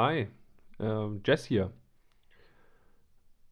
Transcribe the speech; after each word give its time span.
Hi, 0.00 0.28
äh, 0.78 1.08
Jess 1.26 1.44
hier. 1.44 1.72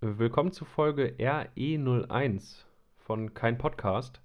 Willkommen 0.01 0.53
zu 0.53 0.65
Folge 0.65 1.17
RE01 1.19 2.63
von 2.99 3.35
Kein 3.35 3.59
Podcast. 3.59 4.21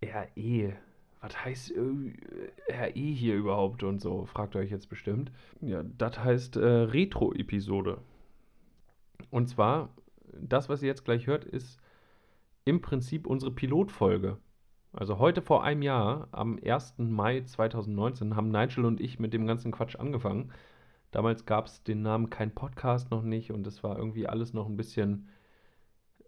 RE, 0.00 0.76
was 1.20 1.44
heißt 1.44 1.72
äh, 1.72 2.72
RE 2.72 2.92
hier 2.92 3.34
überhaupt 3.34 3.82
und 3.82 4.00
so, 4.00 4.24
fragt 4.26 4.54
ihr 4.54 4.60
euch 4.60 4.70
jetzt 4.70 4.88
bestimmt. 4.88 5.32
Ja, 5.60 5.82
das 5.98 6.16
heißt 6.16 6.58
äh, 6.58 6.64
Retro-Episode. 6.64 7.98
Und 9.32 9.48
zwar, 9.48 9.88
das, 10.32 10.68
was 10.68 10.80
ihr 10.80 10.88
jetzt 10.88 11.04
gleich 11.04 11.26
hört, 11.26 11.44
ist 11.44 11.80
im 12.64 12.80
Prinzip 12.80 13.26
unsere 13.26 13.50
Pilotfolge. 13.50 14.38
Also 14.92 15.18
heute 15.18 15.42
vor 15.42 15.64
einem 15.64 15.82
Jahr, 15.82 16.28
am 16.30 16.60
1. 16.64 16.98
Mai 16.98 17.40
2019, 17.40 18.36
haben 18.36 18.50
Nigel 18.50 18.84
und 18.84 19.00
ich 19.00 19.18
mit 19.18 19.32
dem 19.32 19.48
ganzen 19.48 19.72
Quatsch 19.72 19.96
angefangen. 19.96 20.52
Damals 21.10 21.46
gab 21.46 21.66
es 21.66 21.82
den 21.82 22.02
Namen 22.02 22.30
kein 22.30 22.54
Podcast 22.54 23.10
noch 23.10 23.22
nicht 23.22 23.50
und 23.52 23.66
es 23.66 23.82
war 23.82 23.98
irgendwie 23.98 24.26
alles 24.26 24.52
noch 24.52 24.66
ein 24.66 24.76
bisschen, 24.76 25.28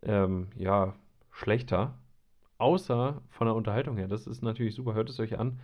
ähm, 0.03 0.49
ja, 0.57 0.95
schlechter. 1.31 1.99
Außer 2.59 3.23
von 3.31 3.47
der 3.47 3.55
Unterhaltung 3.55 3.97
her. 3.97 4.09
Das 4.09 4.27
ist 4.27 4.43
natürlich 4.43 4.75
super, 4.75 4.95
hört 4.95 5.11
es 5.11 5.21
euch 5.21 5.39
an. 5.39 5.61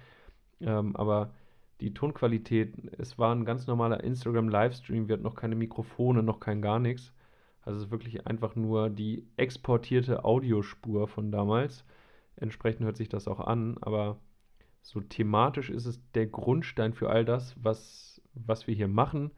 Ähm, 0.61 0.95
aber 0.95 1.33
die 1.81 1.93
Tonqualität, 1.93 2.75
es 2.99 3.19
war 3.19 3.35
ein 3.35 3.45
ganz 3.45 3.67
normaler 3.67 4.03
Instagram-Livestream, 4.05 5.09
wir 5.09 5.15
hatten 5.15 5.25
noch 5.25 5.35
keine 5.35 5.57
Mikrofone, 5.57 6.23
noch 6.23 6.41
kein 6.41 6.63
gar 6.63 6.79
nichts. 6.79 7.13
Also 7.63 7.79
es 7.79 7.87
ist 7.87 7.91
wirklich 7.91 8.27
einfach 8.27 8.55
nur 8.57 8.91
die 8.91 9.27
exportierte 9.37 10.25
Audiospur 10.25 11.09
von 11.09 11.33
damals. 11.33 11.85
Entsprechend 12.37 12.85
hört 12.85 12.97
sich 12.97 13.09
das 13.09 13.27
auch 13.27 13.41
an, 13.41 13.77
aber 13.81 14.19
so 14.83 15.01
thematisch 15.01 15.71
ist 15.71 15.87
es 15.87 16.01
der 16.13 16.27
Grundstein 16.27 16.93
für 16.93 17.09
all 17.11 17.25
das, 17.25 17.55
was, 17.63 18.14
was 18.35 18.67
wir 18.67 18.75
hier 18.75 18.89
machen 18.89 19.31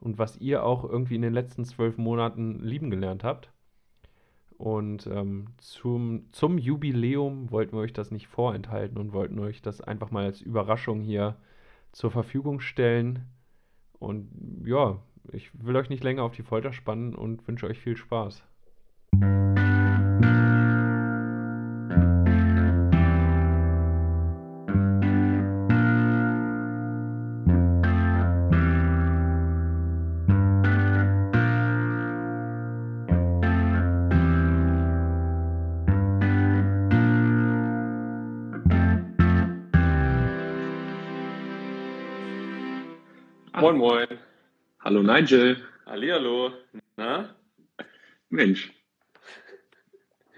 und 0.00 0.18
was 0.18 0.38
ihr 0.38 0.64
auch 0.64 0.84
irgendwie 0.84 1.16
in 1.16 1.22
den 1.22 1.32
letzten 1.32 1.64
zwölf 1.64 1.98
Monaten 1.98 2.60
lieben 2.60 2.90
gelernt 2.90 3.24
habt. 3.24 3.50
Und 4.56 5.06
ähm, 5.06 5.46
zum, 5.58 6.26
zum 6.32 6.58
Jubiläum 6.58 7.50
wollten 7.50 7.76
wir 7.76 7.80
euch 7.80 7.94
das 7.94 8.10
nicht 8.10 8.28
vorenthalten 8.28 8.98
und 8.98 9.14
wollten 9.14 9.38
euch 9.38 9.62
das 9.62 9.80
einfach 9.80 10.10
mal 10.10 10.24
als 10.24 10.42
Überraschung 10.42 11.00
hier 11.00 11.36
zur 11.92 12.10
Verfügung 12.10 12.60
stellen. 12.60 13.24
Und 13.98 14.28
ja, 14.66 14.98
ich 15.32 15.50
will 15.54 15.76
euch 15.76 15.88
nicht 15.88 16.04
länger 16.04 16.24
auf 16.24 16.32
die 16.32 16.42
Folter 16.42 16.72
spannen 16.72 17.14
und 17.14 17.46
wünsche 17.48 17.66
euch 17.66 17.78
viel 17.78 17.96
Spaß. 17.96 18.42
Moin, 43.52 43.76
moin. 43.76 44.06
Hallo 44.80 45.02
Nigel. 45.02 45.56
Hallihallo. 45.84 46.52
Na? 46.96 47.34
Mensch. 48.28 48.72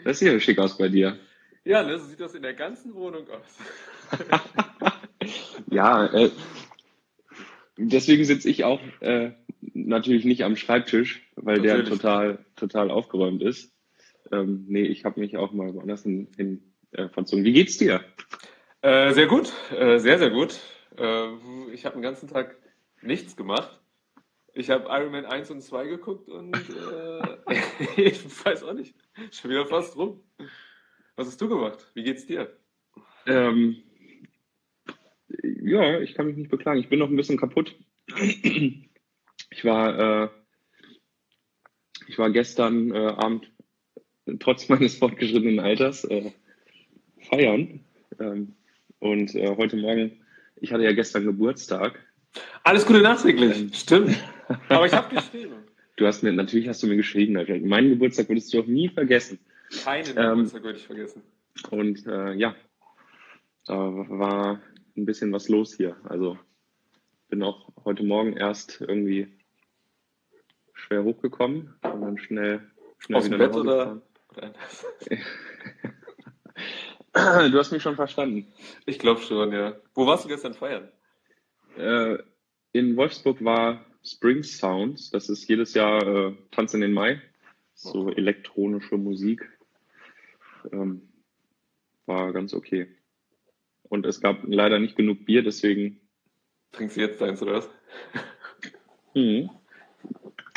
Das 0.04 0.18
sieht 0.18 0.32
ja 0.32 0.40
schick 0.40 0.58
aus 0.58 0.78
bei 0.78 0.88
dir. 0.88 1.18
Ja, 1.64 1.82
ne, 1.82 1.98
so 1.98 2.06
sieht 2.06 2.20
das 2.20 2.34
in 2.34 2.42
der 2.42 2.54
ganzen 2.54 2.94
Wohnung 2.94 3.26
aus. 3.28 3.58
Ja, 5.70 6.04
äh, 6.12 6.30
deswegen 7.78 8.24
sitze 8.26 8.50
ich 8.50 8.64
auch 8.64 8.80
äh, 9.00 9.30
natürlich 9.72 10.26
nicht 10.26 10.44
am 10.44 10.56
Schreibtisch, 10.56 11.26
weil 11.36 11.62
der 11.62 11.78
Natürlich. 11.78 11.98
total, 11.98 12.44
total 12.56 12.90
aufgeräumt 12.90 13.42
ist. 13.42 13.72
Ähm, 14.30 14.66
nee, 14.68 14.82
ich 14.82 15.06
habe 15.06 15.20
mich 15.20 15.38
auch 15.38 15.52
mal 15.52 15.72
woanders 15.72 16.02
hin, 16.02 16.28
hin 16.36 16.74
äh, 16.90 17.08
verzogen. 17.08 17.44
Wie 17.44 17.52
geht's 17.52 17.78
dir? 17.78 18.04
Äh, 18.82 19.12
sehr 19.12 19.26
gut, 19.26 19.50
äh, 19.70 19.98
sehr, 19.98 20.18
sehr 20.18 20.30
gut. 20.30 20.60
Äh, 20.98 21.28
ich 21.72 21.86
habe 21.86 21.94
den 21.96 22.02
ganzen 22.02 22.28
Tag 22.28 22.56
nichts 23.02 23.36
gemacht. 23.36 23.80
Ich 24.54 24.70
habe 24.70 24.88
Iron 24.90 25.12
Man 25.12 25.24
1 25.24 25.50
und 25.50 25.62
2 25.62 25.86
geguckt 25.86 26.28
und 26.28 26.54
äh, 26.54 27.22
ich 27.96 28.44
weiß 28.44 28.64
auch 28.64 28.74
nicht. 28.74 28.94
Schon 29.30 29.50
wieder 29.50 29.66
fast 29.66 29.96
rum. 29.96 30.20
Was 31.16 31.26
hast 31.26 31.40
du 31.40 31.48
gemacht? 31.48 31.90
Wie 31.94 32.02
geht's 32.02 32.26
dir? 32.26 32.56
Ähm, 33.26 33.82
ja, 35.42 36.00
ich 36.00 36.14
kann 36.14 36.26
mich 36.26 36.36
nicht 36.36 36.50
beklagen. 36.50 36.80
Ich 36.80 36.88
bin 36.88 36.98
noch 36.98 37.08
ein 37.08 37.16
bisschen 37.16 37.38
kaputt. 37.38 37.74
Ich 39.50 39.66
war, 39.66 40.24
äh, 40.24 40.28
ich 42.06 42.18
war 42.18 42.30
gestern 42.30 42.90
äh, 42.90 42.98
Abend 42.98 43.50
trotz 44.40 44.68
meines 44.70 44.96
fortgeschrittenen 44.96 45.60
Alters 45.60 46.04
äh, 46.04 46.32
feiern. 47.20 47.80
Ähm, 48.18 48.54
und 48.98 49.34
äh, 49.34 49.54
heute 49.56 49.76
Morgen, 49.76 50.24
ich 50.56 50.72
hatte 50.72 50.84
ja 50.84 50.92
gestern 50.92 51.26
Geburtstag. 51.26 51.98
Alles 52.64 52.86
Gute 52.86 53.02
nachträglich. 53.02 53.76
Stimmt. 53.76 54.16
Aber 54.68 54.86
ich 54.86 54.92
habe 54.92 55.14
geschrieben. 55.14 55.54
Du 55.96 56.06
hast 56.06 56.22
mir, 56.22 56.32
natürlich 56.32 56.68
hast 56.68 56.82
du 56.82 56.86
mir 56.86 56.96
geschrieben, 56.96 57.34
meinen 57.68 57.90
Geburtstag 57.90 58.28
würdest 58.28 58.52
du 58.52 58.60
auch 58.60 58.66
nie 58.66 58.88
vergessen. 58.88 59.38
Keinen 59.84 60.16
Ähm, 60.16 60.30
Geburtstag 60.30 60.62
würde 60.62 60.78
ich 60.78 60.86
vergessen. 60.86 61.22
Und 61.70 62.06
äh, 62.06 62.32
ja, 62.32 62.54
da 63.66 63.74
war 63.76 64.60
ein 64.96 65.04
bisschen 65.04 65.32
was 65.32 65.48
los 65.48 65.74
hier. 65.76 65.96
Also 66.04 66.38
bin 67.28 67.42
auch 67.42 67.68
heute 67.84 68.02
Morgen 68.04 68.36
erst 68.36 68.80
irgendwie 68.80 69.28
schwer 70.74 71.04
hochgekommen 71.04 71.74
und 71.82 72.00
dann 72.00 72.18
schnell, 72.18 72.60
schnell 72.98 73.18
Aus 73.18 73.24
dem 73.24 73.34
wieder 73.34 73.48
Bett 73.48 73.64
nach 73.64 73.64
Hause 73.64 74.02
oder? 74.34 74.52
oder? 77.14 77.50
Du 77.50 77.58
hast 77.58 77.72
mich 77.72 77.82
schon 77.82 77.96
verstanden. 77.96 78.46
Ich 78.86 78.98
glaube 78.98 79.20
schon, 79.20 79.52
ja. 79.52 79.76
Wo 79.94 80.06
warst 80.06 80.24
du 80.24 80.28
gestern 80.28 80.54
feiern? 80.54 80.90
Äh, 81.76 82.18
in 82.72 82.96
Wolfsburg 82.96 83.44
war 83.44 83.84
Spring 84.04 84.42
Sounds. 84.42 85.10
Das 85.10 85.28
ist 85.28 85.48
jedes 85.48 85.74
Jahr 85.74 86.06
äh, 86.06 86.34
Tanz 86.50 86.74
in 86.74 86.80
den 86.80 86.92
Mai. 86.92 87.20
So 87.74 88.10
elektronische 88.10 88.96
Musik. 88.96 89.48
Ähm, 90.72 91.08
war 92.06 92.32
ganz 92.32 92.54
okay. 92.54 92.88
Und 93.82 94.06
es 94.06 94.20
gab 94.20 94.42
leider 94.44 94.78
nicht 94.78 94.96
genug 94.96 95.24
Bier, 95.24 95.42
deswegen 95.42 96.00
Trinkst 96.72 96.96
du 96.96 97.02
jetzt 97.02 97.20
deins 97.20 97.42
oder 97.42 97.54
was? 97.54 97.70
Mhm. 99.14 99.50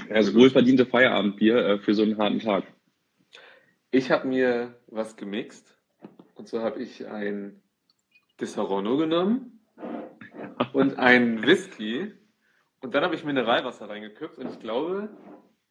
Also 0.10 0.34
wohlverdiente 0.34 0.86
Feierabendbier 0.86 1.58
äh, 1.58 1.80
für 1.80 1.94
so 1.94 2.04
einen 2.04 2.18
harten 2.18 2.40
Tag. 2.40 2.64
Ich 3.92 4.12
habe 4.12 4.30
mir 4.30 4.80
was 4.88 5.18
gemixt. 5.18 5.78
Und 6.36 6.48
zwar 6.48 6.64
habe 6.64 6.82
ich 6.82 7.06
ein 7.06 7.62
Disaronno 8.40 8.96
genommen 8.96 9.55
und 10.74 10.98
ein 10.98 11.42
Whisky. 11.46 12.14
Und 12.82 12.94
dann 12.94 13.04
habe 13.04 13.16
ich 13.16 13.24
Mineralwasser 13.24 13.90
reingekippt. 13.90 14.38
Und 14.38 14.52
ich 14.52 14.60
glaube, 14.60 15.10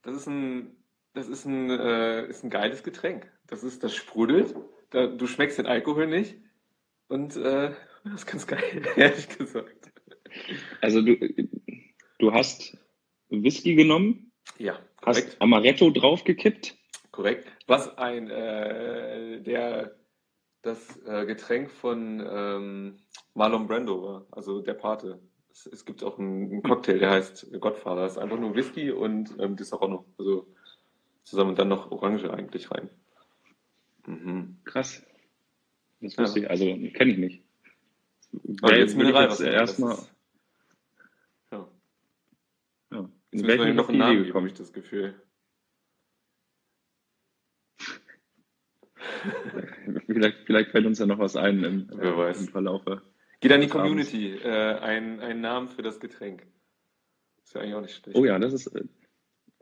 das 0.02 0.16
ist 0.16 0.26
ein, 0.26 0.76
das 1.12 1.28
ist 1.28 1.44
ein, 1.44 1.70
äh, 1.70 2.26
ist 2.26 2.44
ein 2.44 2.50
geiles 2.50 2.82
Getränk. 2.82 3.30
Das 3.46 3.62
ist, 3.62 3.84
das 3.84 3.94
sprudelt. 3.94 4.54
Da, 4.90 5.06
du 5.06 5.26
schmeckst 5.26 5.58
den 5.58 5.66
Alkohol 5.66 6.06
nicht. 6.06 6.36
Und 7.08 7.36
äh, 7.36 7.72
das 8.04 8.14
ist 8.14 8.26
ganz 8.26 8.46
geil, 8.46 8.62
ehrlich 8.96 9.28
gesagt. 9.28 9.92
Also 10.80 11.02
du, 11.02 11.16
du 12.18 12.32
hast 12.32 12.76
Whisky 13.28 13.74
genommen, 13.74 14.32
Ja, 14.58 14.78
hast 15.04 15.20
korrekt. 15.20 15.36
Amaretto 15.40 15.90
draufgekippt. 15.90 16.76
Korrekt. 17.12 17.48
Was 17.66 17.96
ein, 17.96 18.28
äh, 18.30 19.40
der, 19.40 19.94
das 20.64 20.96
äh, 21.06 21.26
Getränk 21.26 21.70
von 21.70 22.20
ähm, 22.26 22.96
Marlon 23.34 23.66
Brando 23.66 24.02
war, 24.02 24.26
also 24.30 24.60
der 24.60 24.74
Pate. 24.74 25.20
Es, 25.50 25.66
es 25.66 25.84
gibt 25.84 26.02
auch 26.02 26.18
einen, 26.18 26.50
einen 26.50 26.62
Cocktail, 26.62 26.98
der 26.98 27.10
heißt 27.10 27.52
Godfather. 27.60 28.02
Das 28.02 28.12
ist 28.12 28.18
einfach 28.18 28.38
nur 28.38 28.54
Whisky 28.56 28.90
und 28.90 29.34
ähm, 29.38 29.56
Disaronno. 29.56 30.04
Also 30.18 30.48
zusammen 31.22 31.50
und 31.50 31.58
dann 31.58 31.68
noch 31.68 31.90
Orange 31.90 32.30
eigentlich 32.30 32.70
rein. 32.70 32.90
Mhm. 34.06 34.58
Krass. 34.64 35.02
Das 36.00 36.18
wusste 36.18 36.40
ich, 36.40 36.50
also 36.50 36.64
kenne 36.64 37.12
ich 37.12 37.18
nicht. 37.18 37.42
Aber 38.62 38.72
Weil- 38.72 38.80
jetzt 38.80 38.96
Mineralwasser. 38.96 39.44
das 39.44 39.54
erstmal. 39.54 39.96
Ja. 41.50 41.68
Ja. 42.90 43.08
Jetzt 43.30 43.42
In 43.42 43.46
welchen 43.48 43.68
ihm 43.68 43.76
noch 43.76 43.88
einen 43.88 43.98
Namen 43.98 44.24
gekommen? 44.24 44.46
ich 44.48 44.54
das 44.54 44.72
Gefühl. 44.72 45.14
Vielleicht, 50.06 50.38
vielleicht 50.46 50.70
fällt 50.70 50.86
uns 50.86 50.98
ja 50.98 51.06
noch 51.06 51.18
was 51.18 51.36
ein 51.36 51.62
im, 51.64 51.90
Wer 51.94 52.16
äh, 52.28 52.38
im 52.38 52.48
Verlaufe. 52.48 53.02
Geht 53.40 53.52
an 53.52 53.60
die. 53.60 53.68
Community. 53.68 54.34
Äh, 54.36 54.78
ein, 54.78 55.20
ein 55.20 55.40
Namen 55.40 55.68
für 55.68 55.82
das 55.82 56.00
Getränk. 56.00 56.46
Ist 57.44 57.54
ja 57.54 57.60
eigentlich 57.60 57.74
auch 57.74 57.80
nicht 57.82 57.96
schlecht. 57.96 58.16
Oh 58.18 58.24
ja, 58.24 58.38
das 58.38 58.52
ist. 58.54 58.66
Äh, 58.68 58.84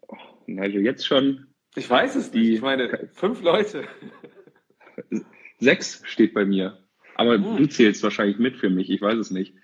oh, 0.09 0.17
Nigel, 0.47 0.83
jetzt 0.83 1.07
schon 1.07 1.47
Ich 1.75 1.89
weiß 1.89 2.15
es 2.17 2.33
nicht. 2.33 2.35
Die- 2.35 2.55
Ich 2.55 2.61
meine, 2.63 3.09
fünf 3.13 3.43
Leute. 3.43 3.85
sechs 5.59 6.03
steht 6.07 6.35
bei 6.35 6.45
mir. 6.45 6.79
Aber 7.15 7.35
Hm. 7.35 7.57
du 7.57 7.67
zählst 7.69 8.03
wahrscheinlich 8.03 8.39
mit 8.39 8.57
für 8.57 8.71
mich, 8.71 8.91
ich 8.91 9.01
weiß 9.01 9.19
es 9.19 9.31
nicht. 9.31 9.55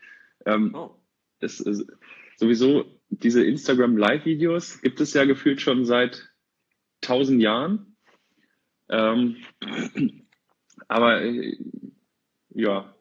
Ähm, 0.46 0.74
Oh. 0.74 0.90
es 1.40 1.60
ist 1.60 1.90
sowieso 2.36 2.84
diese 3.10 3.44
Instagram 3.44 3.96
Live-Videos 3.96 4.80
gibt 4.82 5.00
es 5.00 5.14
ja 5.14 5.24
gefühlt 5.24 5.60
schon 5.60 5.84
seit 5.84 6.28
tausend 7.00 7.40
Jahren. 7.42 7.96
Ähm, 8.90 9.36
aber 10.88 11.22
äh, 11.22 11.56
ja, 12.54 12.92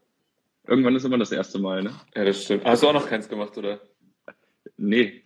irgendwann 0.67 0.95
ist 0.95 1.05
immer 1.05 1.17
das 1.17 1.31
erste 1.31 1.59
Mal, 1.59 1.83
ne? 1.83 1.93
Ja, 2.15 2.25
das 2.25 2.43
stimmt. 2.43 2.65
Hast 2.65 2.83
du 2.83 2.87
auch 2.87 2.93
noch 2.93 3.09
keins 3.09 3.27
gemacht, 3.27 3.57
oder? 3.57 3.79
Nee, 4.77 5.23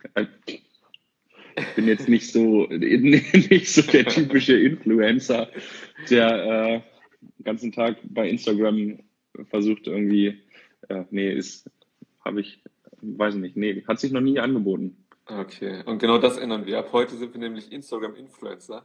ich 1.56 1.66
bin 1.74 1.86
jetzt 1.86 2.08
nicht 2.08 2.32
so, 2.32 2.66
nicht 2.70 3.68
so 3.68 3.82
der 3.82 4.06
typische 4.06 4.58
Influencer, 4.58 5.48
der 6.08 6.44
äh, 6.44 6.80
den 7.20 7.44
ganzen 7.44 7.72
Tag 7.72 7.98
bei 8.04 8.28
Instagram 8.28 9.00
versucht 9.44 9.86
irgendwie, 9.86 10.42
äh, 10.88 11.04
nee, 11.10 11.32
ist, 11.32 11.70
habe 12.24 12.40
ich, 12.40 12.62
weiß 13.00 13.34
nicht, 13.34 13.56
nee, 13.56 13.84
hat 13.86 14.00
sich 14.00 14.12
noch 14.12 14.20
nie 14.20 14.38
angeboten. 14.38 14.96
Okay, 15.26 15.82
und 15.86 15.98
genau 15.98 16.18
das 16.18 16.36
ändern 16.36 16.66
wir. 16.66 16.78
Ab 16.78 16.90
heute 16.92 17.16
sind 17.16 17.32
wir 17.32 17.40
nämlich 17.40 17.70
Instagram-Influencer. 17.72 18.84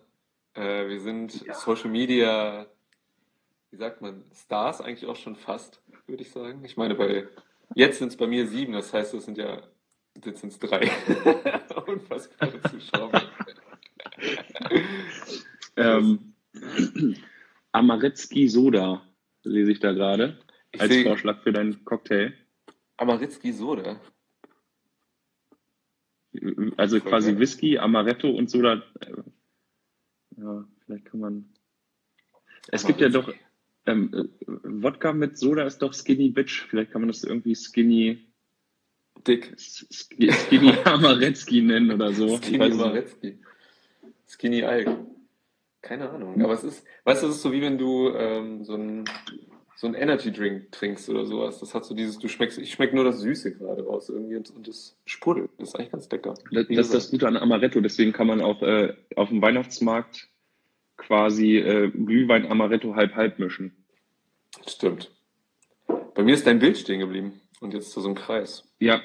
Äh, 0.54 0.88
wir 0.88 1.00
sind 1.00 1.46
Ja. 1.46 1.54
Social 1.54 1.90
Media, 1.90 2.68
wie 3.72 3.78
sagt 3.78 4.02
man, 4.02 4.24
Stars 4.34 4.82
eigentlich 4.82 5.08
auch 5.10 5.16
schon 5.16 5.36
fast, 5.36 5.82
würde 6.08 6.24
ich 6.24 6.32
sagen. 6.32 6.64
Ich 6.64 6.78
meine, 6.78 6.96
bei 6.96 7.28
jetzt 7.76 8.00
sind 8.00 8.10
es 8.10 8.18
bei 8.18 8.28
mir 8.28 8.48
sieben, 8.48 8.74
das 8.74 8.94
heißt, 8.94 9.14
es 9.14 9.26
sind 9.26 9.38
ja, 9.38 9.62
jetzt 10.24 10.42
sind 10.42 10.54
es 10.54 10.60
drei. 10.60 10.90
Unfassbare 11.88 12.62
Zuschauer. 12.64 13.12
Ähm, 15.76 16.34
Amaretski 17.72 18.48
Soda 18.48 19.02
lese 19.44 19.72
ich 19.72 19.80
da 19.80 19.92
gerade 19.94 20.40
als 20.78 20.92
sehe 20.92 21.04
Vorschlag 21.04 21.42
für 21.44 21.52
deinen 21.54 21.84
Cocktail. 21.86 22.34
Amaritski 22.98 23.52
Soda. 23.54 24.00
Also 26.78 27.00
Voll 27.00 27.10
quasi 27.10 27.32
geil. 27.32 27.40
Whisky, 27.40 27.78
Amaretto 27.78 28.30
und 28.30 28.50
Soda. 28.50 28.84
äh, 29.02 29.14
Ja, 30.38 30.66
vielleicht 30.86 31.06
kann 31.06 31.20
man. 31.20 31.54
Es 32.70 32.86
gibt 32.86 33.00
ja 33.02 33.10
doch 33.10 33.34
ähm, 33.88 34.12
äh, 34.14 34.24
Wodka 34.48 35.14
mit 35.14 35.38
Soda 35.38 35.64
ist 35.64 35.80
doch 35.80 35.94
Skinny 35.94 36.30
Bitch. 36.30 36.66
Vielleicht 36.70 36.92
kann 36.92 37.02
man 37.02 37.08
das 37.10 37.24
irgendwie 37.24 37.56
Skinny 37.56 38.28
Dick. 39.26 39.56
Sk- 39.58 40.32
Skinny 40.32 40.74
Amaretski 40.86 41.62
nennen 41.62 41.92
oder 41.92 42.14
so. 42.14 42.38
Skinny. 42.38 42.64
Amaretski. 42.72 43.40
Skinny 44.28 44.64
Alk. 44.64 44.90
Keine 45.82 46.10
Ahnung. 46.10 46.42
Aber 46.44 46.54
es 46.54 46.64
ist, 46.64 46.86
weißt 47.06 47.24
du, 47.24 47.28
es 47.28 47.36
ist 47.38 47.42
so 47.42 47.52
wie 47.52 47.62
wenn 47.62 47.78
du 47.78 48.10
ähm, 48.10 48.64
so 48.64 48.76
ein 48.76 49.06
so 49.78 49.86
ein 49.86 49.94
Energy 49.94 50.32
Drink 50.32 50.72
trinkst 50.72 51.08
oder 51.08 51.26
sowas. 51.28 51.60
Das 51.60 51.76
hat 51.76 51.86
so 51.86 51.94
dieses, 51.94 52.18
du 52.18 52.28
schmeckst, 52.28 52.58
ich 52.58 52.72
schmeck 52.72 52.96
nur 52.96 53.04
das 53.04 53.20
Süße 53.20 53.54
gerade 53.58 53.86
raus 53.86 54.10
irgendwie 54.10 54.36
und, 54.36 54.50
und 54.50 54.68
das 54.68 54.98
sprudelt. 55.06 55.52
Das 55.60 55.70
ist 55.70 55.76
eigentlich 55.76 55.92
ganz 55.92 56.10
lecker. 56.10 56.34
Das, 56.52 56.66
das 56.68 56.78
ist 56.88 56.94
das. 56.96 57.12
Gute 57.12 57.28
an 57.28 57.38
Amaretto. 57.38 57.80
Deswegen 57.80 58.12
kann 58.12 58.26
man 58.26 58.42
auch 58.42 58.64
äh, 58.64 58.96
auf 59.16 59.30
dem 59.30 59.40
Weihnachtsmarkt 59.40 60.30
quasi 60.98 61.58
äh, 61.58 61.90
Glühwein 61.90 62.50
Amaretto 62.50 62.96
halb 62.96 63.16
halb 63.16 63.40
mischen. 63.40 63.76
Stimmt. 64.68 65.12
Bei 66.16 66.24
mir 66.24 66.34
ist 66.34 66.48
dein 66.48 66.60
Bild 66.60 66.78
stehen 66.78 67.00
geblieben 67.00 67.40
und 67.60 67.74
jetzt 67.74 67.92
so 67.92 68.02
so 68.02 68.10
ein 68.10 68.16
Kreis. 68.16 68.68
Ja, 68.80 69.02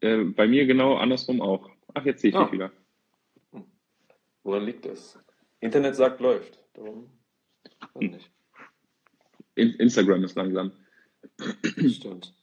äh, 0.00 0.24
bei 0.24 0.46
mir 0.48 0.66
genau 0.66 0.96
andersrum 0.96 1.40
auch. 1.40 1.70
Ach, 1.94 2.04
jetzt 2.04 2.20
sehe 2.22 2.30
ich 2.30 2.36
Ah. 2.36 2.44
dich 2.44 2.52
wieder. 2.52 2.72
Woran 4.42 4.64
liegt 4.64 4.84
das? 4.84 5.18
Internet 5.60 5.96
sagt 5.96 6.20
läuft. 6.20 6.58
Darum. 6.74 7.08
weiß 7.94 8.10
nicht. 8.10 8.30
In 9.54 9.70
Instagram 9.74 10.24
ist 10.24 10.34
langsam. 10.36 10.72
Stimmt. 11.88 12.34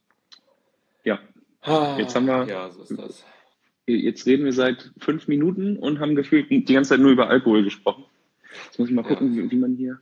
Ja, 1.04 1.20
Ah, 1.64 1.96
Jetzt 2.00 2.16
haben 2.16 2.26
wir- 2.26 2.48
Ja, 2.48 2.72
so 2.72 2.82
ist 2.82 2.98
das. 2.98 3.24
jetzt 3.86 4.26
reden 4.26 4.46
wir 4.46 4.54
seit 4.54 4.92
fünf 4.98 5.28
Minuten 5.28 5.78
und 5.78 6.00
haben 6.00 6.16
gefühlt 6.16 6.50
die 6.50 6.64
ganze 6.64 6.90
Zeit 6.92 7.00
nur 7.02 7.12
über 7.12 7.28
Alkohol 7.30 7.64
gesprochen. 7.64 8.06
Jetzt 8.66 8.80
muss 8.80 8.90
ich 8.90 8.96
mal 8.96 9.04
Ja. 9.04 9.08
gucken, 9.10 9.36
wie, 9.36 9.52
wie 9.52 9.56
man 9.58 9.76
hier. 9.76 10.00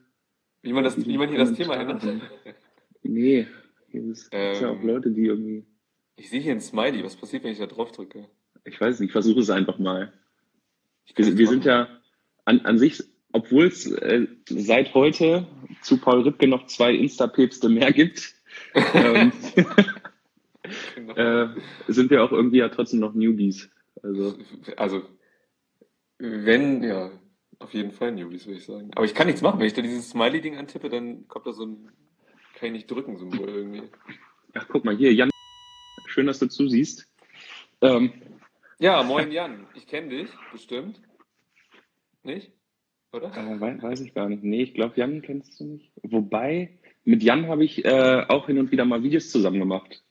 Wie 0.61 0.73
man 0.73 0.83
das, 0.83 0.97
wie 1.05 1.17
man 1.17 1.29
hier 1.29 1.37
das 1.37 1.53
Thema 1.53 1.75
ändert. 1.75 2.03
Nee, 3.03 3.47
hier 3.89 4.03
ist, 4.05 4.29
gibt's 4.31 4.59
ja 4.59 4.69
auch 4.69 4.79
Ähm. 4.81 4.87
Leute, 4.87 5.11
die 5.11 5.25
irgendwie. 5.25 5.65
Ich 6.15 6.29
sehe 6.29 6.41
hier 6.41 6.51
ein 6.51 6.59
Smiley. 6.61 7.03
Was 7.03 7.15
passiert, 7.15 7.43
wenn 7.43 7.51
ich 7.53 7.59
da 7.59 7.65
drauf 7.65 7.91
drücke? 7.91 8.27
Ich 8.65 8.79
weiß 8.79 8.99
nicht, 8.99 9.07
ich 9.09 9.11
versuche 9.13 9.39
es 9.39 9.49
einfach 9.49 9.79
mal. 9.79 10.11
Wir, 11.15 11.37
wir 11.37 11.47
sind 11.47 11.63
ja 11.65 11.87
an, 12.45 12.59
an 12.61 12.77
sich, 12.77 13.01
obwohl 13.31 13.67
es 13.67 13.89
äh, 13.89 14.27
seit 14.49 14.93
heute 14.93 15.47
zu 15.81 15.97
Paul 15.97 16.21
Ripke 16.21 16.47
noch 16.47 16.65
zwei 16.67 16.93
Insta-Päpste 16.93 17.69
mehr 17.69 17.91
gibt, 17.93 18.33
ähm, 18.93 19.31
Genau. 20.95 21.13
äh, 21.15 21.47
sind 21.87 22.11
wir 22.11 22.23
auch 22.23 22.31
irgendwie 22.31 22.57
ja 22.57 22.69
trotzdem 22.69 22.99
noch 22.99 23.13
Newbies. 23.15 23.69
Also, 24.03 24.37
Also, 24.75 25.03
wenn, 26.19 26.83
ja, 26.83 27.11
auf 27.59 27.73
jeden 27.73 27.91
Fall 27.91 28.11
Newbies, 28.13 28.47
würde 28.47 28.59
ich 28.59 28.65
sagen. 28.65 28.91
Aber 28.95 29.05
ich 29.05 29.13
kann 29.13 29.27
nichts 29.27 29.41
machen. 29.41 29.59
Wenn 29.59 29.67
ich 29.67 29.73
da 29.73 29.81
dieses 29.81 30.09
Smiley-Ding 30.09 30.57
antippe, 30.57 30.89
dann 30.89 31.27
kommt 31.27 31.45
da 31.45 31.53
so 31.53 31.65
ein, 31.65 31.91
kann 32.55 32.67
ich 32.67 32.71
nicht 32.71 32.91
drücken, 32.91 33.17
Symbol 33.17 33.49
irgendwie. 33.49 33.83
ach 34.53 34.67
guck 34.69 34.85
mal 34.85 34.95
hier, 34.95 35.13
Jan, 35.13 35.29
schön, 36.07 36.25
dass 36.25 36.39
du 36.39 36.47
zusiehst. 36.47 37.07
Ähm, 37.81 38.13
Ja, 38.79 39.03
moin 39.03 39.31
Jan. 39.31 39.67
Ich 39.75 39.87
kenne 39.87 40.09
dich, 40.09 40.29
bestimmt. 40.51 41.01
Nicht? 42.23 42.51
Oder? 43.11 43.35
äh, 43.35 43.59
weiß, 43.59 43.81
weiß 43.81 44.01
ich 44.01 44.13
gar 44.13 44.29
nicht. 44.29 44.43
Nee, 44.43 44.63
ich 44.63 44.73
glaube, 44.73 44.93
Jan 44.97 45.21
kennst 45.21 45.59
du 45.59 45.65
nicht. 45.65 45.91
Wobei, 46.03 46.77
mit 47.03 47.23
Jan 47.23 47.47
habe 47.47 47.65
ich 47.65 47.83
äh, 47.83 48.25
auch 48.27 48.47
hin 48.47 48.59
und 48.59 48.71
wieder 48.71 48.85
mal 48.85 49.03
Videos 49.03 49.31
zusammen 49.31 49.59
gemacht. 49.59 50.03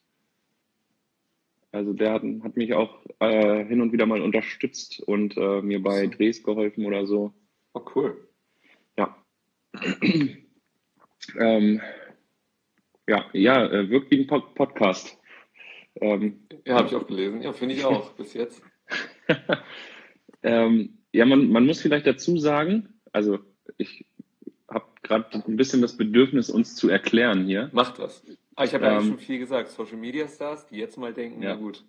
Also 1.70 1.92
der 1.92 2.12
hat, 2.12 2.22
hat 2.42 2.56
mich 2.56 2.74
auch 2.74 3.04
äh, 3.20 3.64
hin 3.64 3.80
und 3.80 3.92
wieder 3.92 4.06
mal 4.06 4.22
unterstützt 4.22 5.00
und 5.00 5.36
äh, 5.36 5.62
mir 5.62 5.82
bei. 5.82 6.06
Drehs 6.06 6.42
geholfen 6.42 6.86
oder 6.86 7.06
so. 7.06 7.32
Oh, 7.78 7.90
cool. 7.94 8.16
Ja. 8.96 9.16
ähm, 11.38 11.80
ja, 13.06 13.24
ja, 13.32 13.66
äh, 13.70 13.88
wirkt 13.88 14.10
wie 14.10 14.20
ein 14.20 14.26
Pod 14.26 14.54
Podcast. 14.54 15.16
Ähm, 16.00 16.46
Ja, 16.64 16.76
habe 16.76 16.88
ich 16.88 16.94
auch 16.96 17.06
gelesen. 17.06 17.40
Ja, 17.42 17.52
finde 17.52 17.74
ich 17.76 17.84
auch, 17.84 18.12
bis 18.16 18.34
jetzt. 18.34 18.62
ähm, 20.42 20.98
ja, 21.12 21.24
man, 21.24 21.50
man 21.50 21.66
muss 21.66 21.80
vielleicht 21.80 22.06
dazu 22.06 22.36
sagen, 22.38 22.88
also 23.12 23.38
ich 23.76 24.04
habe 24.68 24.86
gerade 25.02 25.42
ein 25.46 25.56
bisschen 25.56 25.80
das 25.80 25.96
Bedürfnis, 25.96 26.50
uns 26.50 26.74
zu 26.74 26.88
erklären 26.88 27.46
hier. 27.46 27.70
Macht 27.72 27.98
was. 28.00 28.24
Ah, 28.56 28.64
ich 28.64 28.74
habe 28.74 28.84
ja 28.86 28.90
eigentlich 28.92 29.04
Ähm, 29.04 29.10
schon 29.18 29.18
viel 29.20 29.38
gesagt. 29.38 29.70
Social 29.70 29.96
Media 29.98 30.26
Stars, 30.26 30.66
die 30.66 30.76
jetzt 30.78 30.98
mal 30.98 31.14
denken, 31.14 31.42
Ja. 31.42 31.50
na 31.54 31.60
gut. 31.60 31.84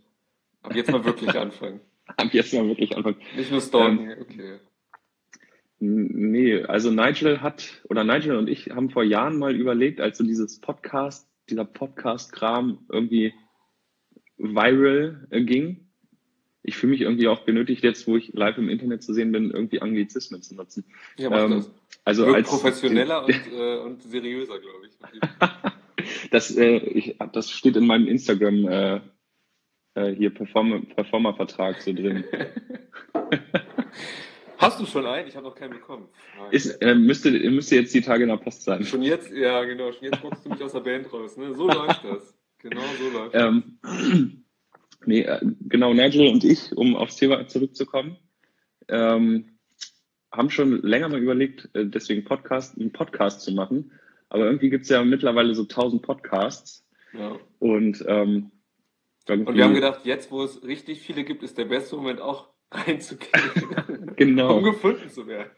Aber 0.61 0.75
jetzt 0.75 0.91
mal 0.91 1.03
wirklich 1.03 1.35
anfangen. 1.35 1.81
Ab 2.05 2.27
jetzt 2.33 2.53
mal 2.53 2.67
wirklich 2.67 2.95
anfangen. 2.95 3.17
Nicht 3.35 3.51
nur 3.51 3.61
stalken, 3.61 4.15
okay. 4.21 4.59
Nee, 5.79 6.63
also 6.63 6.91
Nigel 6.91 7.41
hat, 7.41 7.81
oder 7.89 8.03
Nigel 8.03 8.35
und 8.35 8.49
ich 8.49 8.71
haben 8.71 8.89
vor 8.89 9.03
Jahren 9.03 9.37
mal 9.37 9.55
überlegt, 9.55 10.01
als 10.01 10.17
so 10.17 10.25
dieses 10.25 10.59
Podcast, 10.59 11.29
dieser 11.49 11.63
Podcast-Kram 11.63 12.85
irgendwie 12.89 13.33
viral 14.37 15.27
äh, 15.29 15.41
ging. 15.41 15.87
Ich 16.63 16.75
fühle 16.75 16.91
mich 16.91 17.01
irgendwie 17.01 17.29
auch 17.29 17.45
genötigt, 17.45 17.83
jetzt, 17.83 18.07
wo 18.07 18.17
ich 18.17 18.33
live 18.33 18.57
im 18.57 18.69
Internet 18.69 19.03
zu 19.03 19.13
sehen 19.13 19.31
bin, 19.31 19.51
irgendwie 19.51 19.81
Anglizismen 19.81 20.41
zu 20.41 20.55
nutzen. 20.55 20.83
Ja, 21.17 21.29
macht 21.29 21.43
Ähm, 21.43 21.51
das. 21.51 21.71
Also 22.03 22.25
Wirkt 22.25 22.35
als 22.35 22.49
professioneller 22.49 23.25
und, 23.25 23.47
äh, 23.53 23.77
und 23.77 24.03
seriöser, 24.03 24.59
glaube 24.59 24.87
ich. 24.87 26.29
das, 26.31 26.55
äh, 26.57 26.77
ich, 26.77 27.17
das 27.31 27.51
steht 27.51 27.77
in 27.77 27.87
meinem 27.87 28.07
Instagram 28.07 28.67
äh, 28.67 29.01
äh, 29.93 30.13
hier 30.13 30.33
Performer, 30.33 30.81
Performer-Vertrag 30.81 31.81
so 31.81 31.93
drin. 31.93 32.25
Hast 34.59 34.77
du 34.77 34.85
schon 34.85 35.05
einen? 35.05 35.25
Ich 35.29 35.37
habe 35.37 35.47
noch 35.47 35.55
keinen 35.55 35.71
bekommen. 35.71 36.09
Ist, 36.51 36.81
äh, 36.81 36.93
müsste, 36.93 37.31
müsste 37.31 37.75
jetzt 37.75 37.93
die 37.93 38.01
Tage 38.01 38.23
in 38.23 38.29
der 38.29 38.35
Post 38.35 38.63
sein. 38.63 38.83
Schon 38.83 39.01
jetzt, 39.01 39.31
ja 39.31 39.63
genau, 39.63 39.93
schon 39.93 40.03
jetzt 40.03 40.21
boxst 40.21 40.45
du 40.45 40.49
mich 40.49 40.61
aus 40.61 40.73
der 40.73 40.81
Band 40.81 41.11
raus. 41.13 41.37
Ne? 41.37 41.55
So 41.55 41.67
läuft 41.67 42.03
das. 42.03 42.37
Genau 42.59 42.81
so 42.99 43.17
läuft 43.17 43.35
das. 43.35 43.41
Ähm, 43.41 44.43
nee, 45.05 45.21
äh, 45.21 45.39
genau, 45.61 45.93
Nigel 45.93 46.27
und 46.27 46.43
ich, 46.43 46.75
um 46.75 46.97
aufs 46.97 47.15
Thema 47.15 47.47
zurückzukommen, 47.47 48.17
ähm, 48.89 49.57
haben 50.29 50.49
schon 50.49 50.81
länger 50.81 51.07
mal 51.07 51.21
überlegt, 51.21 51.69
äh, 51.73 51.85
deswegen 51.85 52.25
Podcast, 52.25 52.77
einen 52.77 52.91
Podcast 52.91 53.41
zu 53.41 53.53
machen. 53.53 53.93
Aber 54.27 54.45
irgendwie 54.45 54.69
gibt 54.69 54.83
es 54.83 54.89
ja 54.89 55.05
mittlerweile 55.05 55.55
so 55.55 55.63
tausend 55.63 56.01
Podcasts. 56.01 56.85
Ja. 57.13 57.39
Und, 57.59 58.03
ähm, 58.09 58.51
Und 59.25 59.55
wir 59.55 59.63
haben 59.63 59.73
gedacht, 59.73 60.01
jetzt, 60.03 60.31
wo 60.31 60.43
es 60.43 60.61
richtig 60.63 60.99
viele 60.99 61.23
gibt, 61.23 61.43
ist 61.43 61.57
der 61.57 61.65
beste 61.65 61.95
Moment 61.95 62.19
auch 62.19 62.49
reinzugehen, 62.71 64.13
Genau. 64.15 64.57
um 64.57 64.63
gefunden 64.63 65.09
zu 65.09 65.25
werden. 65.27 65.51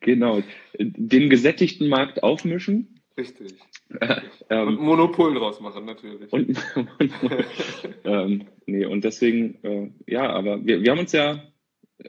genau, 0.00 0.42
den 0.78 1.30
gesättigten 1.30 1.88
Markt 1.88 2.22
aufmischen. 2.22 3.00
Richtig. 3.16 3.54
Äh, 4.00 4.20
Und 4.62 4.68
ähm, 4.68 4.74
Monopol 4.76 5.34
draus 5.34 5.60
machen, 5.60 5.84
natürlich. 5.84 6.32
und, 6.32 6.56
ähm, 8.04 8.46
nee, 8.66 8.84
und 8.86 9.04
deswegen, 9.04 9.58
äh, 9.64 9.90
ja, 10.06 10.30
aber 10.30 10.64
wir, 10.64 10.82
wir 10.82 10.90
haben 10.92 11.00
uns 11.00 11.12
ja, 11.12 11.42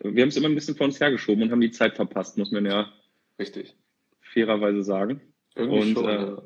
wir 0.03 0.21
haben 0.21 0.29
es 0.29 0.37
immer 0.37 0.47
ein 0.47 0.55
bisschen 0.55 0.75
vor 0.75 0.85
uns 0.85 0.99
hergeschoben 0.99 1.43
und 1.43 1.51
haben 1.51 1.59
die 1.61 1.71
Zeit 1.71 1.95
verpasst, 1.95 2.37
muss 2.37 2.51
man 2.51 2.65
ja 2.65 2.91
Richtig. 3.39 3.75
fairerweise 4.21 4.83
sagen. 4.83 5.21
Irgendwie 5.55 5.79
Und, 5.81 5.93
schon. 5.93 6.05
äh, 6.09 6.13
ja. 6.21 6.41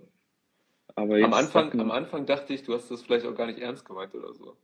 Aber 0.95 1.17
jetzt 1.17 1.25
Am 1.27 1.33
Anfang, 1.33 1.65
hatten- 1.67 1.79
am 1.81 1.91
Anfang 1.91 2.25
dachte 2.25 2.53
ich, 2.53 2.63
du 2.63 2.73
hast 2.73 2.89
das 2.89 3.01
vielleicht 3.03 3.25
auch 3.25 3.35
gar 3.35 3.47
nicht 3.47 3.59
ernst 3.59 3.85
gemeint 3.85 4.15
oder 4.15 4.33
so. 4.33 4.55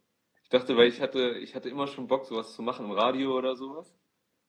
Ich 0.52 0.60
dachte, 0.60 0.76
weil 0.76 0.90
ich 0.90 1.00
hatte, 1.00 1.38
ich 1.42 1.56
hatte 1.56 1.70
immer 1.70 1.88
schon 1.88 2.08
Bock, 2.08 2.26
sowas 2.26 2.54
zu 2.54 2.62
machen 2.62 2.84
im 2.84 2.92
Radio 2.92 3.38
oder 3.38 3.56
sowas. 3.56 3.96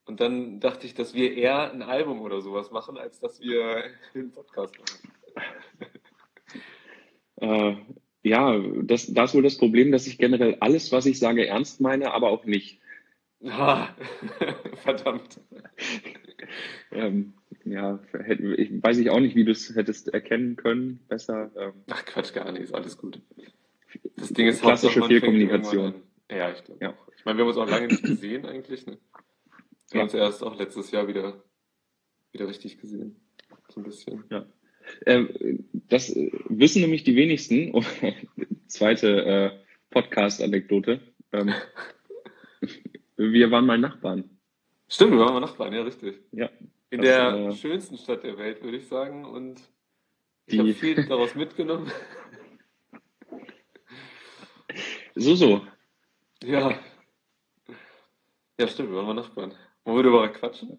Und 0.04 0.21
dann 0.21 0.59
dachte 0.59 0.85
ich, 0.85 0.94
dass 0.94 1.14
wir 1.14 1.32
eher 1.37 1.71
ein 1.71 1.82
Album 1.82 2.23
oder 2.23 2.40
sowas 2.40 2.73
machen, 2.73 2.99
als 2.99 3.21
dass 3.21 3.40
wir 3.40 3.85
einen 4.14 4.32
Podcast 4.32 4.75
machen. 4.80 5.12
Äh, 7.37 7.75
ja, 8.23 8.56
das, 8.82 9.12
da 9.12 9.25
ist 9.25 9.35
wohl 9.35 9.42
das 9.42 9.59
Problem, 9.59 9.90
dass 9.90 10.06
ich 10.06 10.16
generell 10.16 10.59
alles, 10.61 10.92
was 10.92 11.06
ich 11.06 11.18
sage, 11.18 11.49
ernst 11.49 11.80
meine, 11.80 12.12
aber 12.12 12.28
auch 12.28 12.44
nicht. 12.44 12.80
Ah, 13.44 13.88
verdammt. 14.85 15.40
Ähm, 16.92 17.35
ja, 17.64 17.99
hätte, 18.12 18.54
ich 18.54 18.80
weiß 18.80 18.99
ich 18.99 19.11
auch 19.11 19.18
nicht, 19.18 19.35
wie 19.35 19.44
du 19.44 19.50
es 19.50 19.75
hättest 19.75 20.14
erkennen 20.14 20.54
können. 20.54 21.00
Besser. 21.09 21.50
Ähm, 21.56 21.73
Ach 21.90 22.04
Quatsch, 22.04 22.32
gar 22.32 22.52
nicht, 22.52 22.62
ist 22.62 22.75
alles 22.75 22.97
gut. 22.97 23.21
Das 24.22 24.32
Ding 24.32 24.46
ist 24.46 24.62
Klassische 24.62 25.02
Fehlkommunikation. 25.02 25.94
Ja, 26.30 26.52
ich 26.52 26.62
glaube 26.62 26.84
Ja. 26.84 26.94
Ich 27.18 27.24
meine, 27.24 27.38
wir 27.38 27.42
haben 27.44 27.48
uns 27.48 27.58
auch 27.58 27.68
lange 27.68 27.88
nicht 27.88 28.04
gesehen 28.04 28.46
eigentlich. 28.46 28.86
Ne? 28.86 28.98
Wir 29.90 29.94
Ja. 29.94 29.98
haben 29.98 30.04
uns 30.04 30.14
erst 30.14 30.44
auch 30.44 30.56
letztes 30.56 30.92
Jahr 30.92 31.08
wieder, 31.08 31.42
wieder 32.30 32.46
richtig 32.46 32.80
gesehen. 32.80 33.16
So 33.68 33.80
ein 33.80 33.84
bisschen. 33.84 34.24
Ähm, 35.06 35.64
das 35.88 36.10
äh, 36.10 36.30
wissen 36.48 36.82
nämlich 36.82 37.02
die 37.02 37.16
wenigsten. 37.16 37.72
Zweite 38.68 39.24
äh, 39.24 39.50
Podcast-Anekdote. 39.90 41.00
Ähm, 41.32 41.52
wir 43.16 43.50
waren 43.50 43.66
mal 43.66 43.78
Nachbarn. 43.78 44.30
Stimmt, 44.88 45.12
wir 45.12 45.18
waren 45.18 45.34
mal 45.34 45.40
Nachbarn, 45.40 45.72
ja, 45.72 45.82
richtig. 45.82 46.20
Ja. 46.30 46.48
In 46.90 47.00
Das, 47.00 47.06
der 47.08 47.34
äh, 47.34 47.52
schönsten 47.56 47.98
Stadt 47.98 48.22
der 48.22 48.38
Welt, 48.38 48.62
würde 48.62 48.76
ich 48.76 48.86
sagen. 48.86 49.24
Und 49.24 49.60
ich 50.46 50.60
habe 50.60 50.74
viel 50.74 50.94
daraus 51.06 51.34
mitgenommen. 51.34 51.90
So, 55.14 55.35
so. 55.35 55.66
Ja. 56.42 56.78
Ja, 58.59 58.69
stimmt, 58.69 58.90
wir 58.90 58.97
waren 58.97 59.07
mal 59.07 59.14
Nachbarn. 59.14 59.54
Wollen 59.85 59.97
wir 59.99 60.02
darüber 60.04 60.28
quatschen? 60.28 60.78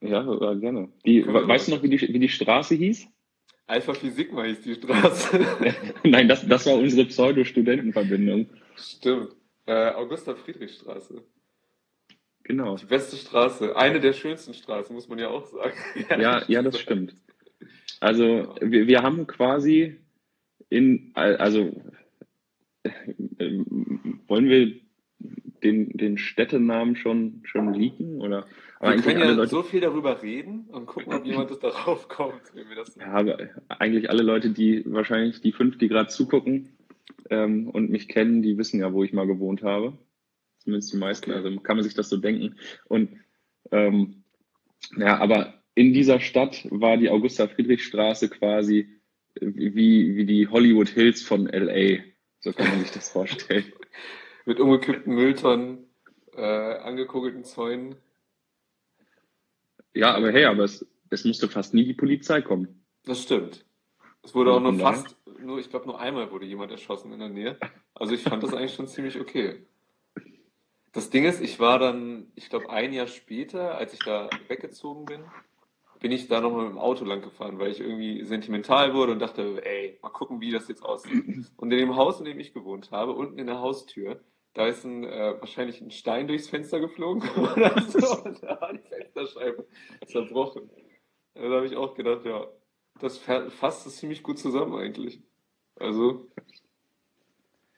Ja, 0.00 0.20
äh, 0.20 0.56
gerne. 0.56 0.92
Die, 1.06 1.22
Können 1.22 1.48
weißt 1.48 1.68
du 1.68 1.72
noch, 1.72 1.82
wie 1.82 1.88
die, 1.88 2.00
wie 2.00 2.18
die 2.18 2.28
Straße 2.28 2.74
hieß? 2.74 3.06
Alpha 3.66 3.94
Phi 3.94 4.10
Sigma 4.10 4.42
hieß 4.44 4.60
die 4.62 4.74
Straße. 4.74 5.40
Nein, 6.04 6.28
das, 6.28 6.46
das 6.46 6.66
war 6.66 6.74
unsere 6.74 7.06
Pseudo-Studentenverbindung. 7.06 8.50
Stimmt. 8.76 9.34
Äh, 9.66 9.90
Augusta-Friedrich-Straße. 9.92 11.22
Genau. 12.42 12.76
Die 12.76 12.84
beste 12.84 13.16
Straße. 13.16 13.74
Eine 13.74 14.00
der 14.00 14.12
schönsten 14.12 14.52
Straßen, 14.52 14.94
muss 14.94 15.08
man 15.08 15.18
ja 15.18 15.28
auch 15.28 15.46
sagen. 15.46 15.74
Ja, 16.20 16.44
ja, 16.46 16.62
das 16.62 16.78
stimmt. 16.80 17.14
Also 18.00 18.54
wir, 18.60 18.86
wir 18.86 19.02
haben 19.02 19.26
quasi 19.26 19.98
in, 20.68 21.12
also 21.14 21.72
wollen 24.28 24.48
wir 24.48 24.74
den, 25.62 25.96
den 25.96 26.18
Städtenamen 26.18 26.96
schon, 26.96 27.40
schon 27.44 27.72
leaken? 27.72 28.20
Oder 28.20 28.46
aber 28.80 28.96
Wir 28.96 29.02
können 29.02 29.20
ja 29.20 29.30
Leute, 29.30 29.50
so 29.50 29.62
viel 29.62 29.80
darüber 29.80 30.22
reden 30.22 30.66
und 30.70 30.86
gucken, 30.86 31.14
ob 31.14 31.24
jemand 31.24 31.50
das 31.50 31.60
darauf 31.60 32.08
kommt, 32.08 32.42
wenn 32.54 32.68
wir 32.68 32.76
das 32.76 32.94
ja, 32.96 33.06
aber 33.06 33.38
eigentlich 33.68 34.10
alle 34.10 34.22
Leute, 34.22 34.50
die 34.50 34.84
wahrscheinlich 34.86 35.40
die 35.40 35.52
fünf, 35.52 35.78
die 35.78 35.88
gerade 35.88 36.10
zugucken 36.10 36.76
ähm, 37.30 37.68
und 37.68 37.90
mich 37.90 38.08
kennen, 38.08 38.42
die 38.42 38.58
wissen 38.58 38.80
ja, 38.80 38.92
wo 38.92 39.02
ich 39.04 39.12
mal 39.12 39.26
gewohnt 39.26 39.62
habe. 39.62 39.96
Zumindest 40.58 40.92
die 40.92 40.98
meisten, 40.98 41.30
Okay. 41.30 41.38
also 41.42 41.60
kann 41.60 41.76
man 41.76 41.84
sich 41.84 41.94
das 41.94 42.08
so 42.08 42.16
denken. 42.16 42.56
Und 42.86 43.10
ähm, 43.70 44.24
ja, 44.96 45.18
aber 45.18 45.62
in 45.74 45.92
dieser 45.92 46.20
Stadt 46.20 46.66
war 46.70 46.96
die 46.96 47.10
Augusta-Friedrich-Straße 47.10 48.28
quasi 48.28 48.88
wie, 49.40 50.16
wie 50.16 50.26
die 50.26 50.48
Hollywood 50.48 50.88
Hills 50.88 51.22
von 51.22 51.46
LA. 51.46 52.02
So 52.44 52.52
kann 52.52 52.68
man 52.68 52.80
sich 52.80 52.90
das 52.90 53.08
vorstellen. 53.08 53.72
mit 54.44 54.60
umgekippten 54.60 55.14
Mülltonnen, 55.14 55.88
äh, 56.36 56.42
angekugelten 56.42 57.42
Zäunen. 57.42 57.96
Ja, 59.94 60.14
aber 60.14 60.30
hey, 60.30 60.44
aber 60.44 60.64
es, 60.64 60.86
es 61.08 61.24
musste 61.24 61.48
fast 61.48 61.72
nie 61.72 61.86
die 61.86 61.94
Polizei 61.94 62.42
kommen. 62.42 62.84
Das 63.04 63.22
stimmt. 63.22 63.64
Es 64.22 64.34
wurde 64.34 64.52
auch 64.52 64.60
nur 64.60 64.78
fast, 64.78 65.16
nur, 65.40 65.58
ich 65.58 65.70
glaube, 65.70 65.86
nur 65.86 65.98
einmal 65.98 66.30
wurde 66.30 66.44
jemand 66.44 66.70
erschossen 66.70 67.12
in 67.12 67.20
der 67.20 67.30
Nähe. 67.30 67.58
Also 67.94 68.12
ich 68.12 68.22
fand 68.22 68.42
das 68.42 68.52
eigentlich 68.52 68.74
schon 68.74 68.88
ziemlich 68.88 69.18
okay. 69.18 69.64
Das 70.92 71.08
Ding 71.08 71.24
ist, 71.24 71.40
ich 71.40 71.60
war 71.60 71.78
dann, 71.78 72.30
ich 72.34 72.50
glaube, 72.50 72.68
ein 72.68 72.92
Jahr 72.92 73.06
später, 73.06 73.78
als 73.78 73.94
ich 73.94 74.00
da 74.00 74.28
weggezogen 74.48 75.06
bin, 75.06 75.24
bin 76.04 76.12
ich 76.12 76.28
da 76.28 76.42
nochmal 76.42 76.64
mit 76.64 76.72
dem 76.72 76.78
Auto 76.78 77.02
lang 77.06 77.22
gefahren, 77.22 77.58
weil 77.58 77.70
ich 77.70 77.80
irgendwie 77.80 78.22
sentimental 78.26 78.92
wurde 78.92 79.12
und 79.12 79.20
dachte, 79.20 79.64
ey, 79.64 79.98
mal 80.02 80.10
gucken, 80.10 80.38
wie 80.38 80.50
das 80.50 80.68
jetzt 80.68 80.84
aussieht. 80.84 81.24
Und 81.56 81.72
in 81.72 81.78
dem 81.78 81.96
Haus, 81.96 82.18
in 82.18 82.26
dem 82.26 82.38
ich 82.38 82.52
gewohnt 82.52 82.90
habe, 82.90 83.12
unten 83.12 83.38
in 83.38 83.46
der 83.46 83.60
Haustür, 83.60 84.20
da 84.52 84.66
ist 84.66 84.84
ein, 84.84 85.04
äh, 85.04 85.36
wahrscheinlich 85.40 85.80
ein 85.80 85.90
Stein 85.90 86.28
durchs 86.28 86.50
Fenster 86.50 86.78
geflogen 86.78 87.26
oder 87.36 87.80
so. 87.88 88.22
Und 88.24 88.42
da 88.42 88.60
war 88.60 88.74
die 88.74 88.80
Fensterscheibe 88.86 89.66
zerbrochen. 90.04 90.68
Da 91.32 91.40
habe 91.40 91.64
ich 91.64 91.74
auch 91.74 91.94
gedacht, 91.94 92.26
ja, 92.26 92.48
das 93.00 93.16
fa- 93.16 93.48
fasst 93.48 93.86
es 93.86 93.96
ziemlich 93.96 94.22
gut 94.22 94.38
zusammen 94.38 94.74
eigentlich. 94.74 95.22
Also, 95.76 96.28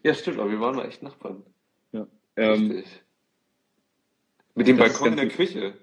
ja, 0.02 0.14
stimmt, 0.14 0.40
aber 0.40 0.50
wir 0.50 0.58
waren 0.58 0.74
mal 0.74 0.86
echt 0.88 1.04
Nachbarn. 1.04 1.44
Ähm, 2.34 2.72
Richtig. 2.72 3.04
Mit 4.56 4.66
dem 4.66 4.78
das 4.78 4.88
Balkon 4.94 5.12
in 5.12 5.16
der 5.16 5.28
Küche. 5.28 5.74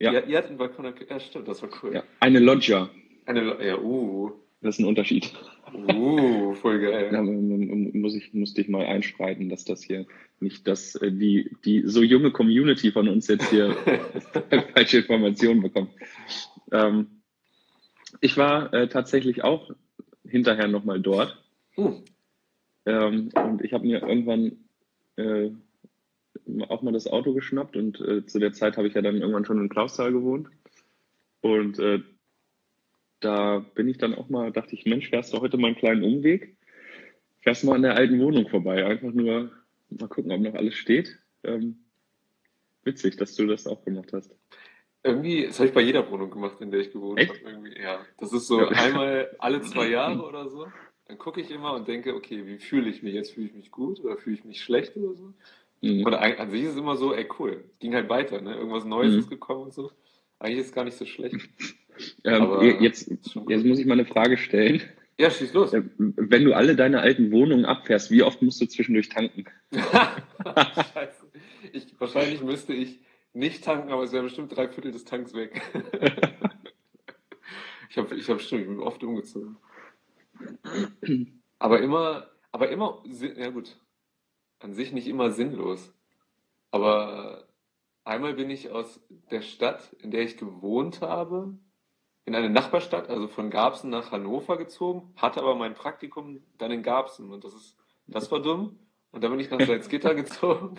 Ja. 0.00 0.12
Ihr, 0.12 0.26
ihr 0.26 0.36
hattet 0.38 0.50
einen 0.50 0.58
Balkon. 0.58 0.92
Ja, 1.08 1.20
stimmt, 1.20 1.48
das 1.48 1.62
war 1.62 1.70
cool. 1.82 1.94
ja, 1.94 2.04
eine 2.20 2.38
Loggia, 2.38 2.88
Eine, 3.26 3.40
Lo- 3.42 3.60
ja, 3.60 3.78
uh, 3.78 4.30
das 4.60 4.76
ist 4.76 4.80
ein 4.80 4.86
Unterschied. 4.86 5.32
uh, 5.74 6.54
voll 6.54 6.80
geil. 6.80 7.10
Ja, 7.12 7.20
muss 7.22 8.14
ich, 8.14 8.32
musste 8.32 8.60
ich 8.60 8.68
mal 8.68 8.86
einschreiten, 8.86 9.48
dass 9.48 9.64
das 9.64 9.82
hier 9.82 10.06
nicht, 10.40 10.66
dass 10.68 10.94
äh, 10.96 11.10
die, 11.10 11.50
die 11.64 11.82
so 11.84 12.02
junge 12.02 12.30
Community 12.30 12.92
von 12.92 13.08
uns 13.08 13.26
jetzt 13.28 13.50
hier 13.50 13.74
falsche 14.74 14.98
Informationen 14.98 15.62
bekommt. 15.62 15.90
Ähm, 16.72 17.08
ich 18.20 18.36
war 18.36 18.72
äh, 18.72 18.88
tatsächlich 18.88 19.42
auch 19.44 19.70
hinterher 20.26 20.68
nochmal 20.68 21.00
dort 21.00 21.42
Uh, 21.76 22.00
ähm, 22.86 23.28
und 23.36 23.62
ich 23.64 23.72
habe 23.72 23.86
mir 23.86 24.02
irgendwann 24.02 24.64
äh, 25.16 25.50
auch 26.68 26.82
mal 26.82 26.92
das 26.92 27.06
Auto 27.06 27.32
geschnappt 27.34 27.76
und 27.76 28.00
äh, 28.00 28.24
zu 28.26 28.38
der 28.38 28.52
Zeit 28.52 28.76
habe 28.76 28.88
ich 28.88 28.94
ja 28.94 29.02
dann 29.02 29.16
irgendwann 29.16 29.44
schon 29.44 29.60
in 29.60 29.68
Klausthal 29.68 30.12
gewohnt 30.12 30.48
und 31.40 31.78
äh, 31.78 32.00
da 33.20 33.58
bin 33.74 33.88
ich 33.88 33.98
dann 33.98 34.14
auch 34.14 34.28
mal, 34.28 34.52
dachte 34.52 34.74
ich, 34.74 34.86
Mensch, 34.86 35.08
fährst 35.10 35.32
du 35.32 35.40
heute 35.40 35.56
mal 35.58 35.68
einen 35.68 35.76
kleinen 35.76 36.04
Umweg? 36.04 36.56
Fährst 37.40 37.64
mal 37.64 37.74
an 37.74 37.82
der 37.82 37.96
alten 37.96 38.20
Wohnung 38.20 38.48
vorbei, 38.48 38.84
einfach 38.86 39.12
nur 39.12 39.50
mal 39.90 40.08
gucken, 40.08 40.32
ob 40.32 40.40
noch 40.40 40.54
alles 40.54 40.74
steht. 40.74 41.18
Ähm, 41.42 41.84
witzig, 42.84 43.16
dass 43.16 43.34
du 43.34 43.46
das 43.46 43.66
auch 43.66 43.84
gemacht 43.84 44.12
hast. 44.12 44.34
irgendwie, 45.02 45.46
das 45.46 45.58
habe 45.58 45.68
ich 45.68 45.74
bei 45.74 45.80
jeder 45.80 46.08
Wohnung 46.10 46.30
gemacht, 46.30 46.60
in 46.60 46.70
der 46.70 46.80
ich 46.80 46.92
gewohnt 46.92 47.20
habe. 47.28 47.38
Irgendwie, 47.44 47.80
ja. 47.80 48.04
Das 48.18 48.32
ist 48.32 48.46
so 48.46 48.60
Ja. 48.60 48.68
einmal 48.68 49.34
alle 49.38 49.62
zwei 49.62 49.88
Jahre 49.90 50.22
oder 50.24 50.48
so. 50.48 50.66
Dann 51.06 51.18
gucke 51.18 51.40
ich 51.40 51.50
immer 51.50 51.72
und 51.74 51.88
denke, 51.88 52.14
okay, 52.14 52.46
wie 52.46 52.58
fühle 52.58 52.90
ich 52.90 53.02
mich 53.02 53.14
jetzt? 53.14 53.32
Fühle 53.32 53.46
ich 53.46 53.54
mich 53.54 53.70
gut 53.70 54.00
oder 54.00 54.18
fühle 54.18 54.36
ich 54.36 54.44
mich 54.44 54.62
schlecht 54.62 54.96
oder 54.96 55.14
so? 55.14 55.32
Mhm. 55.80 56.04
Und 56.04 56.14
an 56.14 56.50
sich 56.50 56.62
ist 56.62 56.70
es 56.72 56.76
immer 56.76 56.96
so, 56.96 57.14
ey, 57.14 57.26
cool. 57.38 57.64
Ging 57.78 57.94
halt 57.94 58.08
weiter, 58.08 58.40
ne? 58.40 58.54
Irgendwas 58.56 58.84
Neues 58.84 59.12
Mhm. 59.12 59.18
ist 59.20 59.30
gekommen 59.30 59.62
und 59.64 59.74
so. 59.74 59.90
Eigentlich 60.38 60.58
ist 60.58 60.66
es 60.66 60.72
gar 60.72 60.84
nicht 60.84 60.96
so 60.96 61.06
schlecht. 61.06 61.36
Ähm, 62.22 62.78
jetzt, 62.80 63.10
jetzt 63.10 63.34
muss 63.66 63.80
ich 63.80 63.84
mal 63.84 63.94
eine 63.94 64.04
Frage 64.04 64.36
stellen. 64.38 64.80
Ja, 65.18 65.32
schieß 65.32 65.52
los. 65.52 65.72
Wenn 65.72 66.44
du 66.44 66.52
alle 66.54 66.76
deine 66.76 67.00
alten 67.00 67.32
Wohnungen 67.32 67.64
abfährst, 67.64 68.12
wie 68.12 68.22
oft 68.22 68.40
musst 68.40 68.60
du 68.60 68.66
zwischendurch 68.66 69.08
tanken? 69.08 69.46
Scheiße. 69.72 71.26
Ich, 71.72 72.00
wahrscheinlich 72.00 72.40
müsste 72.40 72.72
ich 72.72 73.00
nicht 73.32 73.64
tanken, 73.64 73.90
aber 73.90 74.04
es 74.04 74.12
wäre 74.12 74.22
bestimmt 74.22 74.54
drei 74.56 74.68
Viertel 74.68 74.92
des 74.92 75.04
Tanks 75.06 75.34
weg. 75.34 75.60
ich 77.90 77.98
habe 77.98 78.14
ich 78.14 78.28
hab 78.30 78.40
stimmt, 78.40 78.62
ich 78.62 78.68
bin 78.68 78.78
oft 78.78 79.02
umgezogen. 79.02 79.56
Aber 81.58 81.80
immer, 81.80 82.30
aber 82.52 82.70
immer, 82.70 83.02
ja 83.36 83.50
gut, 83.50 83.76
an 84.60 84.74
sich 84.74 84.92
nicht 84.92 85.06
immer 85.06 85.30
sinnlos. 85.30 85.92
Aber 86.70 87.48
einmal 88.04 88.34
bin 88.34 88.50
ich 88.50 88.70
aus 88.70 89.00
der 89.30 89.42
Stadt, 89.42 89.92
in 90.00 90.10
der 90.10 90.22
ich 90.22 90.36
gewohnt 90.36 91.00
habe, 91.00 91.56
in 92.24 92.34
eine 92.34 92.50
Nachbarstadt, 92.50 93.08
also 93.08 93.26
von 93.28 93.50
Garbsen 93.50 93.88
nach 93.90 94.10
Hannover 94.12 94.58
gezogen, 94.58 95.12
hatte 95.16 95.40
aber 95.40 95.54
mein 95.54 95.74
Praktikum 95.74 96.42
dann 96.58 96.70
in 96.70 96.82
Garbsen 96.82 97.30
und 97.32 97.44
das 97.44 97.54
ist, 97.54 97.76
das 98.06 98.30
war 98.30 98.40
dumm. 98.42 98.78
Und 99.10 99.24
dann 99.24 99.30
bin 99.30 99.40
ich 99.40 99.48
nach 99.50 99.60
Salzgitter 99.60 100.14
gezogen. 100.14 100.78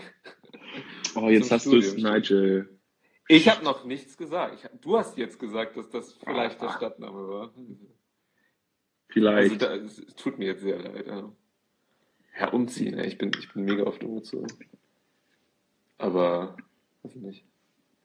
Oh, 1.15 1.29
jetzt 1.29 1.51
hast 1.51 1.65
du 1.65 1.77
es. 1.77 1.97
Nigel. 1.97 2.79
Ich 3.27 3.49
habe 3.49 3.63
noch 3.63 3.83
nichts 3.85 4.17
gesagt. 4.17 4.63
Hab- 4.63 4.81
du 4.81 4.97
hast 4.97 5.17
jetzt 5.17 5.39
gesagt, 5.39 5.75
dass 5.77 5.89
das 5.89 6.13
vielleicht 6.13 6.61
der 6.61 6.69
Stadtname 6.69 7.27
war. 7.27 7.51
Also 7.53 7.65
Vielleicht. 9.07 9.61
da, 9.61 9.73
es, 9.75 9.97
es 9.97 10.15
tut 10.15 10.37
mir 10.37 10.49
jetzt 10.49 10.61
sehr 10.61 10.79
leid. 10.79 11.07
Ja, 11.07 11.31
ja 12.37 12.49
umziehen. 12.49 12.97
ey. 12.97 13.07
Ich 13.07 13.17
bin, 13.17 13.31
ich 13.37 13.51
bin 13.53 13.65
mega 13.65 13.83
oft 13.83 14.03
umgezogen. 14.03 14.47
Aber, 15.97 16.57
weiß 17.03 17.15
ich 17.15 17.21
nicht. 17.21 17.45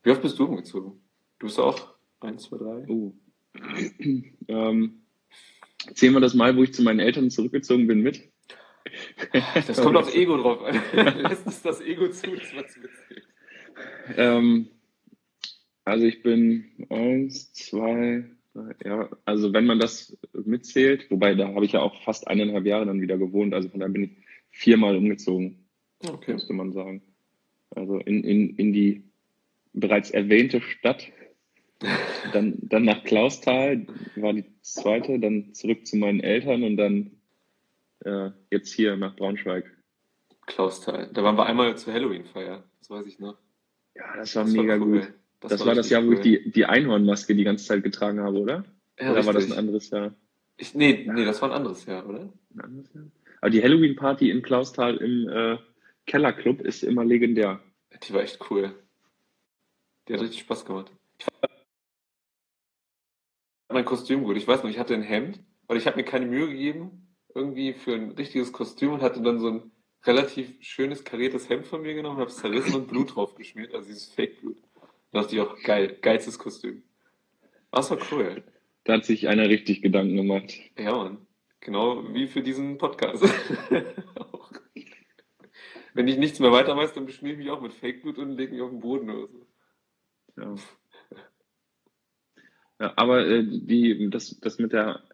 Wie 0.02 0.10
oft 0.10 0.22
bist 0.22 0.38
du 0.38 0.44
umgezogen? 0.44 1.00
Du 1.38 1.46
bist 1.46 1.58
auch 1.58 1.94
eins, 2.20 2.44
zwei, 2.44 2.58
drei? 2.58 2.86
Oh. 2.88 3.14
ähm, 4.48 5.02
zählen 5.94 6.14
wir 6.14 6.20
das 6.20 6.34
mal, 6.34 6.56
wo 6.56 6.62
ich 6.62 6.74
zu 6.74 6.82
meinen 6.82 7.00
Eltern 7.00 7.30
zurückgezogen 7.30 7.86
bin, 7.86 8.00
mit? 8.00 8.30
Das 9.32 9.80
kommt 9.80 9.96
aufs 9.96 10.14
Ego 10.14 10.36
drauf 10.36 10.62
an. 10.62 10.80
Lässt 11.22 11.46
es 11.46 11.62
das 11.62 11.80
Ego 11.80 12.08
zu, 12.08 12.32
es 12.32 12.52
mitzählt. 12.52 12.92
Ähm, 14.16 14.68
also 15.84 16.06
ich 16.06 16.22
bin 16.22 16.86
eins, 16.90 17.52
zwei, 17.52 18.24
ja, 18.84 19.08
also 19.24 19.52
wenn 19.52 19.66
man 19.66 19.78
das 19.80 20.16
mitzählt, 20.32 21.10
wobei 21.10 21.34
da 21.34 21.48
habe 21.54 21.64
ich 21.64 21.72
ja 21.72 21.80
auch 21.80 22.02
fast 22.02 22.28
eineinhalb 22.28 22.66
Jahre 22.66 22.86
dann 22.86 23.00
wieder 23.00 23.18
gewohnt, 23.18 23.54
also 23.54 23.68
von 23.68 23.80
da 23.80 23.88
bin 23.88 24.04
ich 24.04 24.10
viermal 24.50 24.96
umgezogen, 24.96 25.66
Okay. 26.06 26.32
müsste 26.34 26.52
man 26.52 26.72
sagen. 26.72 27.02
Also 27.70 27.98
in, 27.98 28.22
in, 28.24 28.56
in 28.56 28.72
die 28.72 29.04
bereits 29.72 30.10
erwähnte 30.10 30.60
Stadt, 30.60 31.10
dann, 32.32 32.56
dann 32.62 32.84
nach 32.84 33.02
Klausthal 33.04 33.86
war 34.16 34.32
die 34.32 34.44
zweite, 34.62 35.18
dann 35.18 35.52
zurück 35.54 35.86
zu 35.86 35.96
meinen 35.96 36.20
Eltern 36.20 36.62
und 36.62 36.76
dann 36.76 37.10
äh, 38.04 38.30
jetzt 38.50 38.72
hier 38.72 38.96
nach 38.96 39.16
Braunschweig. 39.16 39.70
Klausthal. 40.46 41.10
Da 41.12 41.24
waren 41.24 41.36
wir 41.36 41.46
einmal 41.46 41.76
zur 41.76 41.92
Halloween-Feier. 41.92 42.62
Das 42.78 42.90
weiß 42.90 43.06
ich 43.06 43.18
noch. 43.18 43.36
Ja, 43.96 44.16
das 44.16 44.36
war 44.36 44.44
Das 44.44 44.52
mega 44.52 44.76
cool. 44.76 45.00
gut. 45.00 45.12
Das, 45.48 45.60
war 45.60 45.74
das 45.74 45.86
richtig 45.86 45.90
Jahr, 45.90 46.06
wo 46.06 46.12
ich 46.12 46.18
cool. 46.18 46.22
die, 46.24 46.50
die 46.50 46.66
Einhornmaske 46.66 47.34
die 47.34 47.44
ganze 47.44 47.64
Zeit 47.66 47.82
getragen 47.82 48.20
habe, 48.20 48.38
oder? 48.38 48.64
Ja, 48.98 49.12
oder 49.12 49.26
war 49.26 49.32
das 49.32 49.50
ein 49.50 49.58
anderes 49.58 49.90
Jahr? 49.90 50.14
Ich, 50.56 50.74
nee, 50.74 51.08
nee, 51.12 51.24
das 51.24 51.42
war 51.42 51.50
ein 51.50 51.56
anderes 51.56 51.84
Jahr, 51.86 52.08
oder? 52.08 52.32
Ein 52.54 52.60
anderes 52.60 52.92
Jahr? 52.94 53.04
Aber 53.40 53.50
die 53.50 53.62
Halloween-Party 53.62 54.30
in 54.30 54.42
Klausthal 54.42 54.96
im 54.96 55.28
äh, 55.28 55.58
Kellerclub 56.06 56.60
ist 56.60 56.82
immer 56.82 57.04
legendär. 57.04 57.60
Die 58.02 58.12
war 58.12 58.22
echt 58.22 58.38
cool. 58.50 58.74
Die 60.08 60.14
hat 60.14 60.20
richtig 60.20 60.40
Spaß 60.40 60.64
gemacht. 60.64 60.90
Ich 61.18 61.24
fand 61.24 61.52
mein 63.70 63.84
Kostüm 63.84 64.24
gut. 64.24 64.36
Ich 64.36 64.46
weiß 64.46 64.62
noch, 64.62 64.70
ich 64.70 64.78
hatte 64.78 64.94
ein 64.94 65.02
Hemd, 65.02 65.40
weil 65.66 65.76
ich 65.76 65.86
habe 65.86 65.96
mir 65.96 66.04
keine 66.04 66.26
Mühe 66.26 66.48
gegeben, 66.48 67.08
irgendwie 67.34 67.72
für 67.72 67.94
ein 67.94 68.12
richtiges 68.12 68.52
Kostüm 68.52 68.92
und 68.92 69.02
hatte 69.02 69.20
dann 69.22 69.40
so 69.40 69.48
ein 69.48 69.72
relativ 70.04 70.56
schönes 70.60 71.04
kariertes 71.04 71.48
Hemd 71.48 71.66
von 71.66 71.82
mir 71.82 71.94
genommen, 71.94 72.18
habe 72.18 72.30
es 72.30 72.36
zerrissen 72.36 72.74
und 72.74 72.88
Blut 72.88 73.14
drauf 73.14 73.34
geschmiert, 73.34 73.74
also 73.74 73.88
dieses 73.88 74.06
Fake-Blut. 74.06 74.56
Da 75.14 75.20
dachte 75.20 75.36
ich 75.36 75.42
auch, 75.42 75.56
geil, 75.62 75.96
geilstes 76.02 76.40
Kostüm. 76.40 76.82
Das 77.70 77.88
war 77.88 77.98
cool. 78.10 78.42
Da 78.82 78.94
hat 78.94 79.04
sich 79.04 79.28
einer 79.28 79.48
richtig 79.48 79.80
Gedanken 79.80 80.16
gemacht. 80.16 80.52
Ja, 80.76 80.96
Mann. 80.96 81.18
Genau 81.60 82.12
wie 82.12 82.26
für 82.26 82.42
diesen 82.42 82.78
Podcast. 82.78 83.22
Wenn 85.94 86.08
ich 86.08 86.18
nichts 86.18 86.40
mehr 86.40 86.50
weiter 86.50 86.76
weiß, 86.76 86.94
dann 86.94 87.06
beschmiere 87.06 87.34
ich 87.34 87.38
mich 87.38 87.50
auch 87.50 87.60
mit 87.60 87.72
Fake-Blut 87.72 88.18
und 88.18 88.32
lege 88.32 88.54
mich 88.54 88.62
auf 88.62 88.70
den 88.70 88.80
Boden 88.80 89.08
oder 89.08 89.28
so. 89.28 89.46
Ja. 90.36 90.54
Ja, 92.80 92.92
aber 92.96 93.24
äh, 93.24 93.44
die, 93.44 94.10
das, 94.10 94.40
das 94.40 94.58
mit 94.58 94.72
der, 94.72 95.04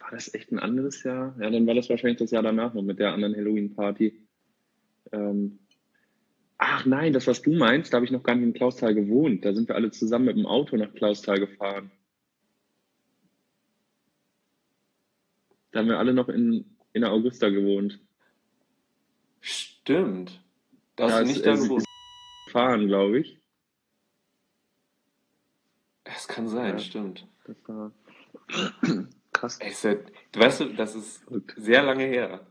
war 0.00 0.10
das 0.10 0.34
echt 0.34 0.52
ein 0.52 0.58
anderes 0.58 1.02
Jahr? 1.02 1.34
Ja, 1.40 1.48
dann 1.48 1.66
war 1.66 1.74
das 1.74 1.88
wahrscheinlich 1.88 2.18
das 2.18 2.30
Jahr 2.30 2.42
danach 2.42 2.74
noch 2.74 2.82
mit 2.82 2.98
der 2.98 3.14
anderen 3.14 3.34
Halloween-Party. 3.34 4.20
Ähm, 5.12 5.60
ach 6.58 6.84
nein, 6.86 7.12
das, 7.12 7.26
was 7.26 7.42
du 7.42 7.52
meinst, 7.52 7.92
da 7.92 7.96
habe 7.96 8.06
ich 8.06 8.12
noch 8.12 8.22
gar 8.22 8.34
nicht 8.34 8.44
in 8.44 8.52
Klausthal 8.54 8.94
gewohnt. 8.94 9.44
Da 9.44 9.52
sind 9.54 9.68
wir 9.68 9.74
alle 9.74 9.90
zusammen 9.90 10.26
mit 10.26 10.36
dem 10.36 10.46
Auto 10.46 10.76
nach 10.76 10.92
Klausthal 10.94 11.38
gefahren. 11.38 11.90
Da 15.72 15.80
haben 15.80 15.88
wir 15.88 15.98
alle 15.98 16.14
noch 16.14 16.28
in, 16.28 16.76
in 16.92 17.02
der 17.02 17.12
Augusta 17.12 17.50
gewohnt. 17.50 18.00
Stimmt. 19.40 20.42
Da 20.96 21.04
hast 21.04 21.12
Ja, 21.12 21.20
du 21.20 21.26
nicht 21.26 21.46
da 21.46 21.54
gewohnt. 21.54 21.84
Fahren, 22.50 22.86
glaube 22.86 23.20
ich. 23.20 23.38
Es 26.04 26.26
kann 26.28 26.48
sein, 26.48 26.74
Ja. 26.74 26.78
stimmt. 26.78 27.26
Das 27.44 27.56
war 27.68 27.92
krass. 29.32 29.58
Ey, 29.60 29.70
ist 29.70 29.84
ja, 29.84 29.94
du 29.94 30.40
weißt, 30.40 30.60
du, 30.60 30.74
das 30.74 30.94
ist 30.94 31.26
sehr 31.56 31.82
lange 31.82 32.04
her. 32.04 32.46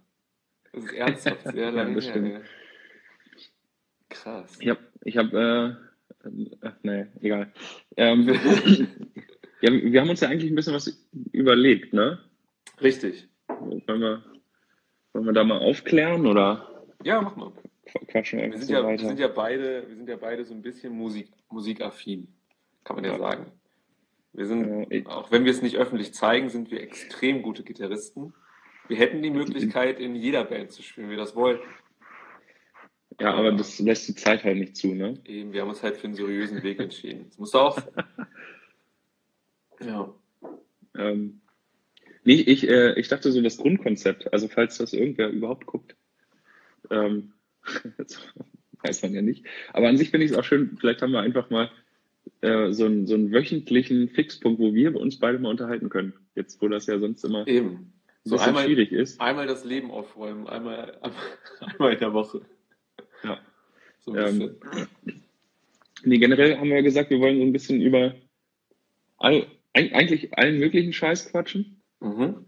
Das 0.73 0.83
ist 0.83 0.93
ernsthaft 0.93 1.43
sehr 1.51 1.55
Ja, 1.55 1.69
lange 1.71 1.95
das 1.95 2.05
her. 2.05 2.43
Krass. 4.23 4.57
Ich 4.59 4.69
habe, 4.69 4.79
ich 5.03 5.17
hab, 5.17 5.33
äh, 5.33 5.73
ach, 6.61 6.73
nee, 6.83 7.05
egal. 7.21 7.51
Ähm, 7.97 8.27
ja, 9.61 9.71
wir 9.71 10.01
haben 10.01 10.09
uns 10.09 10.21
ja 10.21 10.29
eigentlich 10.29 10.51
ein 10.51 10.55
bisschen 10.55 10.73
was 10.73 11.07
überlegt, 11.31 11.93
ne? 11.93 12.19
Richtig. 12.81 13.27
Wollen 13.47 14.01
wir, 14.01 14.23
wollen 15.13 15.25
wir 15.25 15.33
da 15.33 15.43
mal 15.43 15.59
aufklären 15.59 16.25
oder 16.25 16.83
Ja, 17.03 17.21
mach 17.21 17.35
mal. 17.35 17.51
quatschen 18.07 18.39
wir 18.39 18.51
Wir 18.51 18.57
sind, 18.57 18.67
so 18.67 18.73
ja, 18.73 18.87
wir, 18.89 18.97
sind 18.99 19.19
ja 19.19 19.27
beide, 19.27 19.87
wir 19.87 19.95
sind 19.95 20.09
ja 20.09 20.17
beide 20.17 20.43
so 20.45 20.53
ein 20.53 20.61
bisschen 20.61 20.93
Musik, 20.93 21.29
musikaffin, 21.49 22.27
kann 22.83 22.95
man 22.97 23.05
ja 23.05 23.11
Ja. 23.11 23.19
sagen. 23.19 23.51
Wir 24.33 24.45
sind, 24.47 24.91
Ja, 24.91 25.05
auch 25.07 25.31
wenn 25.31 25.45
wir 25.45 25.51
es 25.51 25.61
nicht 25.61 25.77
öffentlich 25.77 26.13
zeigen, 26.13 26.49
sind 26.49 26.69
wir 26.71 26.81
extrem 26.81 27.41
gute 27.41 27.63
Gitarristen. 27.63 28.33
Wir 28.87 28.97
hätten 28.97 29.21
die 29.21 29.29
Möglichkeit, 29.71 29.99
in 29.99 30.15
jeder 30.15 30.43
Band 30.43 30.71
zu 30.71 30.83
spielen, 30.83 31.07
wie 31.07 31.11
wir 31.11 31.17
das 31.17 31.35
wollten. 31.35 31.63
Ja, 33.19 33.33
aber 33.33 33.51
das 33.53 33.79
lässt 33.79 34.07
die 34.07 34.15
Zeit 34.15 34.43
halt 34.43 34.57
nicht 34.57 34.75
zu, 34.75 34.93
ne? 34.93 35.19
Eben, 35.25 35.53
wir 35.53 35.61
haben 35.61 35.69
uns 35.69 35.83
halt 35.83 35.97
für 35.97 36.05
einen 36.05 36.15
seriösen 36.15 36.63
Weg 36.63 36.79
entschieden. 36.79 37.25
Das 37.29 37.37
muss 37.37 37.55
auch. 37.55 37.77
Ja. 39.83 40.13
Ähm, 40.97 41.41
nee, 42.23 42.35
ich, 42.35 42.67
äh, 42.67 42.97
ich 42.99 43.07
dachte 43.07 43.31
so 43.31 43.41
das 43.41 43.57
Grundkonzept, 43.57 44.31
also 44.33 44.47
falls 44.47 44.77
das 44.77 44.93
irgendwer 44.93 45.29
überhaupt 45.29 45.65
guckt, 45.65 45.95
ähm, 46.89 47.33
weiß 48.83 49.01
man 49.03 49.13
ja 49.13 49.21
nicht. 49.21 49.45
Aber 49.73 49.89
an 49.89 49.97
sich 49.97 50.11
finde 50.11 50.25
ich 50.25 50.31
es 50.31 50.37
auch 50.37 50.43
schön, 50.43 50.77
vielleicht 50.79 51.01
haben 51.01 51.11
wir 51.11 51.19
einfach 51.21 51.49
mal 51.49 51.71
äh, 52.41 52.71
so, 52.71 52.85
einen, 52.85 53.07
so 53.07 53.15
einen 53.15 53.31
wöchentlichen 53.31 54.09
Fixpunkt, 54.09 54.59
wo 54.59 54.73
wir 54.73 54.95
uns 54.95 55.19
beide 55.19 55.39
mal 55.39 55.49
unterhalten 55.49 55.89
können. 55.89 56.13
Jetzt, 56.35 56.61
wo 56.61 56.67
das 56.67 56.85
ja 56.87 56.99
sonst 56.99 57.23
immer 57.23 57.47
Eben. 57.47 57.93
So 58.23 58.37
einmal, 58.37 58.65
schwierig 58.65 58.91
ist. 58.91 59.21
einmal 59.21 59.45
das 59.45 59.65
Leben 59.65 59.91
aufräumen, 59.91 60.47
einmal, 60.47 60.99
einmal 61.59 61.93
in 61.93 61.99
der 61.99 62.13
Woche. 62.13 62.41
Ja. 63.23 63.39
So 64.01 64.15
Ähm. 64.15 64.55
Nee, 66.03 66.17
generell 66.19 66.57
haben 66.57 66.69
wir 66.69 66.75
ja 66.77 66.81
gesagt, 66.81 67.09
wir 67.09 67.19
wollen 67.19 67.37
so 67.37 67.43
ein 67.43 67.53
bisschen 67.53 67.81
über 67.81 68.13
all, 69.17 69.47
eig- 69.73 69.93
eigentlich 69.93 70.37
allen 70.37 70.59
möglichen 70.59 70.93
Scheiß 70.93 71.31
quatschen. 71.31 71.81
Mhm. 71.99 72.45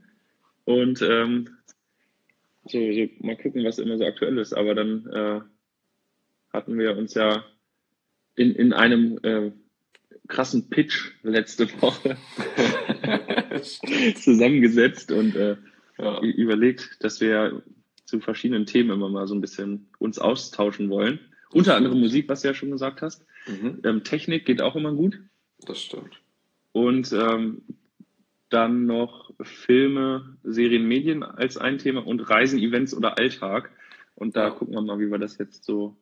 Und 0.66 1.02
ähm, 1.02 1.50
so, 2.66 2.80
so 2.92 3.08
mal 3.20 3.38
gucken, 3.38 3.64
was 3.64 3.80
immer 3.80 3.98
so 3.98 4.06
aktuell 4.06 4.38
ist. 4.38 4.54
Aber 4.54 4.76
dann 4.76 5.08
äh, 5.08 5.42
hatten 6.54 6.78
wir 6.78 6.98
uns 6.98 7.14
ja 7.16 7.44
in, 8.36 8.54
in 8.54 8.74
einem 8.74 9.18
äh, 9.24 9.52
krassen 10.28 10.70
Pitch 10.70 11.14
letzte 11.24 11.68
Woche 11.82 12.18
zusammengesetzt 14.22 15.12
und 15.12 15.36
äh, 15.36 15.56
ja. 15.98 16.22
überlegt, 16.22 16.98
dass 17.04 17.22
wir 17.22 17.64
zu 18.08 18.20
verschiedenen 18.22 18.66
Themen 18.66 18.90
immer 18.90 19.10
mal 19.10 19.28
so 19.28 19.36
ein 19.36 19.42
bisschen 19.42 19.90
uns 20.00 20.18
austauschen 20.18 20.90
wollen. 20.90 21.20
Unter 21.52 21.76
anderem 21.76 22.00
Musik, 22.00 22.28
was 22.30 22.42
du 22.42 22.48
ja 22.48 22.54
schon 22.54 22.72
gesagt 22.72 23.02
hast. 23.02 23.26
Mhm. 23.48 23.82
Ähm, 23.84 24.04
Technik 24.04 24.46
geht 24.46 24.62
auch 24.62 24.76
immer 24.76 24.94
gut. 24.94 25.20
Das 25.66 25.80
stimmt. 25.82 26.20
Und 26.72 27.12
ähm, 27.14 27.62
dann 28.50 28.86
noch 28.86 29.32
Filme, 29.42 30.38
Serien, 30.44 30.88
Medien 30.88 31.22
als 31.24 31.58
ein 31.58 31.78
Thema 31.80 32.06
und 32.08 32.22
Reisen, 32.22 32.60
Events 32.60 32.94
oder 32.94 33.18
Alltag. 33.18 33.72
Und 34.16 34.36
da 34.36 34.46
Ja. 34.46 34.50
gucken 34.52 34.74
wir 34.74 34.82
mal, 34.82 35.00
wie 35.00 35.12
wir 35.12 35.20
das 35.20 35.38
jetzt 35.38 35.64
so. 35.66 35.96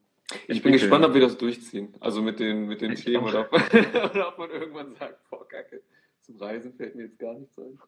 Ich 0.47 0.61
bin 0.61 0.73
gespannt, 0.73 1.05
ob 1.05 1.13
wir 1.13 1.21
das 1.21 1.37
durchziehen. 1.37 1.93
Also 1.99 2.21
mit 2.21 2.39
den, 2.39 2.67
mit 2.67 2.81
den 2.81 2.93
Ich 2.93 3.03
Themen 3.03 3.23
oder 3.23 3.41
ob, 3.41 3.53
oder 4.13 4.27
ob 4.29 4.37
man 4.37 4.49
irgendwann 4.51 4.95
sagt, 4.95 5.27
boah, 5.29 5.47
Kacke, 5.47 5.81
zum 6.21 6.37
Reisen 6.37 6.73
fällt 6.73 6.95
mir 6.95 7.03
jetzt 7.03 7.19
gar 7.19 7.33
nichts 7.37 7.57
ein. 7.59 7.79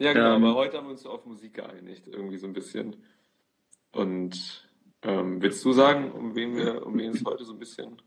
Ja, 0.00 0.12
genau, 0.14 0.36
Ähm. 0.36 0.44
aber 0.44 0.54
heute 0.54 0.78
haben 0.78 0.86
wir 0.86 0.92
uns 0.92 1.04
auf 1.06 1.26
Musik 1.26 1.54
geeinigt, 1.54 2.08
irgendwie 2.08 2.38
so 2.38 2.46
ein 2.46 2.52
bisschen. 2.54 2.96
Und 3.92 4.68
ähm, 5.02 5.42
willst 5.42 5.64
du 5.64 5.72
sagen, 5.72 6.10
um 6.12 6.34
wen 6.34 6.56
wir, 6.56 6.86
um 6.86 6.98
wen 6.98 7.10
es 7.10 7.24
heute 7.24 7.44
so 7.44 7.52
ein 7.52 7.58
bisschen 7.58 8.00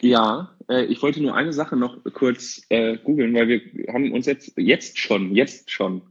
Ja, 0.00 0.56
äh, 0.68 0.84
ich 0.86 1.02
wollte 1.02 1.22
nur 1.22 1.34
eine 1.34 1.52
Sache 1.52 1.76
noch 1.76 1.98
kurz 2.14 2.62
äh, 2.68 2.96
googeln, 2.98 3.32
weil 3.34 3.48
wir 3.48 3.92
haben 3.92 4.12
uns 4.12 4.26
jetzt, 4.26 4.54
jetzt 4.56 4.98
schon, 4.98 5.34
jetzt 5.34 5.70
schon 5.70 6.02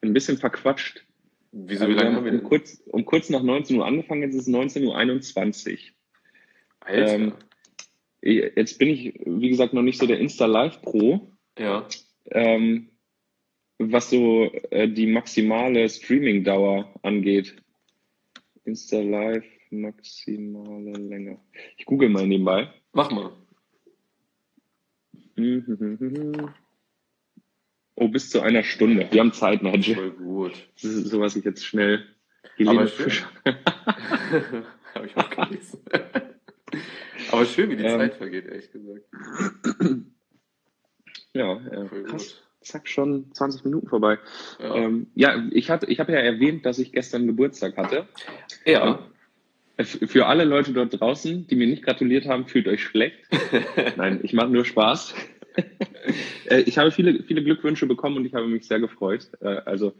ein 0.00 0.12
bisschen 0.12 0.38
verquatscht. 0.38 1.04
Wieso, 1.52 1.84
Also 1.84 1.94
wie 1.94 1.98
lange 1.98 2.16
haben 2.16 2.24
wir 2.24 2.32
um, 2.32 2.38
denn? 2.38 2.46
kurz, 2.48 2.82
um 2.86 3.04
kurz 3.04 3.30
nach 3.30 3.42
19 3.42 3.78
Uhr 3.78 3.86
angefangen, 3.86 4.22
jetzt 4.22 4.34
ist 4.34 4.48
es 4.48 4.54
19.21 4.54 5.72
Uhr. 5.72 5.78
Alter. 6.80 7.12
ähm, 7.14 7.32
Jetzt 8.22 8.78
bin 8.78 8.88
ich, 8.88 9.14
wie 9.24 9.48
gesagt, 9.50 9.72
noch 9.72 9.82
nicht 9.82 10.00
so 10.00 10.06
der 10.06 10.18
Insta-Live-Pro. 10.18 11.30
ja. 11.58 11.86
ähm, 12.32 12.88
was 13.78 14.10
so 14.10 14.44
äh, 14.70 14.88
die 14.88 15.06
maximale 15.06 15.88
Streaming-Dauer 15.88 16.92
angeht. 17.02 17.56
Insta 18.64 19.00
Live 19.00 19.44
maximale 19.70 20.92
Länge. 20.92 21.38
Ich 21.76 21.84
google 21.84 22.08
mal 22.08 22.26
nebenbei. 22.26 22.72
Mach 22.92 23.10
mal. 23.10 23.32
Oh, 27.98 28.08
bis 28.08 28.28
zu 28.28 28.42
einer 28.42 28.62
Stunde. 28.62 29.08
Wir 29.10 29.20
haben 29.20 29.32
Zeit, 29.32 29.62
Nigel. 29.62 29.94
Voll 29.94 30.10
gut. 30.10 30.68
Das 30.74 30.84
ist 30.84 31.08
so, 31.08 31.18
was 31.18 31.34
ich 31.34 31.46
jetzt 31.46 31.64
schnell 31.64 32.04
schön. 32.58 32.88
Fischer. 32.88 33.30
Habe 34.94 35.06
ich 35.06 35.16
auch 35.16 35.30
gelesen. 35.30 35.80
Aber 37.32 37.46
schön, 37.46 37.70
wie 37.70 37.76
die 37.76 37.84
Ähm. 37.84 37.98
Zeit 37.98 38.14
vergeht, 38.16 38.46
ehrlich 38.46 38.70
gesagt. 38.70 39.04
Ja, 41.32 41.60
ja 41.70 41.86
Voll 41.86 42.04
krass. 42.04 42.34
gut. 42.34 42.45
Zack, 42.66 42.88
schon 42.88 43.32
20 43.32 43.64
Minuten 43.64 43.88
vorbei. 43.88 44.18
Ja. 44.60 44.74
Ähm, 44.76 45.06
ja, 45.14 45.44
ich 45.50 45.70
hatte, 45.70 45.86
ich 45.86 46.00
habe 46.00 46.12
ja 46.12 46.18
erwähnt, 46.18 46.66
dass 46.66 46.78
ich 46.78 46.92
gestern 46.92 47.26
Geburtstag 47.26 47.76
hatte. 47.76 48.06
ja. 48.64 48.98
F- 49.78 49.98
Für 50.06 50.24
alle 50.26 50.44
Leute 50.44 50.72
dort 50.72 50.98
draußen, 50.98 51.46
die 51.48 51.54
mir 51.54 51.66
nicht 51.66 51.82
gratuliert 51.84 52.24
haben, 52.26 52.46
fühlt 52.46 52.66
euch 52.66 52.82
schlecht. 52.82 53.18
Nein, 53.96 54.20
ich 54.22 54.32
mache 54.32 54.48
nur 54.48 54.64
Spaß. 54.64 55.14
Äh, 56.48 56.60
ich 56.60 56.78
habe 56.78 56.92
viele, 56.92 57.22
viele 57.24 57.42
Glückwünsche 57.42 57.86
bekommen 57.86 58.18
und 58.18 58.24
ich 58.26 58.34
habe 58.34 58.46
mich 58.46 58.66
sehr 58.68 58.78
gefreut. 58.78 59.28
Äh, 59.40 59.56
Also, 59.64 59.94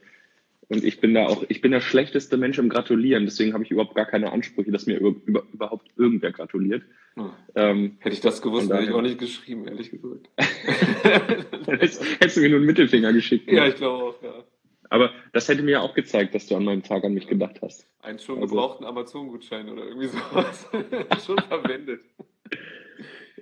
und 0.69 0.85
ich 0.85 1.01
bin 1.01 1.13
da 1.15 1.27
auch, 1.27 1.45
ich 1.49 1.61
bin 1.61 1.73
der 1.73 1.81
schlechteste 1.81 2.37
Mensch 2.37 2.59
im 2.59 2.69
Gratulieren, 2.69 3.25
deswegen 3.25 3.53
habe 3.55 3.65
ich 3.65 3.71
überhaupt 3.73 3.95
gar 3.97 4.05
keine 4.07 4.31
Ansprüche, 4.33 4.71
dass 4.71 4.87
mir 4.87 4.99
über, 4.99 5.15
über, 5.27 5.43
überhaupt 5.53 5.89
irgendwer 5.97 6.31
gratuliert. 6.31 6.83
Hm. 7.17 7.31
Ähm, 7.55 7.97
Hätte 8.01 8.15
ich 8.15 8.21
das 8.21 8.43
gewusst, 8.43 8.71
hätte 8.71 8.85
ich 8.85 8.91
auch 8.93 9.01
nicht 9.01 9.19
geschrieben, 9.19 9.67
ehrlich 9.67 9.91
gesagt. 9.91 10.29
hättest, 11.67 12.37
du 12.37 12.41
mir 12.41 12.49
nur 12.51 12.59
einen 12.59 12.67
Mittelfinger 12.67 13.13
geschickt. 13.13 13.51
ja, 13.51 13.67
ich 13.67 13.77
glaube 13.77 14.05
auch, 14.05 14.23
ja. 14.23 14.45
Aber 14.91 15.11
das 15.33 15.49
hätte 15.49 15.63
mir 15.63 15.73
ja 15.73 15.81
auch 15.81 15.95
gezeigt, 15.95 16.35
dass 16.35 16.47
du 16.47 16.55
an 16.57 16.65
meinem 16.65 16.83
Tag 16.83 17.03
an 17.05 17.15
mich 17.15 17.27
gedacht 17.27 17.61
hast. 17.63 17.89
Einen 18.01 18.19
schon 18.19 18.37
Also- 18.41 18.55
gebrauchten 18.55 18.85
Amazon-Gutschein 18.85 19.69
oder 19.69 19.85
irgendwie 19.87 20.07
sowas. 20.09 20.69
schon 21.27 21.39
verwendet. 21.39 22.03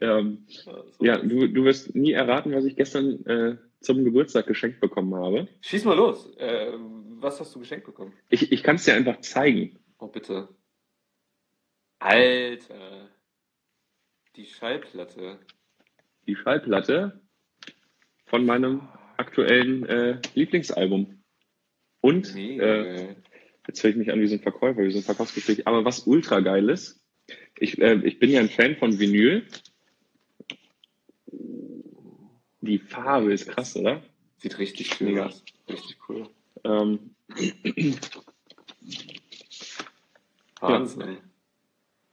Ähm, 0.00 0.46
Ja, 0.64 0.84
ja, 1.00 1.18
du, 1.18 1.48
du 1.48 1.64
wirst 1.64 1.94
nie 1.94 2.12
erraten, 2.12 2.52
was 2.52 2.64
ich 2.64 2.76
gestern 2.76 3.26
äh, 3.26 3.56
zum 3.80 4.04
Geburtstag 4.04 4.46
geschenkt 4.46 4.80
bekommen 4.80 5.14
habe. 5.14 5.48
Schieß 5.60 5.84
mal 5.84 5.96
los. 5.96 6.34
Äh, 6.36 6.72
was 7.20 7.40
hast 7.40 7.54
du 7.54 7.58
geschenkt 7.58 7.86
bekommen? 7.86 8.12
Ich, 8.28 8.50
ich 8.52 8.62
kann 8.62 8.76
es 8.76 8.84
dir 8.84 8.94
einfach 8.94 9.20
zeigen. 9.20 9.78
Oh, 9.98 10.06
bitte. 10.08 10.48
Alter. 11.98 13.08
Die 14.36 14.46
Schallplatte. 14.46 15.38
Die 16.26 16.34
Schallplatte 16.34 17.20
von 18.26 18.44
meinem 18.44 18.88
aktuellen 19.16 19.86
äh, 19.86 20.20
Lieblingsalbum. 20.34 21.22
Und 22.00 22.34
Mega 22.34 22.64
äh, 22.64 23.16
jetzt 23.66 23.82
höre 23.82 23.90
ich 23.90 23.96
mich 23.96 24.10
an 24.10 24.20
wie 24.20 24.26
so 24.26 24.34
ein 24.34 24.40
Verkäufer, 24.40 24.82
wie 24.82 24.90
so 24.90 24.98
ein 24.98 25.04
Verkaufsgespräch. 25.04 25.66
Aber 25.66 25.84
was 25.84 26.00
ultra 26.00 26.40
geil 26.40 26.68
ist, 26.68 27.00
ich, 27.58 27.80
äh, 27.80 28.00
ich 28.04 28.18
bin 28.18 28.30
ja 28.30 28.40
ein 28.40 28.48
Fan 28.48 28.76
von 28.76 28.98
Vinyl. 28.98 29.46
Die 32.60 32.78
Farbe 32.78 33.32
ist 33.32 33.48
krass, 33.48 33.76
oder? 33.76 34.02
Sieht 34.38 34.58
richtig 34.58 34.94
schön 34.94 35.08
Mega. 35.08 35.26
aus. 35.26 35.44
Richtig 35.68 35.96
cool. 36.08 36.28
Ähm, 36.64 37.14
Wahnsinn. 40.60 41.18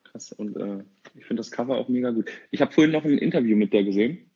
krass. 0.04 0.32
Und 0.34 0.58
äh, 0.58 0.84
ich 1.16 1.26
finde 1.26 1.42
das 1.42 1.52
Cover 1.52 1.78
auch 1.78 1.88
mega 1.90 2.12
gut. 2.12 2.30
Ich 2.52 2.62
habe 2.62 2.72
vorhin 2.72 2.92
noch 2.92 3.04
ein 3.06 3.18
Interview 3.18 3.56
mit 3.58 3.74
der 3.74 3.84
gesehen. 3.84 4.30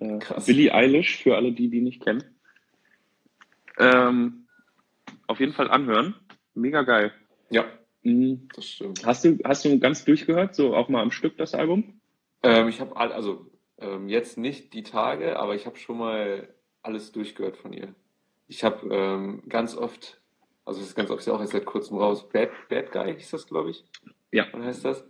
Äh, 0.00 0.18
Krass. 0.18 0.46
Billie 0.46 0.72
Eilish, 0.74 1.22
für 1.22 1.36
alle, 1.36 1.52
die 1.52 1.68
die 1.68 1.80
nicht 1.80 2.02
kennen. 2.02 2.22
Ähm, 3.78 4.46
auf 5.26 5.40
jeden 5.40 5.52
Fall 5.52 5.70
anhören. 5.70 6.14
Mega 6.54 6.82
geil. 6.82 7.12
Ja, 7.50 7.64
Mhm. 8.02 8.48
das 8.54 8.66
stimmt. 8.66 9.04
Hast 9.04 9.24
du, 9.24 9.38
hast 9.44 9.64
du 9.64 9.78
ganz 9.78 10.04
durchgehört, 10.04 10.54
so 10.54 10.74
auch 10.74 10.88
mal 10.88 11.02
am 11.02 11.10
Stück 11.10 11.36
das 11.36 11.54
Album? 11.54 12.00
Ähm, 12.42 12.68
ich 12.68 12.80
habe 12.80 12.96
all, 12.96 13.12
also 13.12 13.50
ähm, 13.78 14.08
jetzt 14.08 14.38
nicht 14.38 14.72
die 14.74 14.82
Tage, 14.82 15.38
aber 15.38 15.54
ich 15.54 15.66
habe 15.66 15.76
schon 15.76 15.98
mal 15.98 16.48
alles 16.82 17.12
durchgehört 17.12 17.56
von 17.56 17.72
ihr. 17.72 17.94
Ich 18.46 18.64
habe 18.64 18.88
ähm, 18.94 19.42
ganz 19.48 19.76
oft, 19.76 20.20
also 20.64 20.80
das 20.80 20.90
ist 20.90 20.94
ganz 20.94 21.10
oft 21.10 21.26
ja 21.26 21.32
auch 21.34 21.40
erst 21.40 21.52
seit 21.52 21.64
kurzem 21.66 21.98
raus, 21.98 22.28
Bad, 22.28 22.50
Bad 22.68 22.92
Guy 22.92 23.14
hieß 23.14 23.30
das, 23.30 23.46
glaube 23.46 23.70
ich. 23.70 23.84
Ja. 24.32 24.46
Oder 24.54 24.64
heißt 24.64 24.84
das? 24.84 25.04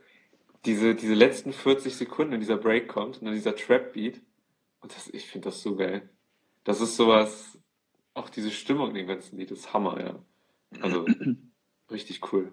Diese, 0.65 0.95
diese 0.95 1.15
letzten 1.15 1.53
40 1.53 1.95
Sekunden, 1.97 2.33
wenn 2.33 2.41
dieser 2.41 2.57
Break 2.57 2.89
kommt 2.89 3.19
und 3.19 3.27
dann 3.27 3.35
dieser 3.35 3.55
Trap-Beat. 3.55 4.21
Und 4.81 4.95
das, 4.95 5.09
ich 5.09 5.27
finde 5.27 5.49
das 5.49 5.63
so 5.63 5.77
geil. 5.77 6.09
Das 6.65 6.81
ist 6.81 6.97
sowas, 6.97 7.59
auch 8.15 8.29
diese 8.29 8.51
Stimmung 8.51 8.91
in 8.91 8.95
dem 8.95 9.07
ganzen 9.07 9.39
Lied 9.39 9.51
ist 9.51 9.73
Hammer, 9.73 10.01
ja. 10.01 10.23
Also 10.81 11.07
richtig 11.91 12.33
cool. 12.33 12.53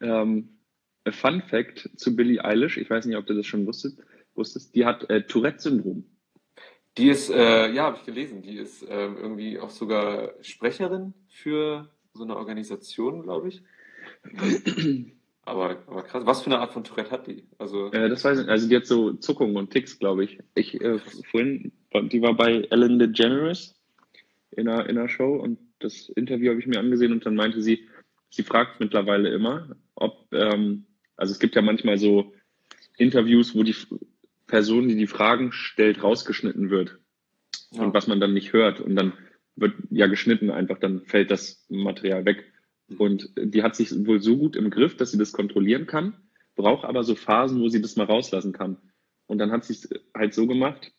Ähm, 0.00 0.60
a 1.04 1.12
Fun 1.12 1.42
Fact 1.42 1.90
zu 1.96 2.14
Billie 2.14 2.44
Eilish, 2.44 2.76
ich 2.76 2.88
weiß 2.88 3.06
nicht, 3.06 3.16
ob 3.16 3.26
du 3.26 3.34
das 3.34 3.46
schon 3.46 3.66
wusstest, 3.66 3.98
wusstest 4.34 4.74
die 4.74 4.84
hat 4.84 5.08
äh, 5.10 5.26
Tourette-Syndrom. 5.26 6.04
Die 6.98 7.08
ist, 7.08 7.30
äh, 7.30 7.70
ja, 7.72 7.84
habe 7.84 7.96
ich 7.98 8.04
gelesen, 8.04 8.42
die 8.42 8.56
ist 8.56 8.82
ähm, 8.88 9.16
irgendwie 9.16 9.58
auch 9.58 9.70
sogar 9.70 10.34
Sprecherin 10.42 11.14
für 11.28 11.88
so 12.12 12.24
eine 12.24 12.36
Organisation, 12.36 13.22
glaube 13.22 13.48
ich. 13.48 13.62
Aber, 15.42 15.82
aber 15.86 16.02
krass, 16.02 16.26
was 16.26 16.42
für 16.42 16.50
eine 16.50 16.60
Art 16.60 16.72
von 16.72 16.84
Tourette 16.84 17.10
hat 17.10 17.26
die? 17.26 17.44
Also, 17.58 17.90
Äh, 17.92 18.08
das 18.08 18.24
weiß 18.24 18.38
ich 18.38 18.44
nicht. 18.44 18.52
Also 18.52 18.68
die 18.68 18.76
hat 18.76 18.86
so 18.86 19.14
Zuckungen 19.14 19.56
und 19.56 19.70
Ticks, 19.70 19.98
glaube 19.98 20.24
ich. 20.24 20.38
Ich 20.54 20.80
äh, 20.80 20.98
vorhin, 21.30 21.72
die 21.94 22.22
war 22.22 22.34
bei 22.34 22.66
Ellen 22.70 22.98
DeGeneres 22.98 23.74
in 24.50 24.68
einer, 24.68 24.88
in 24.88 24.98
einer 24.98 25.08
Show 25.08 25.36
und 25.36 25.58
das 25.78 26.08
Interview 26.10 26.50
habe 26.50 26.60
ich 26.60 26.66
mir 26.66 26.78
angesehen 26.78 27.12
und 27.12 27.24
dann 27.24 27.34
meinte 27.34 27.62
sie, 27.62 27.88
sie 28.28 28.42
fragt 28.42 28.80
mittlerweile 28.80 29.30
immer, 29.30 29.76
ob, 29.94 30.26
ähm, 30.32 30.84
also 31.16 31.32
es 31.32 31.38
gibt 31.38 31.56
ja 31.56 31.62
manchmal 31.62 31.98
so 31.98 32.32
Interviews, 32.96 33.54
wo 33.54 33.62
die 33.62 33.76
Person, 34.46 34.88
die 34.88 34.96
die 34.96 35.06
Fragen 35.06 35.52
stellt, 35.52 36.02
rausgeschnitten 36.02 36.70
wird 36.70 36.98
ja. 37.72 37.82
und 37.82 37.94
was 37.94 38.06
man 38.06 38.20
dann 38.20 38.34
nicht 38.34 38.52
hört 38.52 38.80
und 38.80 38.94
dann 38.94 39.14
wird 39.56 39.74
ja 39.90 40.06
geschnitten 40.06 40.50
einfach, 40.50 40.78
dann 40.78 41.02
fällt 41.06 41.30
das 41.30 41.64
Material 41.68 42.24
weg. 42.24 42.44
Und 42.98 43.30
die 43.36 43.62
hat 43.62 43.76
sich 43.76 43.92
wohl 44.06 44.20
so 44.20 44.36
gut 44.36 44.56
im 44.56 44.70
Griff, 44.70 44.96
dass 44.96 45.10
sie 45.10 45.18
das 45.18 45.32
kontrollieren 45.32 45.86
kann, 45.86 46.14
braucht 46.56 46.84
aber 46.84 47.04
so 47.04 47.14
Phasen, 47.14 47.60
wo 47.60 47.68
sie 47.68 47.80
das 47.80 47.96
mal 47.96 48.04
rauslassen 48.04 48.52
kann. 48.52 48.76
Und 49.26 49.38
dann 49.38 49.52
hat 49.52 49.64
sie 49.64 49.74
es 49.74 49.88
halt 50.14 50.34
so 50.34 50.46
gemacht, 50.46 50.92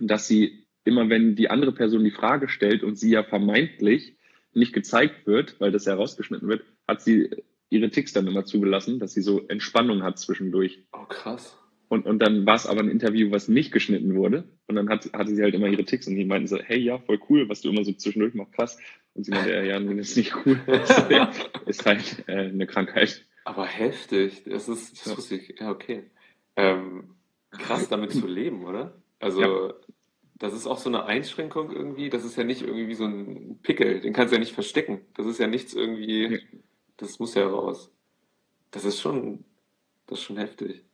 dass 0.00 0.28
sie 0.28 0.66
immer, 0.84 1.08
wenn 1.08 1.36
die 1.36 1.50
andere 1.50 1.72
Person 1.72 2.04
die 2.04 2.10
Frage 2.10 2.48
stellt 2.48 2.82
und 2.82 2.96
sie 2.96 3.10
ja 3.10 3.24
vermeintlich 3.24 4.16
nicht 4.54 4.72
gezeigt 4.72 5.26
wird, 5.26 5.60
weil 5.60 5.72
das 5.72 5.84
ja 5.84 5.94
rausgeschnitten 5.94 6.48
wird, 6.48 6.64
hat 6.86 7.02
sie 7.02 7.30
ihre 7.70 7.90
Ticks 7.90 8.12
dann 8.12 8.26
immer 8.26 8.44
zugelassen, 8.44 8.98
dass 8.98 9.12
sie 9.12 9.20
so 9.20 9.46
Entspannung 9.48 10.02
hat 10.02 10.18
zwischendurch. 10.18 10.78
Oh, 10.92 11.04
krass. 11.04 11.58
Und, 11.88 12.04
und 12.04 12.18
dann 12.18 12.44
war 12.46 12.54
es 12.56 12.66
aber 12.66 12.80
ein 12.80 12.90
Interview, 12.90 13.30
was 13.30 13.48
nicht 13.48 13.72
geschnitten 13.72 14.14
wurde. 14.14 14.44
Und 14.66 14.76
dann 14.76 14.88
hat, 14.90 15.10
hatte 15.14 15.34
sie 15.34 15.42
halt 15.42 15.54
immer 15.54 15.68
ihre 15.68 15.84
Ticks 15.84 16.06
und 16.06 16.16
die 16.16 16.24
meinten 16.24 16.46
so, 16.46 16.58
hey, 16.58 16.78
ja, 16.78 16.98
voll 16.98 17.18
cool, 17.30 17.48
was 17.48 17.62
du 17.62 17.70
immer 17.70 17.82
so 17.84 17.92
zwischendurch 17.92 18.34
machst, 18.34 18.52
krass. 18.52 18.78
Und 19.14 19.24
sie 19.24 19.30
meinte, 19.32 19.50
ja, 19.52 19.62
ja, 19.62 19.80
nee, 19.80 19.96
das 19.96 20.10
ist 20.10 20.16
nicht 20.16 20.34
cool. 20.44 20.60
Das 20.66 21.40
ist 21.66 21.86
halt 21.86 22.24
äh, 22.28 22.32
eine 22.48 22.66
Krankheit. 22.66 23.24
Aber 23.44 23.64
heftig, 23.64 24.44
das 24.44 24.68
ist, 24.68 25.00
das 25.00 25.06
Ja. 25.06 25.16
wusste 25.16 25.36
ich, 25.36 25.54
ja, 25.58 25.70
okay. 25.70 26.10
Ähm, 26.56 27.14
krass 27.50 27.88
damit 27.88 28.12
zu 28.12 28.26
leben, 28.26 28.64
oder? 28.66 29.00
Also, 29.18 29.40
Ja. 29.40 29.74
das 30.38 30.52
ist 30.52 30.66
auch 30.66 30.78
so 30.78 30.90
eine 30.90 31.04
Einschränkung 31.06 31.72
irgendwie, 31.72 32.10
das 32.10 32.24
ist 32.24 32.36
ja 32.36 32.44
nicht 32.44 32.60
irgendwie 32.62 32.88
wie 32.88 32.94
so 32.94 33.04
ein 33.04 33.58
Pickel, 33.62 34.00
den 34.00 34.12
kannst 34.12 34.32
du 34.32 34.36
ja 34.36 34.40
nicht 34.40 34.52
verstecken. 34.52 35.00
Das 35.14 35.24
ist 35.26 35.40
ja 35.40 35.46
nichts 35.46 35.72
irgendwie, 35.72 36.40
das 36.98 37.18
muss 37.18 37.34
ja 37.34 37.46
raus. 37.46 37.90
Das 38.70 38.84
ist 38.84 39.00
schon, 39.00 39.44
das 40.06 40.18
ist 40.18 40.24
schon 40.26 40.36
heftig. 40.36 40.84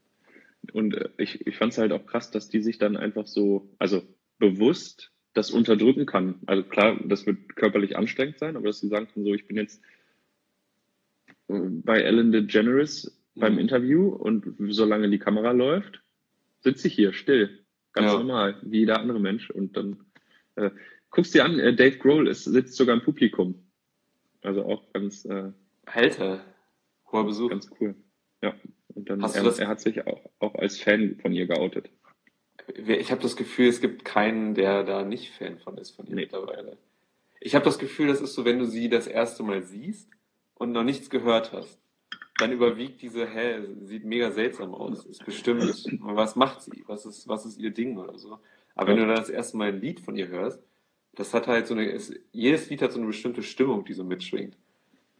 Und 0.72 0.94
äh, 0.94 1.08
ich, 1.18 1.46
ich 1.46 1.56
fand 1.56 1.72
es 1.72 1.78
halt 1.78 1.92
auch 1.92 2.06
krass, 2.06 2.30
dass 2.30 2.48
die 2.48 2.60
sich 2.62 2.78
dann 2.78 2.96
einfach 2.96 3.26
so, 3.26 3.70
also 3.78 4.02
bewusst 4.38 5.10
das 5.34 5.50
unterdrücken 5.50 6.06
kann. 6.06 6.40
Also 6.46 6.62
klar, 6.62 6.98
das 7.06 7.26
wird 7.26 7.56
körperlich 7.56 7.96
anstrengend 7.96 8.38
sein, 8.38 8.56
aber 8.56 8.66
dass 8.66 8.80
sie 8.80 8.88
sagen 8.88 9.08
kann, 9.12 9.24
so, 9.24 9.34
ich 9.34 9.46
bin 9.46 9.56
jetzt 9.56 9.82
äh, 11.48 11.58
bei 11.58 12.00
Ellen 12.00 12.32
DeGeneres 12.32 13.20
beim 13.34 13.54
Mhm. 13.54 13.58
Interview 13.58 14.08
und 14.10 14.54
solange 14.72 15.10
die 15.10 15.18
Kamera 15.18 15.50
läuft, 15.50 16.02
sitze 16.60 16.86
ich 16.88 16.94
hier 16.94 17.12
still. 17.12 17.64
Ganz 17.92 18.12
Ja. 18.12 18.18
normal, 18.18 18.60
wie 18.62 18.78
jeder 18.80 19.00
andere 19.00 19.20
Mensch. 19.20 19.50
Und 19.50 19.76
dann 19.76 20.04
äh, 20.56 20.70
guckst 21.10 21.34
dir 21.34 21.44
an, 21.44 21.58
äh, 21.58 21.74
Dave 21.74 21.98
Grohl 21.98 22.28
ist, 22.28 22.44
sitzt 22.44 22.76
sogar 22.76 22.94
im 22.96 23.02
Publikum. 23.02 23.66
Also 24.42 24.64
auch 24.64 24.92
ganz, 24.92 25.24
äh, 25.24 25.50
Alter, 25.86 26.44
hoher 27.10 27.24
Besuch. 27.26 27.50
ganz 27.50 27.68
cool. 27.80 27.94
Ja. 28.42 28.54
Und 28.94 29.10
dann, 29.10 29.22
Hast 29.22 29.36
er, 29.36 29.42
das- 29.42 29.58
er 29.58 29.68
hat 29.68 29.80
sich 29.80 30.06
auch, 30.06 30.20
auch 30.38 30.54
als 30.54 30.78
Fan 30.78 31.16
von 31.20 31.32
ihr 31.32 31.46
geoutet. 31.46 31.90
Ich 32.74 33.10
habe 33.10 33.20
das 33.20 33.36
Gefühl, 33.36 33.68
es 33.68 33.80
gibt 33.80 34.04
keinen, 34.04 34.54
der 34.54 34.84
da 34.84 35.04
nicht 35.04 35.32
Fan 35.34 35.58
von 35.58 35.76
ist 35.78 35.90
von 35.90 36.06
ihr 36.06 36.14
Nee. 36.14 36.20
mittlerweile. 36.22 36.78
Ich 37.40 37.54
habe 37.54 37.64
das 37.64 37.78
Gefühl, 37.78 38.06
das 38.08 38.20
ist 38.20 38.34
so, 38.34 38.44
wenn 38.44 38.58
du 38.58 38.64
sie 38.66 38.88
das 38.88 39.06
erste 39.06 39.42
Mal 39.42 39.62
siehst 39.62 40.08
und 40.54 40.72
noch 40.72 40.84
nichts 40.84 41.10
gehört 41.10 41.52
hast, 41.52 41.78
dann 42.38 42.52
überwiegt 42.52 43.02
diese, 43.02 43.26
hä, 43.28 43.60
sieht 43.82 44.04
mega 44.04 44.30
seltsam 44.30 44.74
aus, 44.74 45.04
ist 45.04 45.24
bestimmt, 45.24 45.62
was 46.00 46.36
macht 46.36 46.62
sie, 46.62 46.82
was 46.86 47.04
ist, 47.04 47.28
was 47.28 47.44
ist 47.44 47.58
ihr 47.58 47.70
Ding 47.70 47.98
oder 47.98 48.18
so. 48.18 48.38
Aber 48.74 48.88
wenn 48.88 48.96
Ja. 48.96 49.02
du 49.02 49.08
dann 49.08 49.16
das 49.20 49.28
erste 49.30 49.56
Mal 49.56 49.68
ein 49.68 49.80
Lied 49.80 50.00
von 50.00 50.16
ihr 50.16 50.28
hörst, 50.28 50.60
das 51.14 51.34
hat 51.34 51.46
halt 51.46 51.66
so 51.66 51.74
eine, 51.74 51.90
es, 51.92 52.12
jedes 52.32 52.70
Lied 52.70 52.82
hat 52.82 52.92
so 52.92 52.98
eine 52.98 53.06
bestimmte 53.06 53.42
Stimmung, 53.42 53.84
die 53.84 53.92
so 53.92 54.02
mitschwingt. 54.04 54.56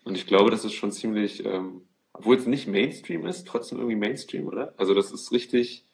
Und 0.05 0.17
ich 0.17 0.27
glaube, 0.27 0.51
das 0.51 0.65
ist 0.65 0.73
schon 0.73 0.91
ziemlich, 0.93 1.45
ähm, 1.45 1.83
obwohl 2.15 2.37
es 2.37 2.47
nicht 2.47 2.67
Mainstream 2.69 3.27
ist, 3.27 3.47
trotzdem 3.47 3.79
irgendwie 3.79 3.97
Mainstream, 3.97 4.47
oder? 4.47 4.73
Also 4.79 4.95
das 4.95 5.13
ist 5.13 5.33
richtig, 5.33 5.85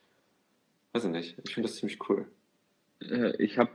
weiß 0.93 1.05
ich 1.05 1.11
nicht, 1.11 1.37
ich 1.45 1.55
finde 1.55 1.69
das 1.69 1.77
ziemlich 1.77 1.99
cool. 2.09 2.27
Äh, 3.01 3.43
Ich 3.43 3.59
habe 3.59 3.71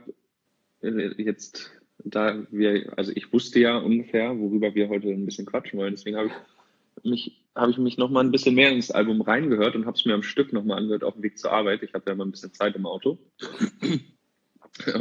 äh, 0.80 1.22
jetzt, 1.22 1.72
da 1.98 2.46
wir, 2.50 2.94
also 2.96 3.12
ich 3.14 3.32
wusste 3.32 3.60
ja 3.60 3.76
ungefähr, 3.76 4.38
worüber 4.38 4.74
wir 4.74 4.88
heute 4.88 5.08
ein 5.08 5.26
bisschen 5.26 5.46
quatschen 5.46 5.78
wollen, 5.78 5.94
deswegen 5.94 6.16
habe 6.16 6.28
ich 6.28 7.04
mich, 7.04 7.42
habe 7.54 7.70
ich 7.72 7.78
mich 7.78 7.98
noch 7.98 8.10
mal 8.10 8.24
ein 8.24 8.30
bisschen 8.30 8.54
mehr 8.54 8.70
ins 8.70 8.90
Album 8.90 9.20
reingehört 9.20 9.74
und 9.74 9.86
habe 9.86 9.96
es 9.96 10.04
mir 10.04 10.14
am 10.14 10.22
Stück 10.22 10.52
noch 10.52 10.64
mal 10.64 10.78
angehört 10.78 11.04
auf 11.04 11.14
dem 11.14 11.22
Weg 11.24 11.38
zur 11.38 11.52
Arbeit. 11.52 11.82
Ich 11.82 11.92
hatte 11.94 12.10
ja 12.10 12.14
mal 12.14 12.24
ein 12.24 12.30
bisschen 12.30 12.54
Zeit 12.54 12.76
im 12.76 12.86
Auto. 12.86 13.18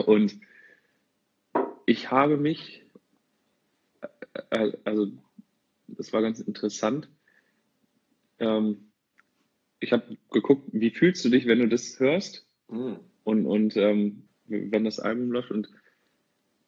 Und 0.06 0.38
ich 1.86 2.12
habe 2.12 2.38
mich, 2.38 2.84
äh, 4.50 4.72
also 4.84 5.08
das 5.88 6.12
war 6.12 6.22
ganz 6.22 6.40
interessant. 6.40 7.08
Ähm, 8.40 8.92
ich 9.80 9.92
habe 9.92 10.18
geguckt, 10.32 10.70
wie 10.72 10.92
fühlst 10.92 11.24
du 11.26 11.30
dich, 11.30 11.46
wenn 11.48 11.60
du 11.60 11.68
das 11.68 12.00
hörst? 12.00 12.48
Mhm. 12.70 13.00
Und, 13.24 13.46
und 13.46 13.78
ähm, 13.78 14.28
wenn 14.46 14.84
das 14.84 15.00
Album 15.00 15.32
läuft 15.32 15.52
und 15.52 15.70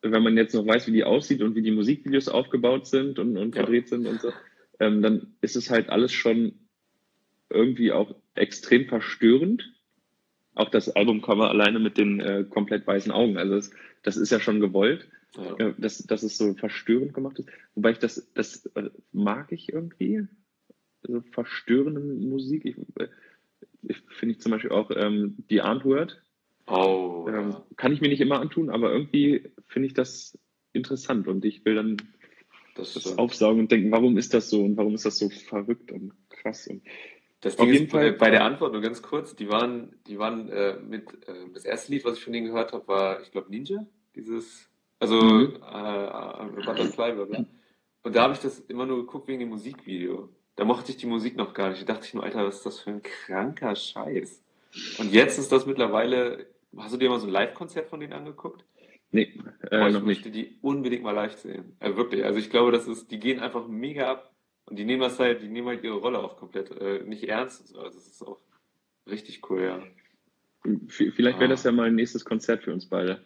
wenn 0.01 0.23
man 0.23 0.37
jetzt 0.37 0.53
noch 0.53 0.65
weiß, 0.65 0.87
wie 0.87 0.91
die 0.91 1.03
aussieht 1.03 1.41
und 1.41 1.55
wie 1.55 1.61
die 1.61 1.71
Musikvideos 1.71 2.29
aufgebaut 2.29 2.87
sind 2.87 3.19
und, 3.19 3.37
und 3.37 3.55
Ja. 3.55 3.61
verdreht 3.63 3.87
sind 3.89 4.07
und 4.07 4.21
so, 4.21 4.31
ähm, 4.79 5.01
dann 5.01 5.35
ist 5.41 5.55
es 5.55 5.69
halt 5.69 5.89
alles 5.89 6.11
schon 6.11 6.67
irgendwie 7.49 7.91
auch 7.91 8.15
extrem 8.35 8.85
verstörend. 8.87 9.73
Auch 10.53 10.69
das 10.69 10.89
Albumcover 10.89 11.49
alleine 11.49 11.79
mit 11.79 11.97
den 11.97 12.19
äh, 12.19 12.45
komplett 12.49 12.85
weißen 12.87 13.11
Augen. 13.11 13.37
Also 13.37 13.55
das, 13.55 13.71
das 14.03 14.17
ist 14.17 14.31
ja 14.31 14.39
schon 14.39 14.59
gewollt, 14.59 15.07
Ja. 15.35 15.55
äh, 15.57 15.73
dass, 15.77 15.99
dass 15.99 16.23
es 16.23 16.37
so 16.37 16.53
verstörend 16.55 17.13
gemacht 17.13 17.39
ist. 17.39 17.49
Wobei 17.75 17.91
ich 17.91 17.99
das, 17.99 18.31
das 18.33 18.65
äh, 18.75 18.89
mag 19.11 19.51
ich 19.51 19.71
irgendwie. 19.71 20.27
So 21.03 21.21
verstörende 21.31 21.99
Musik. 22.01 22.65
Ich, 22.65 22.77
äh, 22.99 23.07
ich 23.83 23.97
finde 24.09 24.33
ich 24.35 24.41
zum 24.41 24.51
Beispiel 24.51 24.71
auch 24.71 24.91
ähm, 24.95 25.37
die 25.49 25.61
Arndt 25.61 25.85
Word. 25.85 26.21
Oh, 26.67 27.25
Ähm, 27.29 27.51
ja. 27.51 27.65
kann 27.77 27.93
ich 27.93 28.01
mir 28.01 28.09
nicht 28.09 28.21
immer 28.21 28.39
antun, 28.41 28.69
aber 28.69 28.91
irgendwie 28.91 29.51
finde 29.67 29.87
ich 29.87 29.93
das 29.93 30.37
interessant 30.73 31.27
und 31.27 31.45
ich 31.45 31.63
will 31.63 31.75
dann 31.75 31.97
Das, 32.75 32.93
das 32.93 33.17
aufsaugen 33.17 33.61
und 33.61 33.71
denken, 33.71 33.91
warum 33.91 34.17
ist 34.17 34.33
das 34.33 34.49
so 34.49 34.63
und 34.63 34.75
warum 34.77 34.95
ist 34.95 35.05
das 35.05 35.17
so 35.17 35.29
verrückt 35.29 35.91
und 35.91 36.13
krass 36.29 36.67
und 36.67 36.83
Das 37.39 37.57
Auf 37.57 37.65
Ding 37.65 37.73
jeden 37.73 37.85
ist, 37.85 37.91
Fall- 37.91 38.13
bei, 38.13 38.31
der 38.31 38.43
Antwort 38.43 38.73
nur 38.73 38.81
ganz 38.81 39.01
kurz, 39.01 39.35
die 39.35 39.47
waren, 39.47 39.95
die 40.07 40.17
waren 40.19 40.49
äh, 40.49 40.77
mit, 40.79 41.05
äh, 41.27 41.33
das 41.53 41.63
erste 41.65 41.91
Lied, 41.93 42.03
was 42.03 42.17
ich 42.17 42.23
von 42.23 42.33
denen 42.33 42.47
gehört 42.47 42.73
habe, 42.73 42.87
war, 42.87 43.21
ich 43.21 43.31
glaube, 43.31 43.49
Ninja, 43.49 43.85
dieses, 44.15 44.69
also 44.99 45.21
Mhm. 45.21 45.55
äh, 45.63 46.05
äh, 46.05 46.65
Butterfly, 46.65 47.13
bla 47.13 47.25
bla. 47.25 47.45
Und 48.03 48.15
da 48.15 48.23
habe 48.23 48.33
ich 48.33 48.39
das 48.39 48.59
immer 48.59 48.85
nur 48.85 48.97
geguckt 49.05 49.27
wegen 49.27 49.39
dem 49.39 49.49
Musikvideo. 49.49 50.29
Da 50.57 50.65
mochte 50.65 50.91
ich 50.91 50.97
die 50.97 51.05
Musik 51.05 51.37
noch 51.37 51.53
gar 51.53 51.69
nicht. 51.69 51.81
Da 51.87 51.93
dachte 51.93 52.05
ich 52.07 52.13
nur, 52.13 52.23
Alter, 52.23 52.45
was 52.45 52.57
ist 52.57 52.65
das 52.65 52.79
für 52.81 52.89
ein 52.89 53.01
kranker 53.01 53.75
Scheiß. 53.75 54.43
Und 54.99 55.13
jetzt 55.13 55.37
ist 55.39 55.51
das 55.51 55.65
mittlerweile, 55.65 56.47
hast 56.75 56.93
du 56.93 56.97
dir 56.97 57.09
mal 57.09 57.19
so 57.19 57.27
ein 57.27 57.31
Live-Konzert 57.31 57.87
von 57.87 57.99
denen 57.99 58.13
angeguckt? 58.13 58.65
nee, 59.11 59.33
Boah, 59.61 59.71
äh, 59.71 59.87
ich 59.87 59.93
noch 59.93 60.01
nicht. 60.01 60.05
möchte 60.05 60.31
die 60.31 60.57
unbedingt 60.61 61.03
mal 61.03 61.11
live 61.11 61.37
sehen. 61.37 61.77
Äh, 61.79 61.95
wirklich. 61.95 62.25
Also 62.25 62.39
ich 62.39 62.49
glaube, 62.49 62.71
das 62.73 62.87
ist, 62.87 63.09
die 63.11 63.19
gehen 63.19 63.39
einfach 63.39 63.67
mega 63.67 64.11
ab 64.11 64.33
und 64.65 64.77
die 64.77 64.83
nehmen 64.83 65.01
das 65.01 65.17
halt, 65.19 65.41
die 65.41 65.47
nehmen 65.47 65.67
halt 65.69 65.83
ihre 65.83 65.95
Rolle 65.95 66.19
auch 66.19 66.35
komplett 66.37 66.71
äh, 66.71 67.03
nicht 67.03 67.23
ernst. 67.29 67.69
so. 67.69 67.79
Also 67.79 67.97
das 67.97 68.07
ist 68.07 68.21
auch 68.23 68.41
richtig 69.09 69.49
cool, 69.49 69.61
ja. 69.61 69.79
Vielleicht 70.89 71.39
wäre 71.39 71.45
Ah. 71.45 71.53
das 71.53 71.63
ja 71.63 71.71
mal 71.71 71.87
ein 71.87 71.95
nächstes 71.95 72.25
Konzert 72.25 72.63
für 72.63 72.73
uns 72.73 72.87
beide, 72.87 73.23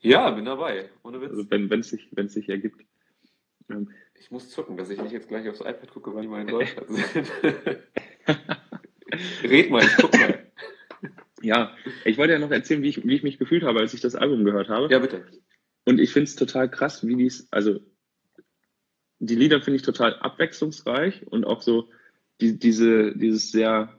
Ja, 0.00 0.30
bin 0.30 0.44
dabei. 0.44 0.90
Ohne 1.02 1.20
Witz. 1.20 1.30
also 1.30 1.50
wenn 1.50 1.80
es 1.80 1.88
sich, 1.88 2.06
wenn 2.12 2.26
es 2.26 2.34
sich 2.34 2.48
ergibt. 2.48 2.84
Ähm, 3.70 3.90
Ich 4.20 4.30
muss 4.30 4.50
zucken, 4.50 4.76
dass 4.76 4.90
ich 4.90 5.00
nicht 5.00 5.12
jetzt 5.12 5.28
gleich 5.28 5.48
aufs 5.48 5.60
iPad 5.60 5.90
gucke, 5.90 6.14
wann 6.14 6.22
die 6.22 6.28
mal 6.28 6.40
in 6.42 6.48
Deutschland 6.48 6.88
sind. 6.88 7.32
Red 9.42 9.70
mal, 9.70 9.82
ich 9.84 9.96
guck 9.96 10.12
mal. 10.14 10.52
ja, 11.42 11.76
ich 12.04 12.18
wollte 12.18 12.32
ja 12.32 12.38
noch 12.38 12.50
erzählen, 12.50 12.82
wie 12.82 12.88
ich, 12.88 13.04
wie 13.04 13.14
ich 13.14 13.22
mich 13.22 13.38
gefühlt 13.38 13.62
habe, 13.62 13.80
als 13.80 13.94
ich 13.94 14.00
das 14.00 14.16
Album 14.16 14.44
gehört 14.44 14.68
habe. 14.68 14.88
Ja, 14.90 14.98
bitte. 14.98 15.26
Und 15.84 16.00
ich 16.00 16.12
finde 16.12 16.24
es 16.24 16.36
total 16.36 16.70
krass, 16.70 17.06
wie 17.06 17.16
dies, 17.16 17.48
also 17.50 17.80
die 19.18 19.36
Lieder 19.36 19.62
finde 19.62 19.76
ich 19.76 19.82
total 19.82 20.14
abwechslungsreich 20.18 21.26
und 21.26 21.46
auch 21.46 21.62
so 21.62 21.88
die, 22.40 22.58
diese, 22.58 23.16
dieses 23.16 23.50
sehr, 23.50 23.98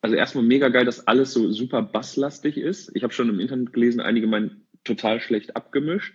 also 0.00 0.16
erstmal 0.16 0.44
mega 0.44 0.68
geil, 0.68 0.84
dass 0.84 1.06
alles 1.06 1.32
so 1.32 1.52
super 1.52 1.82
basslastig 1.82 2.56
ist. 2.56 2.90
Ich 2.94 3.02
habe 3.02 3.12
schon 3.12 3.28
im 3.28 3.40
Internet 3.40 3.72
gelesen, 3.72 4.00
einige 4.00 4.26
meinen 4.26 4.66
total 4.84 5.20
schlecht 5.20 5.54
abgemischt. 5.54 6.14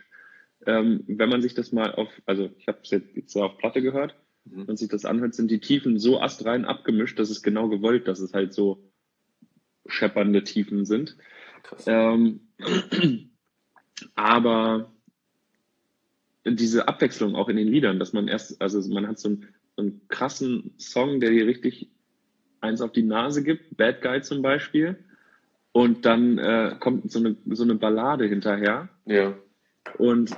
Ähm, 0.65 1.03
wenn 1.07 1.29
man 1.29 1.41
sich 1.41 1.53
das 1.53 1.71
mal 1.71 1.93
auf, 1.95 2.09
also 2.25 2.49
ich 2.57 2.67
habe 2.67 2.79
es 2.83 2.91
jetzt, 2.91 3.15
jetzt 3.15 3.35
auf 3.35 3.57
Platte 3.57 3.81
gehört, 3.81 4.15
Mhm. 4.45 4.57
wenn 4.57 4.65
man 4.67 4.77
sich 4.77 4.89
das 4.89 5.05
anhört, 5.05 5.35
sind 5.35 5.51
die 5.51 5.59
Tiefen 5.59 5.99
so 5.99 6.19
astrein 6.19 6.65
abgemischt, 6.65 7.19
dass 7.19 7.29
es 7.29 7.43
genau 7.43 7.69
gewollt, 7.69 8.07
dass 8.07 8.19
es 8.19 8.33
halt 8.33 8.53
so 8.53 8.83
scheppernde 9.85 10.43
Tiefen 10.43 10.85
sind. 10.85 11.15
Ähm, 11.85 12.41
aber 14.15 14.91
diese 16.45 16.87
Abwechslung 16.87 17.35
auch 17.35 17.49
in 17.49 17.57
den 17.57 17.67
Liedern, 17.67 17.99
dass 17.99 18.13
man 18.13 18.27
erst, 18.27 18.61
also 18.61 18.81
man 18.91 19.07
hat 19.07 19.19
so 19.19 19.29
einen, 19.29 19.47
so 19.75 19.83
einen 19.83 20.01
krassen 20.07 20.73
Song, 20.77 21.19
der 21.19 21.29
dir 21.29 21.45
richtig 21.45 21.89
eins 22.61 22.81
auf 22.81 22.91
die 22.91 23.03
Nase 23.03 23.43
gibt, 23.43 23.77
Bad 23.77 24.01
Guy 24.01 24.21
zum 24.21 24.41
Beispiel, 24.41 24.97
und 25.71 26.05
dann 26.05 26.37
äh, 26.37 26.75
kommt 26.79 27.11
so 27.11 27.19
eine, 27.19 27.37
so 27.45 27.63
eine 27.63 27.75
Ballade 27.75 28.25
hinterher 28.25 28.89
Ja. 29.05 29.37
Und 29.97 30.31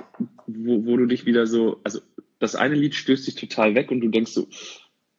wo, 0.46 0.84
wo 0.86 0.96
du 0.96 1.06
dich 1.06 1.26
wieder 1.26 1.46
so, 1.46 1.80
also 1.84 2.00
das 2.38 2.54
eine 2.54 2.74
Lied 2.74 2.94
stößt 2.94 3.26
dich 3.26 3.34
total 3.36 3.74
weg 3.74 3.90
und 3.90 4.00
du 4.00 4.08
denkst 4.08 4.32
so, 4.32 4.48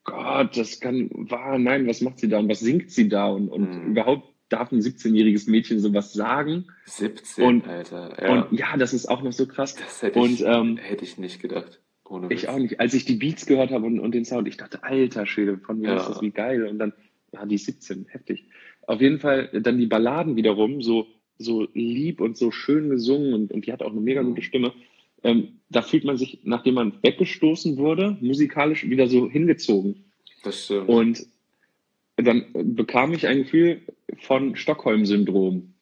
Gott, 0.03 0.55
das 0.55 0.79
kann, 0.79 1.09
wahr, 1.11 1.57
nein, 1.57 1.87
was 1.87 2.01
macht 2.01 2.19
sie 2.19 2.27
da 2.29 2.37
und 2.39 2.47
was 2.49 2.59
singt 2.59 2.91
sie 2.91 3.09
da 3.09 3.27
und, 3.27 3.49
und 3.49 3.69
Mhm. 3.85 3.91
überhaupt 3.91 4.29
darf 4.49 4.71
ein 4.71 4.79
17-jähriges 4.79 5.49
Mädchen 5.49 5.79
sowas 5.79 6.13
sagen 6.13 6.65
17, 6.85 7.43
Und- 7.43 7.67
Alter. 7.67 8.15
Ja. 8.21 8.31
und 8.43 8.57
ja, 8.59 8.77
das 8.77 8.93
ist 8.93 9.07
auch 9.07 9.23
noch 9.23 9.31
so 9.33 9.47
krass. 9.47 9.73
das 9.75 10.03
hätte 10.03 10.19
ich, 10.19 10.43
und, 10.43 10.47
ähm, 10.47 10.77
hätte 10.77 11.03
ich 11.03 11.17
nicht 11.17 11.41
gedacht. 11.41 11.79
Ohne 12.07 12.31
Ich 12.31 12.47
auch 12.49 12.59
nicht. 12.59 12.79
Als 12.79 12.93
ich 12.93 13.05
die 13.05 13.15
Beats 13.15 13.47
gehört 13.47 13.71
habe 13.71 13.87
und, 13.87 13.99
und 13.99 14.13
den 14.13 14.25
Sound, 14.25 14.47
ich 14.47 14.57
dachte, 14.57 14.83
alter 14.83 15.25
Schwede, 15.25 15.57
von 15.57 15.79
mir 15.79 15.87
Ja. 15.89 15.97
ist 15.97 16.07
das 16.07 16.21
wie 16.21 16.29
geil. 16.29 16.67
Und 16.67 16.77
dann, 16.77 16.93
ja, 17.33 17.43
die 17.47 17.57
17, 17.57 18.05
heftig. 18.09 18.45
Auf 18.85 19.01
jeden 19.01 19.19
Fall 19.19 19.49
dann 19.63 19.79
die 19.79 19.87
Balladen 19.87 20.35
wiederum, 20.35 20.83
so, 20.83 21.07
so 21.37 21.67
lieb 21.73 22.21
und 22.21 22.37
so 22.37 22.51
schön 22.51 22.89
gesungen 22.89 23.33
und, 23.33 23.51
und 23.51 23.65
die 23.65 23.73
hat 23.73 23.81
auch 23.81 23.91
eine 23.91 24.01
mega 24.01 24.21
gute 24.21 24.41
Stimme. 24.41 24.73
Ähm, 25.23 25.59
da 25.69 25.81
fühlt 25.81 26.03
man 26.03 26.17
sich, 26.17 26.39
nachdem 26.43 26.75
man 26.75 26.93
weggestoßen 27.01 27.77
wurde, 27.77 28.17
musikalisch 28.21 28.87
wieder 28.87 29.07
so 29.07 29.29
hingezogen. 29.29 30.05
Das 30.43 30.65
stimmt. 30.65 30.87
Und 30.87 31.27
dann 32.17 32.45
bekam 32.53 33.13
ich 33.13 33.27
ein 33.27 33.39
Gefühl 33.39 33.81
von 34.19 34.55
Stockholm-Syndrom. 34.55 35.73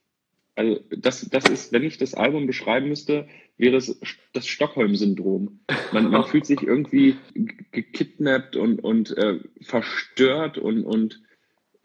Also 0.56 0.80
das, 0.90 1.30
das 1.30 1.50
ist, 1.50 1.72
wenn 1.72 1.84
ich 1.84 1.98
das 1.98 2.14
Album 2.14 2.48
beschreiben 2.48 2.88
müsste, 2.88 3.28
wäre 3.58 3.76
es 3.76 4.00
das 4.34 4.48
Stockholm-Syndrom. 4.48 5.60
Man, 5.92 6.10
man 6.10 6.26
fühlt 6.26 6.46
sich 6.46 6.62
irgendwie 6.62 7.16
ge- 7.34 7.56
gekidnappt 7.72 8.56
und, 8.56 8.84
und 8.84 9.16
äh, 9.18 9.40
verstört 9.62 10.58
und, 10.58 10.84
und 10.84 11.22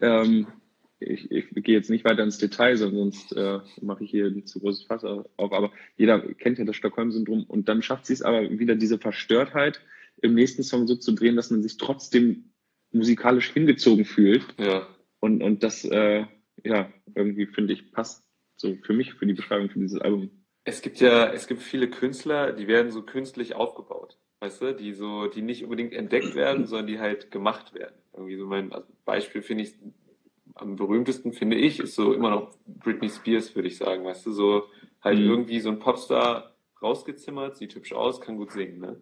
ähm, 0.01 0.47
ich, 0.99 1.31
ich 1.31 1.49
gehe 1.63 1.75
jetzt 1.75 1.89
nicht 1.89 2.05
weiter 2.05 2.23
ins 2.23 2.37
Detail, 2.37 2.75
sonst 2.75 3.31
äh, 3.33 3.59
mache 3.81 4.03
ich 4.03 4.11
hier 4.11 4.27
ein 4.27 4.45
zu 4.45 4.59
großes 4.59 4.85
Fass 4.85 5.03
auf. 5.03 5.25
Aber 5.37 5.71
jeder 5.97 6.19
kennt 6.19 6.57
ja 6.57 6.65
das 6.65 6.75
Stockholm-Syndrom 6.75 7.45
und 7.45 7.69
dann 7.69 7.81
schafft 7.81 8.05
sie 8.05 8.13
es 8.13 8.21
aber 8.21 8.49
wieder 8.59 8.75
diese 8.75 8.99
Verstörtheit 8.99 9.81
im 10.21 10.33
nächsten 10.33 10.63
Song 10.63 10.87
so 10.87 10.95
zu 10.95 11.13
drehen, 11.13 11.35
dass 11.35 11.51
man 11.51 11.63
sich 11.63 11.77
trotzdem 11.77 12.51
musikalisch 12.91 13.51
hingezogen 13.51 14.05
fühlt. 14.05 14.45
ja. 14.59 14.87
Und, 15.21 15.43
und 15.43 15.63
das, 15.63 15.83
äh, 15.83 16.25
ja, 16.63 16.93
irgendwie 17.13 17.45
finde 17.45 17.73
ich, 17.73 17.91
passt 17.91 18.23
so 18.55 18.75
für 18.83 18.93
mich, 18.93 19.13
für 19.13 19.25
die 19.25 19.33
Beschreibung 19.33 19.69
für 19.69 19.79
dieses 19.79 19.99
Album. 19.99 20.29
Es 20.63 20.81
gibt 20.81 20.99
ja, 20.99 21.31
es 21.31 21.47
gibt 21.47 21.61
viele 21.61 21.89
Künstler, 21.89 22.53
die 22.53 22.67
werden 22.67 22.91
so 22.91 23.01
künstlich 23.01 23.55
aufgebaut, 23.55 24.17
weißt 24.39 24.61
du, 24.61 24.75
die 24.75 24.93
so, 24.93 25.27
die 25.27 25.41
nicht 25.41 25.63
unbedingt 25.63 25.93
entdeckt 25.93 26.35
werden, 26.35 26.67
sondern 26.67 26.87
die 26.87 26.99
halt 26.99 27.31
gemacht 27.31 27.73
werden. 27.73 27.95
Irgendwie 28.13 28.37
so 28.37 28.45
mein 28.45 28.71
also 28.71 28.87
Beispiel 29.05 29.41
finde 29.41 29.63
ich 29.63 29.73
am 30.61 30.75
berühmtesten 30.75 31.33
finde 31.33 31.57
ich 31.57 31.79
ist 31.79 31.95
so 31.95 32.13
immer 32.13 32.29
noch 32.31 32.55
Britney 32.67 33.09
Spears, 33.09 33.55
würde 33.55 33.67
ich 33.67 33.77
sagen, 33.77 34.03
weißt 34.05 34.25
du, 34.27 34.31
so 34.31 34.63
halt 35.01 35.19
Mhm. 35.19 35.25
irgendwie 35.25 35.59
so 35.59 35.69
ein 35.69 35.79
Popstar 35.79 36.55
rausgezimmert, 36.81 37.57
sieht 37.57 37.75
hübsch 37.75 37.93
aus, 37.93 38.21
kann 38.21 38.37
gut 38.37 38.51
singen, 38.51 38.79
ne? 38.79 39.01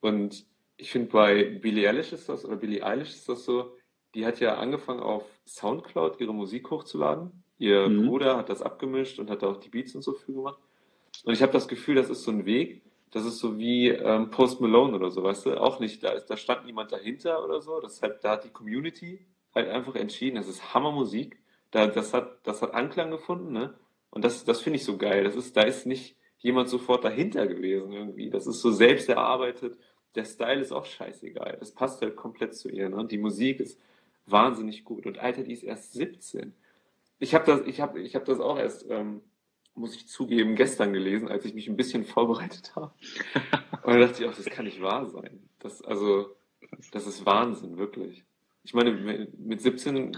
Und 0.00 0.46
ich 0.76 0.90
finde 0.90 1.08
bei 1.10 1.44
Billie 1.44 1.88
Eilish 1.88 2.12
ist 2.12 2.28
das 2.28 2.44
oder 2.44 2.56
Billie 2.56 2.84
Eilish 2.84 3.10
ist 3.10 3.28
das 3.28 3.44
so, 3.44 3.76
die 4.14 4.26
hat 4.26 4.40
ja 4.40 4.56
angefangen 4.58 5.00
auf 5.00 5.24
Soundcloud 5.46 6.20
ihre 6.20 6.34
Musik 6.34 6.70
hochzuladen. 6.70 7.44
Ihr 7.58 7.88
Mhm. 7.88 8.06
Bruder 8.06 8.36
hat 8.36 8.48
das 8.48 8.62
abgemischt 8.62 9.18
und 9.18 9.30
hat 9.30 9.42
da 9.42 9.48
auch 9.48 9.58
die 9.58 9.68
Beats 9.70 9.94
und 9.94 10.02
so 10.02 10.12
für 10.12 10.32
gemacht. 10.32 10.58
Und 11.24 11.32
ich 11.34 11.42
habe 11.42 11.52
das 11.52 11.68
Gefühl, 11.68 11.94
das 11.94 12.10
ist 12.10 12.24
so 12.24 12.30
ein 12.32 12.44
Weg, 12.46 12.82
das 13.10 13.24
ist 13.24 13.38
so 13.38 13.58
wie 13.58 13.88
ähm, 13.88 14.30
Post 14.30 14.60
Malone 14.60 14.96
oder 14.96 15.10
so, 15.10 15.22
weißt 15.22 15.46
du? 15.46 15.60
Auch 15.60 15.78
nicht, 15.80 16.02
da, 16.02 16.10
ist, 16.10 16.26
da 16.26 16.36
stand 16.36 16.64
niemand 16.66 16.92
dahinter 16.92 17.44
oder 17.44 17.60
so. 17.60 17.80
Das 17.80 18.02
hat, 18.02 18.24
da 18.24 18.32
hat 18.32 18.44
die 18.44 18.50
Community 18.50 19.24
halt 19.54 19.68
einfach 19.68 19.94
entschieden, 19.94 20.36
das 20.36 20.48
ist 20.48 20.74
Hammermusik. 20.74 21.38
Da, 21.70 21.86
das, 21.86 22.12
hat, 22.12 22.46
das 22.46 22.62
hat 22.62 22.74
Anklang 22.74 23.10
gefunden, 23.10 23.52
ne? 23.52 23.74
Und 24.10 24.24
das, 24.24 24.44
das 24.44 24.60
finde 24.60 24.78
ich 24.78 24.84
so 24.84 24.98
geil. 24.98 25.24
Das 25.24 25.36
ist, 25.36 25.56
da 25.56 25.62
ist 25.62 25.86
nicht 25.86 26.16
jemand 26.38 26.68
sofort 26.68 27.02
dahinter 27.04 27.46
gewesen 27.46 27.92
irgendwie. 27.92 28.28
Das 28.28 28.46
ist 28.46 28.60
so 28.60 28.70
selbst 28.70 29.08
erarbeitet. 29.08 29.78
Der 30.14 30.26
Style 30.26 30.60
ist 30.60 30.72
auch 30.72 30.84
scheißegal. 30.84 31.56
Das 31.58 31.72
passt 31.72 32.02
halt 32.02 32.14
komplett 32.16 32.54
zu 32.54 32.68
ihr. 32.68 32.90
Ne? 32.90 32.96
Und 32.96 33.10
die 33.10 33.18
Musik 33.18 33.60
ist 33.60 33.80
wahnsinnig 34.26 34.84
gut. 34.84 35.06
Und 35.06 35.18
Alter, 35.18 35.42
die 35.44 35.52
ist 35.52 35.62
erst 35.62 35.94
17. 35.94 36.52
Ich 37.20 37.34
habe 37.34 37.46
das, 37.46 37.66
ich 37.66 37.80
hab, 37.80 37.96
ich 37.96 38.14
hab 38.14 38.26
das 38.26 38.40
auch 38.40 38.58
erst, 38.58 38.84
ähm, 38.90 39.22
muss 39.74 39.94
ich 39.96 40.08
zugeben, 40.08 40.56
gestern 40.56 40.92
gelesen, 40.92 41.28
als 41.28 41.46
ich 41.46 41.54
mich 41.54 41.68
ein 41.68 41.76
bisschen 41.76 42.04
vorbereitet 42.04 42.76
habe. 42.76 42.92
Und 43.82 43.94
da 43.94 43.98
dachte 43.98 44.22
ich 44.22 44.28
auch, 44.28 44.34
das 44.34 44.44
kann 44.46 44.66
nicht 44.66 44.82
wahr 44.82 45.06
sein. 45.06 45.48
Das, 45.60 45.80
also, 45.82 46.36
das 46.90 47.06
ist 47.06 47.24
Wahnsinn, 47.24 47.78
wirklich. 47.78 48.24
Ich 48.64 48.74
meine, 48.74 49.28
mit 49.38 49.60
17 49.60 50.16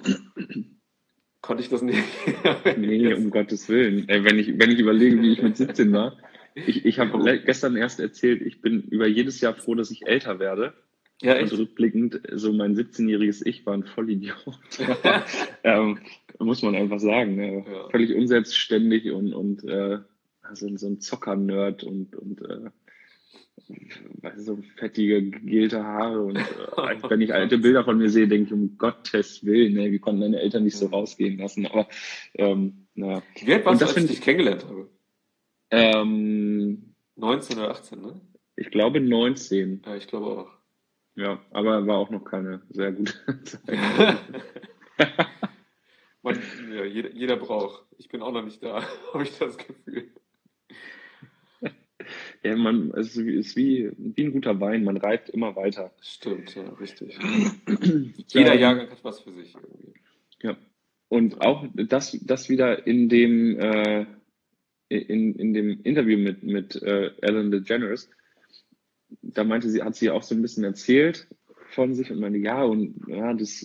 konnte 1.40 1.62
ich 1.62 1.68
das 1.68 1.82
nicht. 1.82 2.02
Nee, 2.76 3.12
um 3.14 3.30
Gottes 3.30 3.68
Willen. 3.68 4.08
Ey, 4.08 4.24
wenn, 4.24 4.38
ich, 4.38 4.58
wenn 4.58 4.70
ich 4.70 4.78
überlege, 4.78 5.20
wie 5.20 5.32
ich 5.32 5.42
mit 5.42 5.56
17 5.56 5.92
war. 5.92 6.16
Ich, 6.54 6.84
ich 6.84 6.98
habe 6.98 7.40
gestern 7.44 7.76
erst 7.76 8.00
erzählt, 8.00 8.42
ich 8.42 8.60
bin 8.60 8.82
über 8.82 9.06
jedes 9.06 9.40
Jahr 9.40 9.54
froh, 9.54 9.74
dass 9.74 9.90
ich 9.90 10.06
älter 10.06 10.38
werde. 10.38 10.74
ja, 11.20 11.34
Und 11.34 11.44
echt. 11.44 11.52
rückblickend, 11.58 12.20
so 12.32 12.52
mein 12.52 12.76
17-jähriges 12.76 13.44
Ich 13.44 13.66
war 13.66 13.74
ein 13.74 13.84
Vollidiot. 13.84 14.58
ähm, 15.64 15.98
muss 16.38 16.62
man 16.62 16.74
einfach 16.76 17.00
sagen. 17.00 17.36
Ne? 17.36 17.64
Ja. 17.66 17.88
Völlig 17.90 18.14
unselbstständig 18.14 19.10
und, 19.10 19.32
und 19.32 19.64
äh, 19.64 19.98
also 20.42 20.76
so 20.76 20.86
ein 20.86 21.00
Zocker-Nerd 21.00 21.82
und, 21.84 22.14
und 22.14 22.42
äh, 22.42 22.70
weißt 24.22 24.38
du, 24.38 24.42
so 24.42 24.58
fettige, 24.76 25.22
gegelte 25.22 25.84
Haare. 25.84 26.22
Und 26.22 26.36
äh, 26.36 26.42
wenn 27.08 27.20
ich 27.20 27.32
alte 27.32 27.58
Bilder 27.58 27.84
von 27.84 27.98
mir 27.98 28.10
sehe, 28.10 28.28
denke 28.28 28.46
ich, 28.46 28.52
um 28.52 28.76
Gottes 28.78 29.44
Willen, 29.44 29.74
ne? 29.74 29.90
wie 29.90 29.98
konnten 29.98 30.20
meine 30.20 30.40
Eltern 30.40 30.64
nicht 30.64 30.76
so 30.76 30.86
rausgehen 30.86 31.38
lassen. 31.38 31.66
Aber 31.66 31.88
ähm, 32.34 32.86
naja. 32.94 33.22
Wie 33.42 33.52
alt 33.52 33.64
warst 33.64 33.80
du, 33.80 33.86
das 33.86 33.96
als 33.96 34.04
ich 34.04 34.10
dich 34.10 34.20
kennengelernt 34.20 34.64
habe? 34.64 34.88
Ähm, 35.70 36.94
19 37.16 37.58
oder 37.58 37.70
18, 37.70 38.00
ne? 38.00 38.20
ich 38.56 38.70
glaube 38.70 39.00
19. 39.00 39.82
Ja, 39.84 39.96
ich 39.96 40.06
glaube 40.06 40.26
auch. 40.26 40.50
Ja, 41.16 41.40
aber 41.50 41.86
war 41.86 41.98
auch 41.98 42.10
noch 42.10 42.24
keine 42.24 42.62
sehr 42.70 42.92
gute 42.92 43.14
Zeit. 43.44 44.18
Man, 46.22 46.40
ja, 46.72 46.84
jeder, 46.84 47.10
jeder 47.12 47.36
braucht. 47.36 47.84
Ich 47.98 48.08
bin 48.08 48.22
auch 48.22 48.32
noch 48.32 48.44
nicht 48.44 48.62
da, 48.62 48.82
habe 49.12 49.24
ich 49.24 49.38
das 49.38 49.56
Gefühl. 49.58 50.10
Ja, 52.42 52.56
man, 52.56 52.90
es 52.92 53.16
ist 53.16 53.56
wie, 53.56 53.90
wie, 53.96 54.24
ein 54.24 54.32
guter 54.32 54.60
Wein, 54.60 54.84
man 54.84 54.96
reift 54.96 55.30
immer 55.30 55.56
weiter. 55.56 55.92
Stimmt, 56.00 56.54
ja, 56.54 56.68
richtig. 56.80 57.18
Jeder 58.28 58.54
Ähm, 58.54 58.60
Jahrgang 58.60 58.90
hat 58.90 59.04
was 59.04 59.20
für 59.20 59.32
sich 59.32 59.54
irgendwie. 59.54 59.94
Ja. 60.42 60.56
Und 61.08 61.40
auch 61.42 61.66
das, 61.74 62.18
das 62.22 62.48
wieder 62.48 62.86
in 62.86 63.08
dem, 63.08 63.58
äh, 63.58 64.06
in, 64.88 65.34
in 65.34 65.54
dem 65.54 65.80
Interview 65.82 66.18
mit, 66.18 66.42
mit 66.42 66.80
äh, 66.82 67.10
Ellen 67.20 67.50
DeGeneres, 67.50 68.10
da 69.22 69.44
meinte 69.44 69.70
sie, 69.70 69.82
hat 69.82 69.96
sie 69.96 70.10
auch 70.10 70.22
so 70.22 70.34
ein 70.34 70.42
bisschen 70.42 70.64
erzählt 70.64 71.28
von 71.70 71.94
sich 71.94 72.10
und 72.10 72.20
meinte, 72.20 72.38
ja, 72.38 72.62
und 72.62 73.06
ja, 73.08 73.32
das 73.32 73.62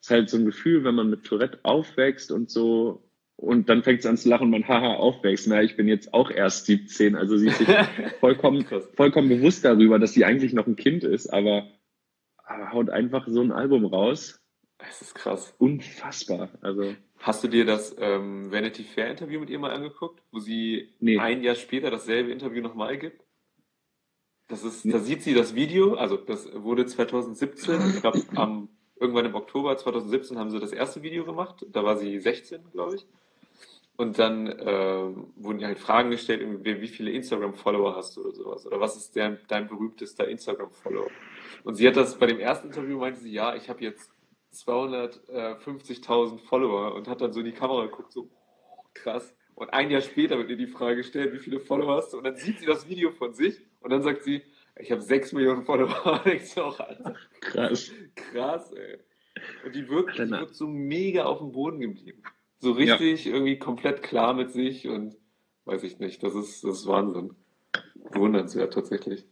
ist 0.00 0.10
halt 0.10 0.30
so 0.30 0.36
ein 0.36 0.44
Gefühl, 0.44 0.84
wenn 0.84 0.94
man 0.94 1.10
mit 1.10 1.24
Tourette 1.24 1.60
aufwächst 1.62 2.30
und 2.30 2.50
so, 2.50 3.07
und 3.40 3.68
dann 3.68 3.82
fängt 3.84 4.00
es 4.00 4.06
an 4.06 4.16
zu 4.16 4.28
lachen 4.28 4.44
und 4.46 4.50
man, 4.50 4.66
haha, 4.68 4.94
aufwächst. 4.94 5.46
Na, 5.48 5.62
ich 5.62 5.76
bin 5.76 5.86
jetzt 5.88 6.12
auch 6.12 6.30
erst 6.30 6.66
17, 6.66 7.14
also 7.16 7.36
sie 7.36 7.46
ist 7.48 7.58
sich 7.58 7.68
vollkommen, 8.20 8.66
vollkommen 8.94 9.28
bewusst 9.28 9.64
darüber, 9.64 9.98
dass 9.98 10.12
sie 10.12 10.24
eigentlich 10.24 10.52
noch 10.52 10.66
ein 10.66 10.76
Kind 10.76 11.04
ist, 11.04 11.28
aber, 11.32 11.68
aber 12.44 12.72
haut 12.72 12.90
einfach 12.90 13.26
so 13.28 13.40
ein 13.40 13.52
Album 13.52 13.84
raus. 13.86 14.40
Es 14.78 15.02
ist 15.02 15.14
krass. 15.14 15.54
Unfassbar. 15.58 16.50
Also, 16.60 16.94
Hast 17.20 17.42
du 17.42 17.48
dir 17.48 17.64
das 17.64 17.96
ähm, 17.98 18.50
Vanity 18.52 18.84
Fair 18.84 19.10
Interview 19.10 19.40
mit 19.40 19.50
ihr 19.50 19.58
mal 19.58 19.72
angeguckt, 19.72 20.20
wo 20.30 20.38
sie 20.40 20.94
Nee. 21.00 21.18
ein 21.18 21.42
Jahr 21.42 21.56
später 21.56 21.90
dasselbe 21.90 22.30
Interview 22.30 22.62
nochmal 22.62 22.96
gibt? 22.98 23.22
Das 24.48 24.64
ist, 24.64 24.84
Nee. 24.84 24.92
da 24.92 24.98
sieht 24.98 25.22
sie 25.22 25.34
das 25.34 25.54
Video, 25.54 25.94
also 25.94 26.16
das 26.16 26.48
wurde 26.54 26.86
2017, 26.86 27.80
ich 27.94 28.00
glaube 28.00 28.20
am 28.36 28.68
irgendwann 29.00 29.26
im 29.26 29.34
Oktober 29.36 29.76
2017 29.76 30.38
haben 30.38 30.50
sie 30.50 30.58
das 30.58 30.72
erste 30.72 31.02
Video 31.02 31.24
gemacht, 31.24 31.64
da 31.70 31.84
war 31.84 31.96
sie 31.96 32.18
16, 32.18 32.70
glaube 32.72 32.96
ich. 32.96 33.06
Und 33.98 34.16
dann 34.20 34.46
ähm, 34.64 35.32
wurden 35.34 35.64
halt 35.64 35.80
Fragen 35.80 36.10
gestellt, 36.10 36.40
irgendwie, 36.40 36.80
wie 36.80 36.86
viele 36.86 37.10
Instagram-Follower 37.10 37.96
hast 37.96 38.16
du 38.16 38.20
oder 38.20 38.32
sowas? 38.32 38.64
Oder 38.64 38.78
was 38.78 38.96
ist 38.96 39.16
dein, 39.16 39.40
dein 39.48 39.66
berühmtester 39.66 40.28
Instagram-Follower? 40.28 41.10
Und 41.64 41.74
sie 41.74 41.88
hat 41.88 41.96
das 41.96 42.16
bei 42.16 42.26
dem 42.26 42.38
ersten 42.38 42.68
Interview 42.68 42.96
meinte 42.98 43.18
sie, 43.18 43.32
ja, 43.32 43.56
ich 43.56 43.68
habe 43.68 43.82
jetzt 43.82 44.12
250.000 44.54 46.38
Follower 46.38 46.94
und 46.94 47.08
hat 47.08 47.20
dann 47.20 47.32
so 47.32 47.40
in 47.40 47.46
die 47.46 47.52
Kamera 47.52 47.86
geguckt, 47.86 48.12
so 48.12 48.30
oh, 48.70 48.84
krass. 48.94 49.34
Und 49.56 49.70
ein 49.70 49.90
Jahr 49.90 50.00
später 50.00 50.38
wird 50.38 50.50
ihr 50.50 50.56
die 50.56 50.68
Frage 50.68 50.98
gestellt, 50.98 51.32
wie 51.32 51.40
viele 51.40 51.58
Follower 51.58 51.96
hast 51.96 52.12
du? 52.12 52.18
Und 52.18 52.24
dann 52.24 52.36
sieht 52.36 52.60
sie 52.60 52.66
das 52.66 52.88
Video 52.88 53.10
von 53.10 53.34
sich 53.34 53.60
und 53.80 53.90
dann 53.90 54.02
sagt 54.02 54.22
sie, 54.22 54.42
ich 54.76 54.92
habe 54.92 55.02
6 55.02 55.32
Millionen 55.32 55.64
Follower. 55.64 56.22
Und 56.24 56.32
ich 56.32 56.48
so, 56.48 56.66
Alter, 56.66 57.16
krass. 57.40 57.90
krass, 58.14 58.72
ey. 58.74 58.98
Und 59.64 59.74
die 59.74 59.88
wirkt, 59.88 60.16
die 60.18 60.30
wirkt 60.30 60.54
so 60.54 60.68
mega 60.68 61.24
auf 61.24 61.38
dem 61.38 61.50
Boden 61.50 61.80
geblieben. 61.80 62.22
So 62.60 62.72
richtig 62.72 63.26
irgendwie 63.26 63.58
komplett 63.58 64.02
klar 64.02 64.34
mit 64.34 64.52
sich 64.52 64.88
und 64.88 65.16
weiß 65.64 65.82
ich 65.84 65.98
nicht, 65.98 66.22
das 66.22 66.34
ist, 66.34 66.64
das 66.64 66.80
ist 66.80 66.86
Wahnsinn. 66.86 67.34
Bewundernswert 68.12 68.72
tatsächlich. 68.72 69.24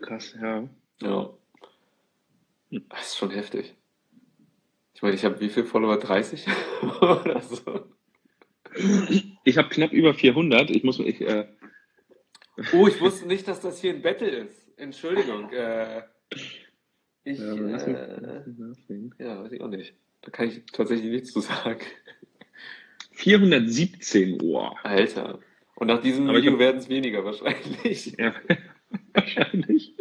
Krass, 0.00 0.34
ja. 0.40 0.68
Ja. 1.00 1.30
Das 2.70 3.08
ist 3.08 3.16
schon 3.16 3.30
heftig. 3.30 3.74
Ich 4.94 5.02
meine, 5.02 5.14
ich 5.14 5.24
habe 5.24 5.40
wie 5.40 5.48
viel 5.48 5.64
Follower? 5.64 5.98
30 5.98 6.46
oder 7.00 7.40
so. 7.40 7.86
Ich 9.44 9.58
habe 9.58 9.68
knapp 9.68 9.92
über 9.92 10.14
400. 10.14 10.70
Ich 10.70 10.82
muss, 10.82 10.98
ich, 10.98 11.20
äh, 11.20 11.46
Oh, 12.72 12.86
ich 12.86 13.00
wusste 13.00 13.26
nicht, 13.26 13.48
dass 13.48 13.60
das 13.60 13.80
hier 13.80 13.92
ein 13.94 14.02
Battle 14.02 14.28
ist. 14.28 14.78
Entschuldigung. 14.78 15.50
Äh, 15.50 16.02
ich, 17.24 17.38
ja, 17.38 17.54
äh, 17.54 18.42
ja, 19.18 19.42
weiß 19.42 19.52
ich 19.52 19.60
auch 19.60 19.68
nicht. 19.68 19.94
Da 20.22 20.30
kann 20.30 20.48
ich 20.48 20.64
tatsächlich 20.66 21.10
nichts 21.10 21.32
zu 21.32 21.40
sagen. 21.40 21.80
417, 23.14 24.40
wow. 24.40 24.76
Alter. 24.82 25.38
Und 25.76 25.88
nach 25.88 26.00
diesem 26.00 26.28
Aber 26.28 26.38
Video 26.38 26.58
werden 26.58 26.78
es 26.78 26.88
weniger 26.88 27.24
wahrscheinlich. 27.24 28.14
Ja, 28.18 28.34
wahrscheinlich. 29.12 29.94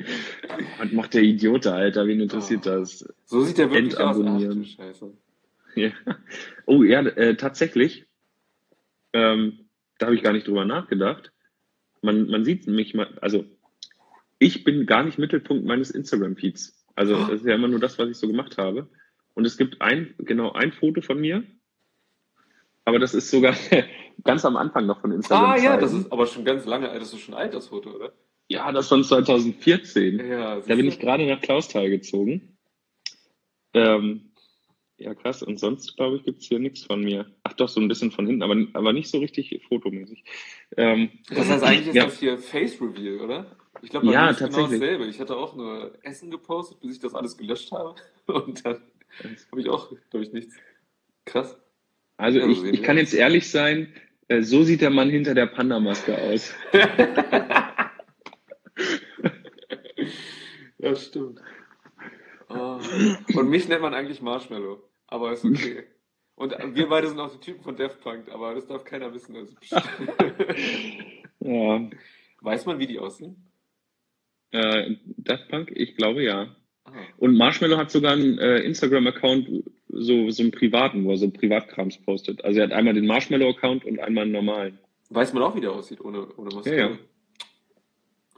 Was 0.78 0.92
macht 0.92 1.14
der 1.16 1.24
Idiot, 1.24 1.66
da, 1.66 1.74
Alter? 1.76 2.06
Wen 2.08 2.20
interessiert 2.20 2.68
Oh. 2.68 2.70
das? 2.70 3.08
So 3.26 3.42
sieht 3.42 3.58
der 3.58 3.72
wirklich 3.72 3.98
aus. 3.98 4.18
Ach. 4.24 4.66
Scheiße. 4.66 5.14
Ja. 5.76 5.92
Oh 6.68 6.84
ja, 6.84 7.02
äh, 7.02 7.36
tatsächlich. 7.36 8.06
Ähm, 9.14 9.66
da 9.98 10.08
habe 10.08 10.16
ich 10.16 10.22
gar 10.24 10.34
nicht 10.34 10.48
drüber 10.48 10.66
nachgedacht. 10.66 11.32
Man, 12.02 12.28
man 12.28 12.44
sieht 12.46 12.68
mich 12.68 12.94
mal, 12.94 13.08
also 13.22 13.46
ich 14.38 14.64
bin 14.64 14.86
gar 14.86 15.04
nicht 15.04 15.18
Mittelpunkt 15.18 15.66
meines 15.66 15.90
Instagram-Feeds. 15.92 16.86
Also 16.96 17.16
Oh. 17.16 17.26
das 17.30 17.42
ist 17.42 17.46
ja 17.48 17.56
immer 17.56 17.68
nur 17.70 17.80
das, 17.80 17.98
was 17.98 18.10
ich 18.10 18.18
so 18.18 18.28
gemacht 18.28 18.58
habe. 18.58 18.88
Und 19.34 19.46
es 19.46 19.58
gibt 19.58 19.82
ein, 19.82 20.14
genau 20.20 20.52
ein 20.52 20.72
Foto 20.72 21.02
von 21.02 21.20
mir. 21.20 21.44
Aber 22.86 23.00
das 23.00 23.14
ist 23.14 23.30
sogar 23.32 23.56
ganz 24.24 24.46
am 24.46 24.58
Anfang 24.58 24.86
noch 24.86 25.00
von 25.02 25.12
Instagram. 25.12 25.52
Ah 25.52 25.58
ja, 25.58 25.78
das 25.78 25.94
ist 25.94 26.12
aber 26.12 26.28
schon 26.28 26.44
ganz 26.46 26.66
lange 26.66 26.90
alt. 26.90 27.02
Das 27.02 27.14
ist 27.14 27.22
schon 27.22 27.34
alt, 27.36 27.54
das 27.54 27.68
Foto, 27.68 27.92
oder? 27.92 28.14
ja, 28.50 28.72
das 28.72 28.86
ist 28.86 28.90
von 28.90 29.04
2014. 29.04 30.20
Ja, 30.30 30.60
Da 30.60 30.76
bin 30.76 30.88
ich 30.88 31.00
gerade 31.00 31.26
nach 31.26 31.42
Klausthal 31.42 31.90
gezogen. 31.90 32.58
Ähm, 33.74 34.32
ja, 34.98 35.16
krass. 35.16 35.42
Und 35.44 35.60
sonst, 35.60 35.96
glaube 35.98 36.18
ich, 36.18 36.24
gibt's 36.24 36.46
hier 36.46 36.60
nichts 36.60 36.84
von 36.84 37.02
mir. 37.02 37.26
Ach 37.44 37.54
doch, 37.54 37.68
so 37.68 37.82
ein 37.82 37.88
bisschen 37.88 38.12
von 38.12 38.28
hinten, 38.28 38.44
aber, 38.44 38.56
aber 38.74 38.94
nicht 38.94 39.10
so 39.10 39.18
richtig 39.20 39.60
fotomäßig. 39.68 40.24
Ähm, 40.78 41.10
Das 41.30 41.50
heißt, 41.50 41.64
eigentlich 41.64 41.88
ist 41.88 41.96
ja. 41.96 42.06
das 42.06 42.20
hier 42.20 42.38
Face 42.38 42.80
Reveal, 42.80 43.20
oder? 43.22 43.46
Ich 43.82 43.90
glaube, 43.90 44.06
Ja, 44.12 44.30
ist 44.30 44.38
genau 44.38 44.50
tatsächlich. 44.52 44.80
dasselbe. 44.80 45.06
Ich 45.08 45.20
hatte 45.20 45.36
auch 45.36 45.56
nur 45.56 45.98
Essen 46.04 46.30
gepostet, 46.30 46.80
bis 46.82 46.94
ich 46.96 47.00
das 47.00 47.16
alles 47.16 47.36
gelöscht 47.38 47.72
habe. 47.72 47.96
Und 48.28 48.64
dann 48.66 48.82
habe 49.52 49.62
ich 49.62 49.70
auch, 49.70 49.90
glaube 50.12 50.26
ich, 50.26 50.32
nichts. 50.32 50.56
Krass. 51.26 51.58
Also 52.24 52.40
ich, 52.40 52.64
ich 52.64 52.82
kann 52.82 52.98
jetzt 52.98 53.14
ehrlich 53.14 53.52
sein, 53.52 53.94
äh, 54.30 54.44
so 54.44 54.64
sieht 54.64 54.80
der 54.80 54.92
Mann 54.92 55.10
hinter 55.10 55.34
der 55.34 55.48
Panda-Maske 55.48 56.18
aus. 56.18 56.56
ja, 60.78 60.96
stimmt. 60.96 61.42
Ah. 62.48 62.80
Und 63.34 63.50
mich 63.50 63.68
nennt 63.68 63.82
man 63.82 63.94
eigentlich 63.94 64.22
Marshmallow, 64.22 64.82
aber 65.08 65.34
ist 65.34 65.44
okay. 65.44 65.84
Und 66.36 66.56
wir 66.76 66.88
beide 66.88 67.10
sind 67.10 67.20
auch 67.20 67.34
die 67.34 67.42
Typen 67.42 67.62
von 67.62 67.76
Daft 67.76 68.00
Punk, 68.00 68.30
aber 68.32 68.56
das 68.56 68.68
darf 68.68 68.86
keiner 68.86 69.14
wissen. 69.14 69.36
Also. 69.36 69.54
Ja, 71.46 71.90
Weiß 72.40 72.66
man, 72.66 72.80
wie 72.80 72.88
die 72.88 73.00
aussehen? 73.00 73.36
äh, 74.52 74.96
Daft 75.18 75.50
Punk, 75.50 75.74
ich 75.76 75.98
glaube 75.98 76.24
ja. 76.24 76.56
Ah. 76.86 76.92
Und 77.18 77.36
Marshmallow 77.36 77.76
hat 77.76 77.92
sogar 77.92 78.14
einen 78.14 78.38
äh, 78.38 78.60
Instagram-Account, 78.60 79.66
so, 79.94 80.30
so 80.30 80.44
einen 80.44 80.52
privaten, 80.52 81.04
wo 81.06 81.12
er 81.12 81.18
so 81.18 81.30
Privatkrams 81.30 81.98
postet. 82.00 82.44
Also 82.44 82.60
er 82.60 82.66
hat 82.68 82.74
einmal 82.74 82.94
den 82.94 83.06
Marshmallow-Account 83.08 83.86
und 83.86 84.00
einmal 84.00 84.24
einen 84.24 84.32
normalen. 84.34 84.80
Weiß 85.10 85.34
man 85.34 85.44
auch, 85.44 85.56
wie 85.56 85.62
der 85.62 85.72
aussieht, 85.72 86.02
ohne, 86.02 86.28
ohne 86.38 86.54
Maske? 86.56 86.76
Ja, 86.76 86.90
ja. 86.90 86.98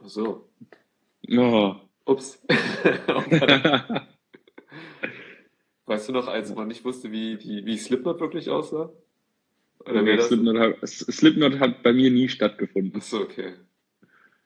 Ach 0.02 0.08
so. 0.08 0.48
Oh. 1.28 1.74
Ups. 2.04 2.40
weißt 5.86 6.08
du 6.08 6.12
noch, 6.12 6.28
als 6.28 6.54
man 6.54 6.68
nicht 6.68 6.84
wusste, 6.84 7.10
wie, 7.10 7.40
wie, 7.42 7.66
wie 7.66 7.76
Slipknot 7.76 8.20
wirklich 8.20 8.48
aussah? 8.48 8.92
Oder 9.80 10.02
Nee? 10.02 10.20
Slipknot, 10.20 10.56
hat, 10.58 10.76
Slipknot 10.88 11.58
hat 11.58 11.82
bei 11.82 11.92
mir 11.92 12.10
nie 12.12 12.28
stattgefunden. 12.28 12.92
Ach 12.96 13.02
so, 13.02 13.20
okay. 13.22 13.54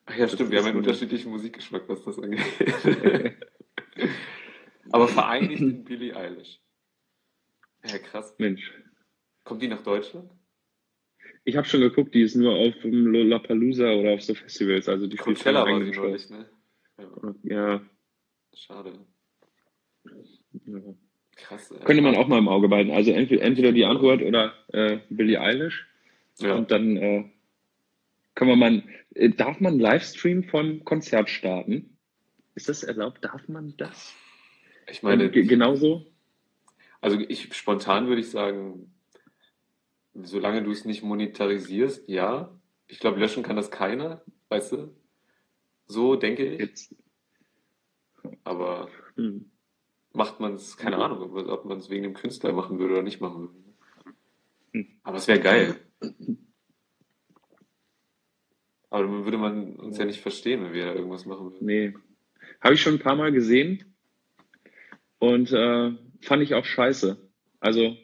Ach 0.07 0.17
ja, 0.17 0.27
stimmt, 0.29 0.51
wir 0.51 0.59
haben 0.59 0.67
einen 0.69 0.77
ein- 0.77 0.79
unterschiedlichen 0.79 1.31
Musikgeschmack, 1.31 1.83
was 1.89 2.03
das 2.03 2.19
angeht. 2.19 2.41
Aber 4.91 5.07
vereinigt 5.09 5.61
in 5.61 5.85
Billie 5.85 6.17
Eilish. 6.17 6.61
Ja, 7.87 7.99
krass. 7.99 8.35
Mensch. 8.39 8.73
Kommt 9.45 9.63
die 9.63 9.69
nach 9.69 9.83
Deutschland? 9.83 10.31
Ich 11.45 11.57
habe 11.57 11.67
schon 11.67 11.81
geguckt, 11.81 12.15
die 12.15 12.23
ist 12.23 12.37
nur 12.37 12.55
auf 12.55 12.75
dem 12.83 13.07
Lollapalooza 13.07 13.93
oder 13.95 14.11
auf 14.13 14.23
so 14.23 14.35
Festivals. 14.35 14.89
Also 14.89 15.07
die 15.07 15.17
Coachella 15.17 15.61
war 15.61 15.69
eigenen 15.69 15.95
neulich, 15.95 16.29
ne? 16.29 16.49
Ja, 16.99 17.35
Ja, 17.43 17.83
schade. 18.55 18.93
ja. 20.67 20.81
Krass. 21.37 21.71
ey. 21.71 21.79
Könnte 21.85 22.03
man 22.03 22.15
auch 22.17 22.29
mal 22.29 22.39
im 22.39 22.49
Auge 22.49 22.69
behalten. 22.69 22.91
Also 22.91 23.13
entweder, 23.13 23.43
entweder 23.43 23.73
die 23.73 23.87
Antwort 23.87 24.21
oder 24.23 24.53
äh, 24.69 24.99
Billie 25.09 25.41
Eilish. 25.41 25.87
Ja. 26.39 26.55
Und 26.57 26.71
dann 26.71 26.97
äh, 26.97 27.25
können 28.35 28.51
wir 28.51 28.57
mal. 28.57 28.83
Äh, 29.15 29.31
darf 29.31 29.61
man 29.61 29.79
Livestream 29.79 30.45
von 30.45 30.85
Konzert 30.85 31.31
starten? 31.31 31.97
Ist 32.55 32.69
das 32.69 32.83
erlaubt? 32.83 33.25
Darf 33.25 33.49
man 33.49 33.75
das? 33.79 34.15
Ich 34.91 35.03
meine, 35.03 35.31
Ge- 35.31 35.45
genauso? 35.45 36.10
Also 37.01 37.19
ich 37.19 37.55
spontan 37.55 38.09
würde 38.09 38.21
ich 38.21 38.31
sagen, 38.31 38.93
solange 40.15 40.63
du 40.63 40.71
es 40.71 40.85
nicht 40.85 41.03
monetarisierst, 41.03 42.09
ja. 42.09 42.57
Ich 42.87 42.99
glaube, 42.99 43.21
löschen 43.21 43.43
kann 43.43 43.57
das 43.57 43.71
keiner, 43.71 44.23
weißt 44.49 44.73
du? 44.73 44.95
So 45.87 46.17
denke 46.17 46.45
ich. 46.45 46.61
Jetzt. 46.61 46.95
Aber 48.45 48.89
Hm. 49.17 49.51
macht 50.13 50.41
man 50.41 50.55
es, 50.55 50.77
keine 50.77 50.97
Ahnung, 50.99 51.23
ob, 51.49 51.65
man 51.65 51.79
es 51.79 51.91
wegen 51.91 52.03
dem 52.03 52.15
Künstler 52.15 52.53
machen 52.53 52.79
würde 52.79 52.95
oder 52.95 53.03
nicht 53.03 53.21
machen 53.21 53.43
würde. 53.43 53.55
Hm. 54.73 54.87
Aber 55.03 55.17
es 55.17 55.29
wäre 55.29 55.41
geil. 55.41 55.77
Aber 58.91 59.05
dann 59.05 59.25
würde 59.25 59.39
man 59.39 59.77
uns 59.77 59.99
ja 59.99 60.05
nicht 60.05 60.21
verstehen, 60.21 60.65
wenn 60.65 60.73
wir 60.73 60.87
da 60.87 60.95
irgendwas 60.95 61.25
machen 61.27 61.53
würden. 61.53 61.65
Nee. 61.65 61.95
Habe 62.61 62.75
ich 62.75 62.83
schon 62.83 62.95
ein 62.95 62.99
paar 63.01 63.17
Mal 63.17 63.33
gesehen 63.33 63.85
und 65.19 65.53
äh, 65.53 65.93
fand 66.23 66.43
ich 66.43 66.55
auch 66.55 66.65
scheiße. 66.65 67.17
Also, 67.61 67.97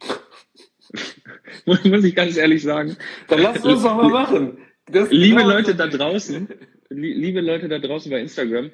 muss 1.64 2.04
ich 2.04 2.14
ganz 2.14 2.36
ehrlich 2.36 2.62
sagen, 2.62 2.96
Dann 3.28 3.40
lass 3.40 3.64
uns 3.64 3.82
doch 3.82 3.96
mal 3.96 4.08
machen. 4.08 4.58
Das 4.86 5.10
liebe 5.10 5.36
genau 5.38 5.50
Leute 5.50 5.72
so- 5.72 5.78
da 5.78 5.86
draußen, 5.88 6.48
li 6.90 7.12
liebe 7.14 7.40
Leute 7.40 7.68
da 7.68 7.78
draußen 7.78 8.10
bei 8.10 8.20
Instagram, 8.20 8.70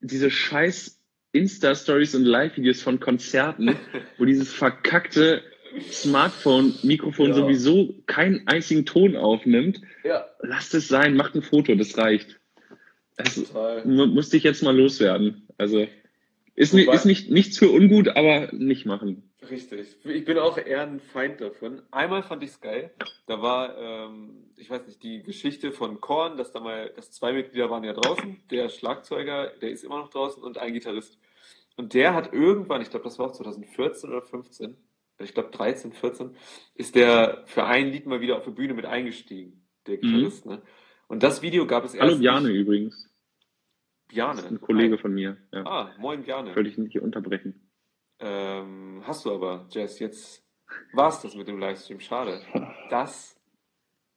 diese 0.00 0.30
scheiß 0.30 1.00
Insta-Stories 1.32 2.14
und 2.14 2.24
Live-Videos 2.24 2.82
von 2.82 3.00
Konzerten, 3.00 3.76
wo 4.18 4.24
dieses 4.24 4.52
verkackte 4.52 5.42
Smartphone-Mikrofon 5.90 7.28
Ja. 7.30 7.34
sowieso 7.34 7.94
keinen 8.06 8.46
einzigen 8.46 8.86
Ton 8.86 9.16
aufnimmt, 9.16 9.80
Ja, 10.04 10.26
lasst 10.40 10.74
es 10.74 10.86
sein, 10.88 11.16
macht 11.16 11.34
ein 11.34 11.42
Foto, 11.42 11.74
das 11.74 11.96
reicht. 11.98 12.38
Das 13.16 13.36
mu- 13.84 14.06
musste 14.06 14.36
ich 14.36 14.42
jetzt 14.44 14.62
mal 14.62 14.76
loswerden. 14.76 15.48
Also 15.58 15.86
ist, 16.54 16.72
Wobei- 16.72 16.94
ist 16.94 17.04
nicht, 17.04 17.30
nichts 17.30 17.58
für 17.58 17.70
ungut, 17.70 18.08
aber 18.08 18.52
nicht 18.52 18.86
machen. 18.86 19.30
Richtig. 19.50 19.96
Ich 20.04 20.24
bin 20.24 20.38
auch 20.38 20.56
eher 20.56 20.82
ein 20.82 21.00
Feind 21.00 21.40
davon. 21.40 21.82
Einmal 21.90 22.22
fand 22.22 22.42
ich 22.42 22.50
es 22.50 22.60
geil. 22.60 22.94
Da 23.26 23.42
war, 23.42 23.76
ähm, 23.76 24.46
ich 24.56 24.70
weiß 24.70 24.86
nicht, 24.86 25.02
die 25.02 25.22
Geschichte 25.22 25.72
von 25.72 26.00
Korn, 26.00 26.36
dass 26.38 26.52
da 26.52 26.60
mal, 26.60 26.90
dass 26.96 27.10
zwei 27.10 27.32
Mitglieder 27.32 27.68
waren 27.70 27.84
ja 27.84 27.92
draußen. 27.92 28.38
Der 28.50 28.68
Schlagzeuger, 28.68 29.52
der 29.60 29.70
ist 29.70 29.84
immer 29.84 29.98
noch 29.98 30.10
draußen 30.10 30.42
und 30.42 30.58
ein 30.58 30.72
Gitarrist. 30.72 31.18
Und 31.76 31.92
der 31.92 32.14
hat 32.14 32.32
irgendwann, 32.32 32.80
ich 32.82 32.90
glaube, 32.90 33.04
das 33.04 33.18
war 33.18 33.26
auch 33.26 33.32
2014 33.32 34.08
oder 34.10 34.22
15, 34.22 34.76
ich 35.18 35.34
glaube 35.34 35.50
13, 35.50 35.92
14, 35.92 36.36
ist 36.74 36.94
der 36.94 37.42
für 37.46 37.64
ein 37.64 37.90
Lied 37.90 38.06
mal 38.06 38.20
wieder 38.20 38.36
auf 38.36 38.44
der 38.44 38.52
Bühne 38.52 38.74
mit 38.74 38.86
eingestiegen, 38.86 39.64
der 39.86 39.98
Gitarrist. 39.98 40.46
Ne? 40.46 40.62
Und 41.08 41.22
das 41.22 41.42
Video 41.42 41.66
gab 41.66 41.84
es 41.84 41.94
erst. 41.94 42.02
Mhm. 42.04 42.10
Hallo 42.10 42.18
Bjane 42.18 42.90
nicht- 44.14 44.22
übrigens. 44.22 44.42
Bjane. 44.42 44.56
Ein 44.56 44.60
Kollege 44.60 44.94
Hi. 44.96 45.00
von 45.02 45.14
mir. 45.14 45.36
Ja. 45.52 45.66
Ah, 45.66 45.90
moin 45.98 46.22
Bjane. 46.22 46.54
Wollte 46.54 46.68
ich 46.70 46.78
nicht 46.78 46.92
hier 46.92 47.02
unterbrechen. 47.02 47.70
Ähm, 48.20 49.02
hast 49.06 49.24
du 49.24 49.32
aber, 49.32 49.66
Jess, 49.70 49.98
jetzt 49.98 50.44
war's 50.92 51.20
das 51.22 51.34
mit 51.34 51.48
dem 51.48 51.58
Livestream. 51.58 52.00
Schade. 52.00 52.40
Das 52.90 53.36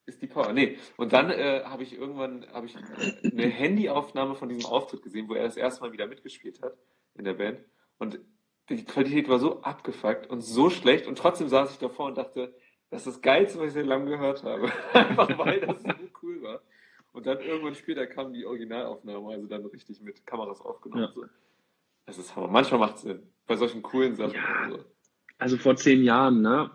ist 0.05 0.21
die 0.21 0.27
Power. 0.27 0.53
Nee, 0.53 0.77
und 0.97 1.11
dann 1.13 1.29
äh, 1.29 1.63
habe 1.65 1.83
ich 1.83 1.93
irgendwann 1.97 2.45
habe 2.53 2.67
ich 2.67 2.75
eine 2.77 3.47
Handyaufnahme 3.47 4.35
von 4.35 4.47
diesem 4.49 4.65
Auftritt 4.69 5.01
gesehen, 5.01 5.27
wo 5.27 5.33
er 5.33 5.43
das 5.43 5.57
erste 5.57 5.81
Mal 5.81 5.91
wieder 5.91 6.07
mitgespielt 6.07 6.61
hat 6.61 6.77
in 7.15 7.25
der 7.25 7.33
Band. 7.33 7.59
Und 7.97 8.19
die 8.69 8.85
Qualität 8.85 9.27
war 9.27 9.39
so 9.39 9.61
abgefuckt 9.61 10.27
und 10.27 10.41
so 10.41 10.69
schlecht. 10.69 11.07
Und 11.07 11.17
trotzdem 11.17 11.47
saß 11.49 11.71
ich 11.71 11.79
davor 11.79 12.05
und 12.07 12.17
dachte, 12.17 12.53
das 12.89 13.05
ist 13.05 13.15
das 13.15 13.21
Geilste, 13.21 13.59
was 13.59 13.67
ich 13.67 13.73
seit 13.73 13.85
langem 13.85 14.07
gehört 14.07 14.43
habe. 14.43 14.71
Einfach 14.93 15.37
weil 15.39 15.59
das 15.61 15.81
so 15.81 15.89
cool 16.21 16.41
war. 16.43 16.61
Und 17.17 17.25
dann 17.25 17.39
irgendwann 17.41 17.73
später 17.73 18.05
kam 18.05 18.31
die 18.31 18.45
Originalaufnahme, 18.45 19.29
also 19.29 19.47
dann 19.47 19.65
richtig 19.65 19.99
mit 20.01 20.23
Kameras 20.27 20.61
aufgenommen. 20.61 21.01
Ja. 21.05 21.11
So. 21.15 21.25
Das 22.05 22.19
ist 22.19 22.35
Hammer. 22.35 22.47
Manchmal 22.47 22.79
macht 22.79 22.97
es 22.97 23.01
Sinn. 23.01 23.23
Bei 23.47 23.55
solchen 23.55 23.81
coolen 23.81 24.15
Sachen. 24.15 24.35
Ja. 24.35 24.69
So. 24.69 24.85
Also 25.39 25.57
vor 25.57 25.75
zehn 25.77 26.03
Jahren, 26.03 26.43
ne? 26.43 26.69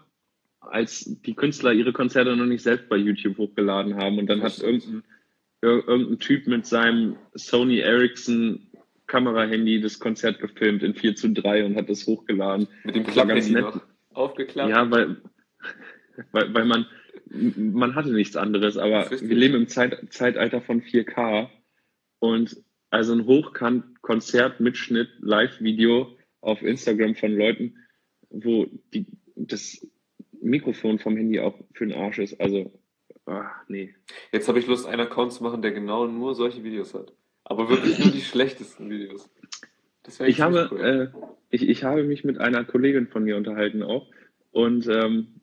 Als 0.59 1.05
die 1.22 1.34
Künstler 1.34 1.72
ihre 1.72 1.93
Konzerte 1.93 2.34
noch 2.34 2.47
nicht 2.47 2.64
selbst 2.64 2.88
bei 2.88 2.97
YouTube 2.97 3.38
hochgeladen 3.38 3.95
haben 3.95 4.18
und 4.18 4.26
dann 4.26 4.40
Das 4.40 4.57
hat 4.59 4.64
irgendein, 4.64 5.05
ir- 5.62 5.86
irgendein 5.86 6.18
Typ 6.18 6.49
mit 6.49 6.66
seinem 6.66 7.18
Sony 7.34 7.78
Ericsson 7.78 8.66
Kamerahandy 9.07 9.80
das 9.80 10.01
Konzert 10.01 10.40
gefilmt 10.40 10.82
in 10.82 10.97
4 10.97 11.14
zu 11.14 11.30
3 11.30 11.66
und 11.66 11.76
hat 11.76 11.88
das 11.88 12.05
hochgeladen. 12.09 12.66
Mit 12.82 12.97
dem 12.97 13.07
Klapphandy 13.07 13.53
noch 13.53 13.80
aufgeklappt. 14.12 14.70
Ja, 14.70 14.90
weil, 14.90 15.22
weil, 16.32 16.53
weil 16.53 16.64
man, 16.64 16.86
man 17.27 17.95
hatte 17.95 18.12
nichts 18.12 18.37
anderes, 18.37 18.77
aber 18.77 19.11
wir 19.11 19.37
leben 19.37 19.55
im 19.55 19.68
Zeit, 19.68 19.99
Zeitalter 20.11 20.61
von 20.61 20.83
4K 20.83 21.49
und 22.18 22.62
also 22.91 23.14
ein 23.14 23.27
Hochkant-Konzert-Mitschnitt, 23.27 25.09
Live-Video 25.20 26.16
auf 26.41 26.62
Instagram 26.62 27.14
von 27.14 27.33
Leuten, 27.33 27.79
wo 28.29 28.66
die, 28.93 29.07
das 29.35 29.87
Mikrofon 30.41 30.99
vom 30.99 31.16
Handy 31.16 31.41
auch 31.41 31.59
für 31.73 31.87
den 31.87 31.97
Arsch 31.97 32.18
ist. 32.18 32.39
Also, 32.41 32.70
ah, 33.27 33.51
nee. 33.68 33.95
Jetzt 34.31 34.49
habe 34.49 34.59
ich 34.59 34.66
Lust, 34.66 34.87
einen 34.87 35.01
Account 35.01 35.33
zu 35.33 35.43
machen, 35.43 35.62
der 35.62 35.73
genau 35.73 36.07
nur 36.07 36.35
solche 36.35 36.64
Videos 36.64 36.93
hat. 36.93 37.12
Aber 37.45 37.70
wirklich 37.70 37.99
nur 37.99 38.12
die 38.12 38.20
schlechtesten 38.23 38.91
Videos. 38.91 39.31
Ich 40.27 40.41
habe, 40.41 40.68
cool. 40.73 40.81
äh, 40.81 41.09
ich, 41.51 41.68
ich 41.68 41.85
habe 41.85 42.03
mich 42.03 42.25
mit 42.25 42.39
einer 42.39 42.64
Kollegin 42.64 43.07
von 43.07 43.25
mir 43.25 43.37
unterhalten 43.37 43.83
auch 43.83 44.09
und 44.51 44.87
ähm, 44.89 45.41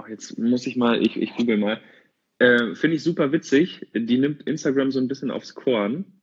oh, 0.00 0.08
jetzt 0.08 0.38
muss 0.38 0.66
ich 0.66 0.76
mal, 0.76 1.02
ich, 1.02 1.16
ich 1.16 1.34
google 1.34 1.56
mal. 1.56 1.80
Äh, 2.38 2.74
Finde 2.74 2.96
ich 2.96 3.02
super 3.02 3.32
witzig. 3.32 3.86
Die 3.94 4.18
nimmt 4.18 4.42
Instagram 4.42 4.90
so 4.90 4.98
ein 4.98 5.08
bisschen 5.08 5.30
aufs 5.30 5.54
Korn. 5.54 6.20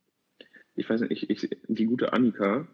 Ich 0.74 0.88
weiß 0.88 1.00
nicht, 1.02 1.30
ich, 1.30 1.44
ich, 1.44 1.50
die 1.68 1.86
gute 1.86 2.12
Annika. 2.12 2.68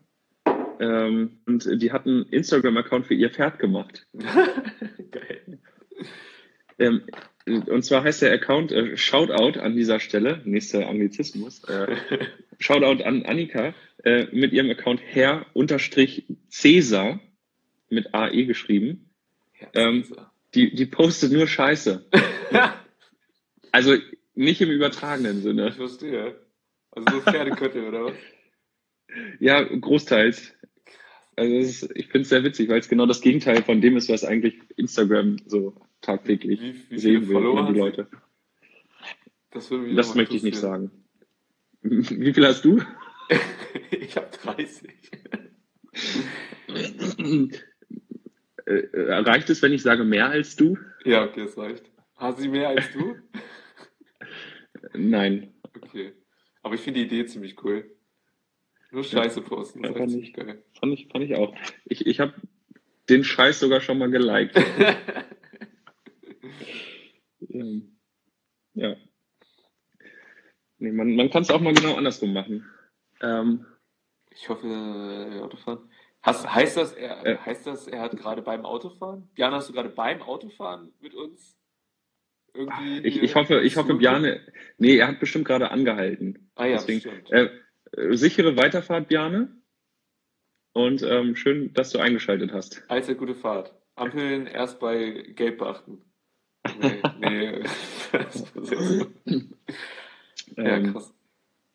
Ähm, 0.81 1.41
und 1.47 1.69
die 1.81 1.93
hat 1.93 2.07
einen 2.07 2.25
Instagram-Account 2.25 3.07
für 3.07 3.15
ihr 3.15 3.31
Pferd 3.31 3.59
gemacht. 3.59 4.07
Geil. 4.13 5.59
Ähm, 6.79 7.03
und 7.47 7.85
zwar 7.85 8.03
heißt 8.03 8.23
der 8.23 8.33
Account 8.33 8.73
äh, 8.73 8.97
Shoutout 8.97 9.61
an 9.61 9.77
dieser 9.77 10.01
Stelle, 10.01 10.41
nächster 10.45 10.89
Anglizismus. 10.89 11.63
Äh, 11.65 11.97
Shoutout 12.59 13.05
an 13.05 13.25
Annika 13.25 13.75
äh, 14.03 14.27
mit 14.33 14.53
ihrem 14.53 14.71
Account 14.71 15.01
Herr 15.05 15.47
unterstrich 15.53 16.25
Cäsar 16.49 17.21
mit 17.91 18.15
AE 18.15 18.47
geschrieben. 18.47 19.11
Ähm, 19.75 20.03
Herzleser. 20.03 20.34
Die, 20.55 20.75
die 20.75 20.87
postet 20.87 21.33
nur 21.33 21.47
Scheiße. 21.47 22.05
Also 23.73 23.97
nicht 24.37 24.61
im 24.61 24.71
übertragenen 24.71 25.39
ich 25.39 25.43
Sinne. 25.43 25.73
verstehe. 25.73 26.41
Also 26.93 27.17
so 27.17 27.21
Pferdeköttel, 27.23 27.89
oder 27.89 28.05
was? 28.05 28.13
Ja, 29.41 29.61
großteils. 29.65 30.55
Also 31.35 31.57
ist, 31.57 31.91
ich 31.97 32.07
finde 32.07 32.21
es 32.23 32.29
sehr 32.29 32.45
witzig, 32.45 32.69
weil 32.69 32.79
es 32.79 32.89
genau 32.89 33.07
das 33.07 33.21
Gegenteil 33.21 33.65
von 33.65 33.81
dem 33.81 33.97
ist, 33.97 34.09
was 34.09 34.23
eigentlich 34.25 34.61
Instagram 34.77 35.39
so 35.47 35.75
tagtäglich 36.03 36.61
Wie, 36.61 36.91
wie 36.91 36.99
sehen 37.01 37.29
will 37.29 37.47
und 37.47 37.75
die? 37.75 37.79
Leute. 37.81 38.07
Das, 39.51 39.73
würde 39.73 39.85
mich 39.87 39.97
Das 39.97 40.15
möchte 40.15 40.37
ich 40.37 40.45
nicht 40.45 40.57
sagen. 40.59 40.93
Wie 41.83 42.33
viel 42.33 42.47
hast 42.47 42.65
du? 42.65 42.81
ich 43.91 44.17
habe 44.17 44.29
30. 44.41 44.89
Äh, 48.67 48.73
äh, 48.93 49.15
reicht 49.19 49.51
es, 49.51 49.61
wenn 49.63 49.73
ich 49.73 49.83
sage 49.83 50.05
mehr 50.05 50.29
als 50.29 50.57
du? 50.57 50.79
Ja, 51.05 51.25
okay, 51.25 51.45
das 51.45 51.57
reicht. 51.59 51.91
Hast 52.17 52.39
sie 52.39 52.49
mehr 52.49 52.69
als 52.69 52.91
du? 52.93 53.17
Nein. 54.95 55.55
Okay. 55.77 56.13
Aber 56.63 56.75
ich 56.75 56.81
finde 56.81 57.01
die 57.01 57.07
Idee 57.07 57.27
ziemlich 57.27 57.63
cool. 57.65 57.91
Nur 58.91 59.05
Scheiße 59.05 59.43
posten, 59.43 59.83
das 59.83 59.93
Ja, 59.93 59.99
fand 59.99 60.13
ich. 60.15 60.33
geil. 60.33 60.63
Fand 60.79 60.93
ich, 60.95 61.09
fand 61.09 61.25
ich 61.25 61.35
auch. 61.35 61.55
Ich, 61.85 62.07
ich 62.07 62.21
habe 62.21 62.35
den 63.09 63.25
Scheiß 63.25 63.61
sogar 63.61 63.81
schon 63.81 63.99
mal 63.99 64.11
geliked. 64.11 64.55
Ähm, 67.51 67.97
ja. 68.75 68.97
Nee, 70.79 70.93
man 70.93 71.15
man 71.15 71.31
kann 71.31 71.43
es 71.43 71.51
auch 71.51 71.61
mal 71.61 71.75
genau 71.75 71.95
andersrum 71.95 72.33
machen. 72.33 72.65
Ähm, 73.21 73.67
Ich 74.31 74.49
hoffe, 74.49 74.67
äh, 74.67 75.41
Autofahren. 75.41 75.89
Hast, 76.25 76.53
heißt, 76.53 76.77
das, 76.79 76.93
er, 76.95 77.25
Äh. 77.27 77.37
heißt 77.39 77.67
das, 77.67 77.87
er 77.87 78.01
hat 78.01 78.17
gerade 78.17 78.41
beim 78.43 78.65
Autofahren? 78.65 79.29
Björn, 79.35 79.53
hast 79.53 79.69
du 79.69 79.73
gerade 79.75 79.91
beim 79.91 80.23
Autofahren 80.23 80.93
mit 81.01 81.15
uns 81.15 81.57
irgendwie. 82.55 82.99
ich, 83.07 83.15
hier 83.15 83.23
ich 83.25 83.35
hoffe, 83.35 83.61
ich 83.61 83.77
hoffe? 83.77 83.95
Bjane. 83.95 84.41
Nee, 84.79 84.97
er 84.97 85.09
hat 85.09 85.21
bestimmt 85.21 85.45
gerade 85.45 85.71
angehalten. 85.71 86.51
Ah 86.55 86.65
ja, 86.65 86.77
Deswegen, 86.79 87.07
äh, 87.31 87.51
äh, 87.93 88.17
sichere 88.17 88.57
Weiterfahrt, 88.57 89.09
Bjane. 89.09 89.55
Und 90.73 91.03
ähm, 91.03 91.37
schön, 91.37 91.73
dass 91.75 91.91
du 91.91 91.99
eingeschaltet 91.99 92.53
hast. 92.53 92.83
Allzeit 92.89 93.19
gute 93.19 93.35
Fahrt. 93.35 93.75
Ampeln 93.95 94.47
erst 94.47 94.81
bei 94.81 95.11
Gelb 95.37 95.59
beachten. 95.59 96.03
Nee, 96.81 97.03
nee. 97.21 97.63
ja, 100.57 100.65
Ähm, 100.77 100.93
krass. 100.93 101.15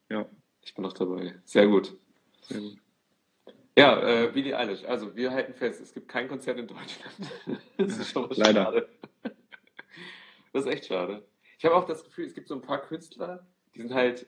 ja. 0.09 0.25
Ich 0.63 0.73
bin 0.73 0.83
noch 0.83 0.93
dabei. 0.93 1.35
Sehr 1.45 1.67
gut. 1.67 1.95
sehr 2.41 2.59
gut. 2.59 2.77
Ja, 3.79 3.99
äh, 4.25 4.27
Billie 4.31 4.57
Eilish. 4.57 4.83
Also, 4.85 5.15
wir 5.15 5.31
halten 5.31 5.53
fest, 5.53 5.81
es 5.81 5.93
gibt 5.93 6.07
kein 6.07 6.27
Konzert 6.27 6.59
in 6.59 6.67
Deutschland. 6.67 7.15
das 7.77 7.97
ist 7.97 8.11
schon 8.11 8.23
mal 8.23 8.35
Leider. 8.35 8.63
schade. 8.65 8.89
Das 10.51 10.65
ist 10.65 10.71
echt 10.71 10.85
schade. 10.87 11.23
Ich 11.59 11.65
habe 11.65 11.75
auch 11.75 11.85
das 11.85 12.03
Gefühl, 12.03 12.25
es 12.25 12.33
gibt 12.33 12.47
so 12.47 12.55
ein 12.55 12.61
paar 12.61 12.81
Künstler, 12.81 13.45
die 13.75 13.81
sind 13.81 13.93
halt 13.93 14.25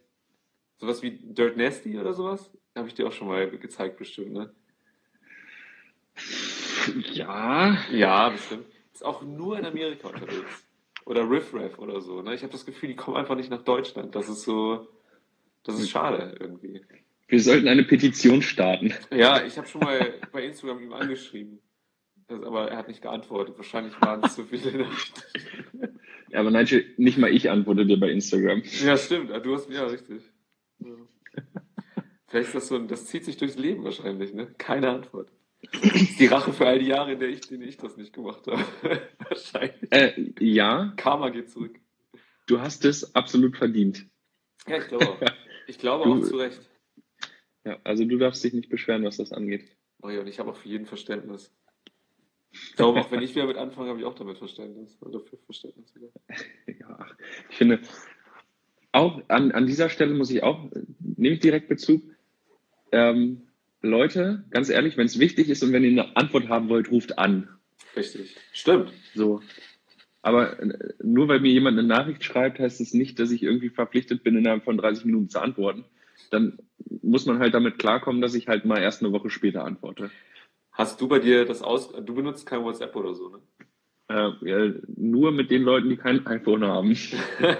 sowas 0.77 1.01
wie 1.01 1.17
Dirt 1.17 1.57
Nasty 1.57 1.99
oder 1.99 2.13
sowas. 2.13 2.51
Habe 2.75 2.87
ich 2.87 2.93
dir 2.93 3.07
auch 3.07 3.11
schon 3.11 3.27
mal 3.27 3.49
gezeigt, 3.49 3.97
bestimmt, 3.97 4.31
ne? 4.33 4.53
Ja, 7.11 7.75
Ja, 7.91 8.29
bestimmt. 8.29 8.65
Ist 8.93 9.03
auch 9.03 9.23
nur 9.23 9.57
in 9.57 9.65
Amerika 9.65 10.09
unterwegs. 10.09 10.67
Oder 11.05 11.27
Riff 11.27 11.53
Raff 11.55 11.79
oder 11.79 12.01
so. 12.01 12.21
Ne? 12.21 12.35
Ich 12.35 12.43
habe 12.43 12.51
das 12.51 12.65
Gefühl, 12.67 12.89
die 12.89 12.95
kommen 12.95 13.17
einfach 13.17 13.35
nicht 13.35 13.49
nach 13.49 13.63
Deutschland. 13.63 14.15
Das 14.15 14.29
ist 14.29 14.43
so. 14.43 14.87
Das 15.63 15.79
ist 15.79 15.89
schade 15.89 16.35
irgendwie. 16.39 16.81
Wir 17.31 17.39
sollten 17.41 17.67
eine 17.67 17.83
Petition 17.83 18.41
starten. 18.41 18.93
Ja, 19.11 19.43
ich 19.43 19.57
habe 19.57 19.67
schon 19.67 19.81
mal 19.81 20.13
bei 20.31 20.45
Instagram 20.45 20.83
ihm 20.83 20.93
angeschrieben. 20.93 21.59
Das, 22.27 22.43
aber 22.43 22.69
er 22.69 22.77
hat 22.77 22.87
nicht 22.87 23.01
geantwortet. 23.01 23.55
Wahrscheinlich 23.57 23.99
waren 24.01 24.23
es 24.23 24.35
zu 24.35 24.43
viele 24.45 24.77
Nachrichten. 24.77 25.21
Ja, 26.29 26.39
aber 26.39 26.51
Nigel, 26.51 26.85
nicht 26.97 27.17
mal 27.17 27.33
ich 27.33 27.49
antworte 27.49 27.85
dir 27.85 27.99
bei 27.99 28.09
Instagram. 28.11 28.61
Ja, 28.85 28.95
stimmt. 28.97 29.31
Du 29.45 29.53
hast 29.55 29.69
ja 29.69 29.85
richtig. 29.85 30.21
Ja. 30.79 30.87
Vielleicht 32.27 32.47
ist 32.47 32.55
das 32.55 32.67
so, 32.69 32.75
ein- 32.75 32.87
das 32.87 33.05
zieht 33.07 33.25
sich 33.25 33.35
durchs 33.37 33.57
Leben 33.57 33.83
wahrscheinlich, 33.83 34.33
ne? 34.33 34.47
Keine 34.57 34.89
Antwort. 34.89 35.29
Das 35.73 35.93
ist 35.93 36.19
die 36.19 36.27
Rache 36.27 36.53
für 36.53 36.65
all 36.67 36.79
die 36.79 36.87
Jahre, 36.87 37.13
in 37.13 37.19
der 37.19 37.29
ich, 37.29 37.41
denen 37.41 37.63
ich 37.63 37.77
das 37.77 37.97
nicht 37.97 38.13
gemacht 38.13 38.47
habe. 38.47 38.63
wahrscheinlich. 39.29 39.91
Äh, 39.91 40.31
ja, 40.39 40.93
Karma 40.95 41.29
geht 41.29 41.49
zurück. 41.51 41.77
du 42.47 42.59
hast 42.61 42.85
es 42.85 43.13
absolut 43.15 43.57
verdient. 43.57 44.05
Ja, 44.67 44.77
ich 44.77 44.87
glaube 44.87 45.09
auch. 45.09 45.19
Ich 45.67 45.77
glaube 45.79 46.05
Du- 46.05 46.13
auch 46.15 46.21
zu 46.27 46.37
Recht. 46.37 46.61
Ja, 47.65 47.77
also 47.83 48.05
du 48.05 48.17
darfst 48.17 48.43
dich 48.43 48.53
nicht 48.53 48.69
beschweren, 48.69 49.03
was 49.03 49.17
das 49.17 49.31
angeht. 49.31 49.75
Mario, 49.99 50.21
und 50.21 50.27
ich 50.27 50.39
habe 50.39 50.51
auch 50.51 50.55
für 50.55 50.69
jeden 50.69 50.85
Verständnis. 50.85 51.51
Ich 52.51 52.75
glaube, 52.75 52.99
auch 52.99 53.11
wenn 53.11 53.21
ich 53.21 53.33
wieder 53.33 53.47
mit 53.47 53.57
anfange, 53.57 53.89
habe 53.89 53.99
ich 53.99 54.05
auch 54.05 54.15
damit 54.15 54.37
Verständnis. 54.37 54.97
Oder 55.01 55.21
für 55.21 55.37
Verständnis 55.37 55.93
wieder. 55.95 56.09
Ja, 56.79 57.05
ich 57.49 57.57
finde, 57.57 57.79
auch 58.91 59.21
an, 59.29 59.51
an 59.51 59.67
dieser 59.67 59.89
Stelle 59.89 60.13
muss 60.13 60.31
ich 60.31 60.43
auch, 60.43 60.69
nehme 60.99 61.35
ich 61.35 61.39
direkt 61.39 61.69
Bezug. 61.69 62.01
Ähm, 62.91 63.43
Leute, 63.81 64.43
ganz 64.49 64.69
ehrlich, 64.69 64.97
wenn 64.97 65.05
es 65.05 65.19
wichtig 65.19 65.49
ist 65.49 65.63
und 65.63 65.73
wenn 65.73 65.83
ihr 65.83 65.91
eine 65.91 66.17
Antwort 66.17 66.49
haben 66.49 66.69
wollt, 66.69 66.91
ruft 66.91 67.17
an. 67.17 67.47
Richtig. 67.95 68.35
Stimmt. 68.51 68.91
So. 69.15 69.41
Aber 70.21 70.59
äh, 70.59 70.93
nur 71.01 71.27
weil 71.27 71.39
mir 71.39 71.51
jemand 71.51 71.77
eine 71.77 71.87
Nachricht 71.87 72.23
schreibt, 72.23 72.59
heißt 72.59 72.81
es 72.81 72.93
nicht, 72.93 73.19
dass 73.19 73.31
ich 73.31 73.43
irgendwie 73.43 73.69
verpflichtet 73.69 74.23
bin, 74.23 74.35
innerhalb 74.35 74.63
von 74.63 74.77
30 74.77 75.05
Minuten 75.05 75.29
zu 75.29 75.39
antworten. 75.39 75.85
Dann 76.31 76.57
muss 77.01 77.25
man 77.25 77.39
halt 77.39 77.53
damit 77.53 77.77
klarkommen, 77.77 78.21
dass 78.21 78.33
ich 78.33 78.47
halt 78.47 78.65
mal 78.65 78.81
erst 78.81 79.03
eine 79.03 79.11
Woche 79.13 79.29
später 79.29 79.63
antworte. 79.63 80.09
Hast 80.71 80.99
du 80.99 81.07
bei 81.07 81.19
dir 81.19 81.45
das 81.45 81.61
aus. 81.61 81.91
Du 81.91 82.15
benutzt 82.15 82.45
kein 82.45 82.63
WhatsApp 82.63 82.95
oder 82.95 83.13
so, 83.13 83.29
ne? 83.29 83.39
Äh, 84.09 84.73
nur 84.97 85.31
mit 85.31 85.51
den 85.51 85.63
Leuten, 85.63 85.89
die 85.89 85.97
kein 85.97 86.25
iPhone 86.25 86.65
haben. 86.65 86.95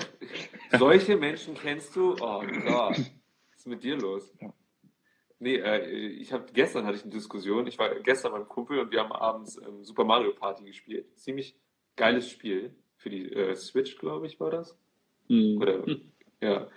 Solche 0.78 1.18
Menschen 1.18 1.54
kennst 1.56 1.96
du? 1.96 2.14
Oh 2.20 2.42
Gott. 2.66 2.98
Was 2.98 3.58
ist 3.58 3.68
mit 3.68 3.84
dir 3.84 3.98
los? 3.98 4.34
Ja. 4.42 4.54
Nee, 5.40 5.56
äh, 5.56 5.88
ich 5.88 6.32
habe 6.34 6.46
gestern 6.54 6.86
hatte 6.86 6.98
ich 6.98 7.04
eine 7.04 7.12
Diskussion. 7.12 7.68
Ich 7.68 7.80
war 7.80 7.94
gestern 8.02 8.32
beim 8.32 8.48
Kumpel 8.48 8.80
und 8.80 8.92
wir 8.92 9.00
haben 9.00 9.12
abends 9.12 9.58
ähm, 9.58 9.84
Super 9.84 10.04
Mario 10.04 10.34
Party 10.34 10.66
gespielt. 10.66 11.08
Ziemlich 11.18 11.56
geiles 11.96 12.30
Spiel. 12.30 12.76
Für 12.98 13.10
die 13.10 13.32
äh, 13.32 13.56
Switch, 13.56 13.98
glaube 13.98 14.28
ich, 14.28 14.40
war 14.40 14.52
das. 14.52 14.78
Hm. 15.28 15.58
Oder, 15.60 15.84
ja. 16.42 16.68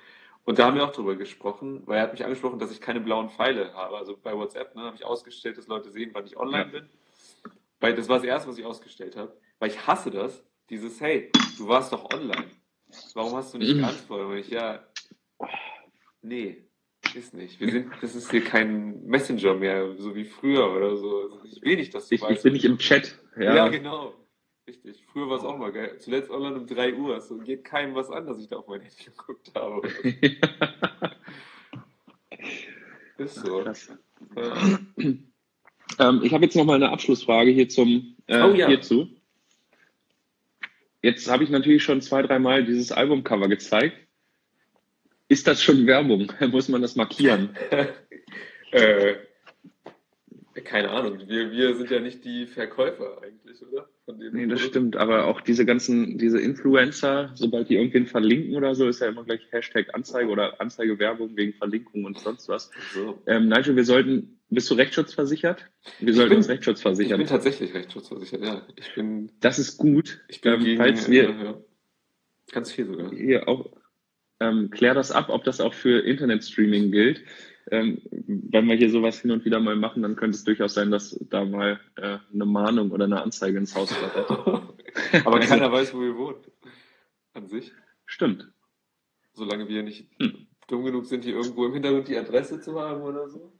Und 0.44 0.58
da 0.58 0.66
haben 0.66 0.76
wir 0.76 0.84
auch 0.84 0.92
drüber 0.92 1.16
gesprochen, 1.16 1.82
weil 1.86 1.96
er 1.98 2.02
hat 2.02 2.12
mich 2.12 2.22
angesprochen, 2.24 2.58
dass 2.58 2.70
ich 2.70 2.80
keine 2.80 3.00
blauen 3.00 3.30
Pfeile 3.30 3.72
habe. 3.72 3.96
Also 3.96 4.16
bei 4.16 4.36
WhatsApp 4.36 4.74
ne, 4.74 4.82
habe 4.82 4.96
ich 4.96 5.04
ausgestellt, 5.04 5.56
dass 5.56 5.66
Leute 5.68 5.90
sehen, 5.90 6.10
wann 6.12 6.26
ich 6.26 6.36
online 6.36 6.64
Ja. 6.72 6.80
bin. 6.80 6.88
Weil 7.80 7.94
das 7.94 8.08
war 8.08 8.16
das 8.16 8.24
Erste, 8.26 8.48
was 8.50 8.58
ich 8.58 8.64
ausgestellt 8.64 9.16
habe. 9.16 9.34
Weil 9.58 9.70
ich 9.70 9.86
hasse 9.86 10.10
das, 10.10 10.44
dieses, 10.70 11.00
hey, 11.00 11.30
du 11.58 11.66
warst 11.68 11.92
doch 11.92 12.12
online. 12.12 12.50
Warum 13.14 13.34
hast 13.36 13.54
du 13.54 13.58
nicht 13.58 13.74
Mhm. 13.74 13.80
geantwortet? 13.80 14.26
Und 14.26 14.36
ich, 14.36 14.48
ja, 14.50 14.84
nee, 16.22 16.64
ist 17.14 17.34
nicht. 17.34 17.60
Wir 17.60 17.70
sind, 17.70 17.92
das 18.00 18.14
ist 18.14 18.30
hier 18.30 18.44
kein 18.44 19.02
Messenger 19.06 19.54
mehr, 19.54 19.96
so 19.98 20.14
wie 20.14 20.24
früher 20.24 20.70
oder 20.74 20.96
so. 20.96 21.22
Also 21.22 21.40
ich 21.44 21.62
will 21.62 21.76
nicht, 21.76 21.94
dass 21.94 22.08
du 22.08 22.14
Ich, 22.14 22.22
ich 22.22 22.42
bin 22.42 22.52
nicht 22.52 22.64
im 22.64 22.78
Chat. 22.78 23.18
ja. 23.36 23.54
Ja, 23.54 23.68
genau. 23.68 24.14
Richtig. 24.66 25.04
Früher 25.12 25.28
war 25.28 25.36
es 25.36 25.44
auch 25.44 25.58
mal 25.58 25.72
geil. 25.72 25.96
Zuletzt 25.98 26.30
online 26.30 26.56
um 26.56 26.66
3 26.66 26.94
Uhr. 26.94 27.20
So 27.20 27.36
geht 27.38 27.64
keinem 27.64 27.94
was 27.94 28.10
an, 28.10 28.26
dass 28.26 28.38
ich 28.38 28.48
da 28.48 28.56
auf 28.56 28.66
mein 28.66 28.80
Handy 28.80 29.04
geguckt 29.04 29.52
habe. 29.54 29.88
Ist 33.18 33.34
so. 33.36 33.62
Ja. 33.62 33.74
Ähm, 35.98 36.20
ich 36.24 36.32
habe 36.32 36.44
jetzt 36.44 36.56
noch 36.56 36.64
mal 36.64 36.74
eine 36.74 36.90
Abschlussfrage 36.90 37.50
hier 37.50 37.68
zum 37.68 38.16
äh, 38.26 38.40
Oh 38.42 38.54
ja. 38.54 38.66
hierzu. 38.66 39.08
Jetzt 41.02 41.30
habe 41.30 41.44
ich 41.44 41.50
natürlich 41.50 41.82
schon 41.82 42.00
zwei, 42.00 42.22
dreimal 42.22 42.64
dieses 42.64 42.90
Albumcover 42.90 43.48
gezeigt. 43.48 43.96
Ist 45.28 45.46
das 45.46 45.62
schon 45.62 45.86
Werbung? 45.86 46.32
Muss 46.50 46.68
man 46.68 46.80
das 46.80 46.96
markieren? 46.96 47.54
äh, 48.72 49.14
keine 50.62 50.90
Ahnung. 50.90 51.18
Wir, 51.26 51.50
wir 51.50 51.74
sind 51.76 51.90
ja 51.90 52.00
nicht 52.00 52.24
die 52.24 52.46
Verkäufer 52.46 53.20
eigentlich, 53.22 53.60
oder? 53.66 53.88
Von 54.04 54.18
dem 54.20 54.32
Nee, 54.34 54.46
das 54.46 54.60
Produkt. 54.60 54.70
stimmt. 54.70 54.96
Aber 54.96 55.24
auch 55.26 55.40
diese 55.40 55.64
ganzen, 55.66 56.18
diese 56.18 56.40
Influencer, 56.40 57.32
sobald 57.34 57.68
die 57.70 57.76
irgendwen 57.76 58.06
verlinken 58.06 58.54
oder 58.54 58.74
so, 58.74 58.86
ist 58.86 59.00
ja 59.00 59.08
immer 59.08 59.24
gleich 59.24 59.40
Hashtag 59.50 59.94
Anzeige 59.94 60.28
oder 60.30 60.60
Anzeige 60.60 60.98
Werbung 60.98 61.36
wegen 61.36 61.54
Verlinkung 61.54 62.04
und 62.04 62.18
sonst 62.18 62.48
was. 62.48 62.70
So. 62.92 63.20
Ähm, 63.26 63.48
Nigel, 63.48 63.74
wir 63.76 63.84
sollten, 63.84 64.38
bist 64.50 64.70
du 64.70 64.74
rechtsschutzversichert? 64.74 65.64
Wir 66.00 66.14
sollten 66.14 66.30
bin- 66.30 66.36
uns 66.38 66.48
rechtsschutzversichern. 66.48 67.20
Ich 67.20 67.26
bin 67.26 67.34
tatsächlich 67.34 67.74
rechtsschutzversichert, 67.74 68.42
ja. 68.44 68.66
Ich 68.76 68.94
bin, 68.94 69.32
das 69.40 69.58
ist 69.58 69.76
gut. 69.78 70.20
ich 70.28 70.40
bin 70.40 70.52
ähm, 70.54 70.64
gegen, 70.64 70.76
falls 70.78 71.10
wir, 71.10 71.28
äh, 71.30 71.44
ja. 71.44 71.58
Ganz 72.52 72.70
viel 72.70 72.86
sogar. 72.86 73.10
hier 73.10 73.48
auch 73.48 73.70
ähm, 74.40 74.70
klär 74.70 74.94
das 74.94 75.10
ab, 75.10 75.30
ob 75.30 75.44
das 75.44 75.60
auch 75.60 75.74
für 75.74 76.00
Internetstreaming 76.00 76.92
gilt. 76.92 77.22
Ähm, 77.70 78.02
wenn 78.10 78.68
wir 78.68 78.76
hier 78.76 78.90
sowas 78.90 79.20
hin 79.20 79.30
und 79.30 79.44
wieder 79.44 79.60
mal 79.60 79.76
machen, 79.76 80.02
dann 80.02 80.16
könnte 80.16 80.36
es 80.36 80.44
durchaus 80.44 80.74
sein, 80.74 80.90
dass 80.90 81.18
da 81.30 81.44
mal 81.44 81.80
äh, 81.96 82.18
eine 82.32 82.44
Mahnung 82.44 82.90
oder 82.90 83.04
eine 83.04 83.22
Anzeige 83.22 83.58
ins 83.58 83.74
Haus 83.74 83.92
flattert. 83.92 84.30
Aber 85.24 85.40
keiner 85.40 85.72
weiß, 85.72 85.94
wo 85.94 86.00
wir 86.00 86.16
wohnen. 86.16 86.36
An 87.32 87.48
sich. 87.48 87.72
Stimmt. 88.06 88.52
Solange 89.32 89.66
wir 89.68 89.82
nicht 89.82 90.08
Hm. 90.20 90.46
dumm 90.68 90.84
genug 90.84 91.06
sind, 91.06 91.24
hier 91.24 91.34
irgendwo 91.34 91.66
im 91.66 91.72
Hintergrund 91.72 92.08
die 92.08 92.16
Adresse 92.16 92.60
zu 92.60 92.80
haben 92.80 93.02
oder 93.02 93.28
so. 93.28 93.52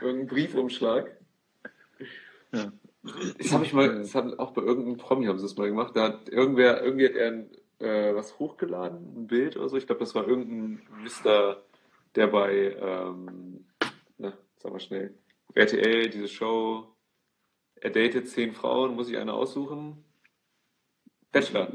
Irgendein 0.00 0.26
Briefumschlag. 0.28 1.16
Ja. 2.52 2.72
Das 3.38 3.52
habe 3.52 3.64
ich 3.64 3.72
mal, 3.72 3.98
das 3.98 4.14
hat 4.14 4.38
auch 4.38 4.52
bei 4.52 4.62
irgendeinem 4.62 4.96
Promi 4.96 5.26
haben 5.26 5.38
sie 5.38 5.44
es 5.44 5.56
mal 5.56 5.68
gemacht. 5.68 5.94
Da 5.94 6.04
hat 6.04 6.28
irgendwer, 6.28 6.82
irgendwie 6.82 7.06
hat 7.06 7.14
er 7.14 7.28
ein, 7.32 7.50
äh, 7.78 8.14
was 8.14 8.38
hochgeladen, 8.38 8.98
ein 9.16 9.26
Bild 9.26 9.56
oder 9.56 9.68
so. 9.68 9.76
Ich 9.76 9.86
glaube, 9.86 10.00
das 10.00 10.14
war 10.14 10.26
irgendein 10.26 10.80
Mister, 11.02 11.62
der 12.14 12.26
bei, 12.28 12.76
ähm, 12.80 13.64
na, 14.18 14.32
sag 14.56 14.72
mal 14.72 14.80
schnell, 14.80 15.14
RTL, 15.54 16.10
diese 16.10 16.28
Show, 16.28 16.86
er 17.76 17.90
datet 17.90 18.28
zehn 18.28 18.52
Frauen, 18.52 18.94
muss 18.94 19.08
ich 19.10 19.16
eine 19.18 19.32
aussuchen. 19.34 20.04
Bachelor. 21.32 21.68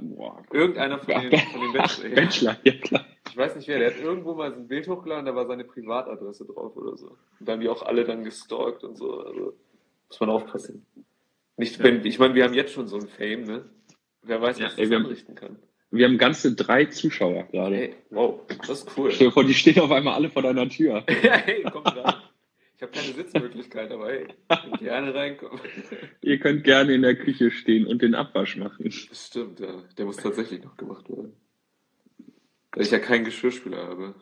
Irgendeiner 0.51 0.99
von 0.99 1.07
den, 1.21 1.37
von 1.39 1.61
den 1.61 1.81
Ach, 1.81 1.97
Bachelor. 1.99 2.09
Bachelor, 2.15 2.57
ja 2.63 2.73
klar. 2.79 3.05
Ich 3.29 3.37
weiß 3.37 3.55
nicht 3.57 3.67
wer, 3.67 3.79
der 3.79 3.91
hat 3.93 3.99
irgendwo 4.01 4.33
mal 4.33 4.51
so 4.51 4.57
ein 4.57 4.67
Bild 4.67 4.87
hochgeladen, 4.87 5.25
da 5.25 5.35
war 5.35 5.45
seine 5.45 5.65
Privatadresse 5.65 6.45
drauf 6.45 6.75
oder 6.75 6.97
so. 6.97 7.07
Und 7.09 7.17
dann 7.47 7.53
haben 7.55 7.61
die 7.61 7.69
auch 7.69 7.83
alle 7.83 8.03
dann 8.05 8.23
gestalkt 8.23 8.83
und 8.83 8.95
so. 8.95 9.19
Also 9.21 9.53
muss 10.07 10.19
man 10.19 10.29
aufpassen. 10.29 10.85
Nicht, 11.57 11.81
wenn, 11.83 12.03
ich 12.05 12.17
meine, 12.19 12.33
wir 12.35 12.45
haben 12.45 12.53
jetzt 12.53 12.71
schon 12.71 12.87
so 12.87 12.95
ein 12.97 13.07
Fame, 13.07 13.43
ne? 13.43 13.69
Wer 14.23 14.41
weiß, 14.41 14.59
Ja, 14.59 14.67
was 14.67 14.77
ey, 14.77 14.89
das 14.89 14.89
wir 14.89 14.99
haben- 15.27 15.35
kann. 15.35 15.59
Wir 15.91 16.05
haben 16.07 16.17
ganze 16.19 16.53
drei 16.55 16.85
Zuschauer 16.85 17.45
gerade. 17.45 17.75
Hey, 17.75 17.95
wow, 18.11 18.41
das 18.47 18.69
ist 18.81 18.97
cool. 18.97 19.11
Stell 19.11 19.27
dir 19.27 19.33
vor, 19.33 19.43
die 19.43 19.53
stehen 19.55 19.79
auf 19.79 19.91
einmal 19.91 20.13
alle 20.13 20.29
vor 20.29 20.41
deiner 20.43 20.69
Tür. 20.69 21.03
hey, 21.07 21.63
komm 21.71 21.83
rein. 21.83 22.13
Ich 22.75 22.81
habe 22.83 22.91
keine 22.93 23.13
Sitzmöglichkeit, 23.13 23.91
aber 23.91 24.07
hey, 24.09 24.27
gerne 24.77 25.13
reinkommen. 25.13 25.59
Ihr 26.21 26.39
könnt 26.39 26.63
gerne 26.63 26.93
in 26.93 27.01
der 27.01 27.15
Küche 27.15 27.51
stehen 27.51 27.85
und 27.87 28.01
den 28.01 28.15
Abwasch 28.15 28.55
machen. 28.55 28.89
Stimmt, 28.91 29.59
ja. 29.59 29.83
Der 29.97 30.05
muss 30.05 30.15
tatsächlich 30.17 30.63
noch 30.63 30.77
gemacht 30.77 31.09
werden. 31.09 31.33
Weil 32.71 32.83
ich 32.83 32.91
ja 32.91 32.99
keinen 32.99 33.25
Geschirrspüler 33.25 33.85
habe. 33.87 34.15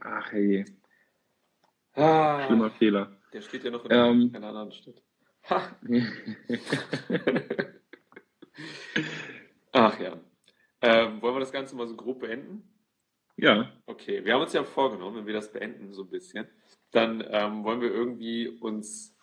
Ach 0.00 0.32
hey, 0.32 0.64
Ah, 1.94 2.46
schlimmer 2.46 2.70
Fehler. 2.70 3.16
der 3.32 3.42
steht 3.42 3.64
ja 3.64 3.70
noch 3.70 3.84
in 3.84 3.90
Ähm. 3.92 4.30
einer 4.34 4.48
anderen 4.48 4.72
Stadt. 4.72 5.02
Ha. 5.50 5.76
Ach 9.72 10.00
ja. 10.00 10.18
Ähm, 10.82 11.20
wollen 11.20 11.34
wir 11.34 11.40
das 11.40 11.52
Ganze 11.52 11.76
mal 11.76 11.86
so 11.86 11.96
grob 11.96 12.20
beenden? 12.20 12.62
ja, 13.36 13.72
Okay, 13.86 14.24
wir 14.24 14.34
haben 14.34 14.42
uns 14.42 14.52
ja 14.52 14.64
vorgenommen, 14.64 15.16
wenn 15.16 15.26
wir 15.26 15.34
das 15.34 15.52
beenden 15.52 15.92
so 15.92 16.02
ein 16.02 16.10
bisschen, 16.10 16.48
dann 16.90 17.24
ähm, 17.28 17.64
wollen 17.64 17.80
wir 17.80 17.90
irgendwie 17.90 18.48
uns 18.48 19.16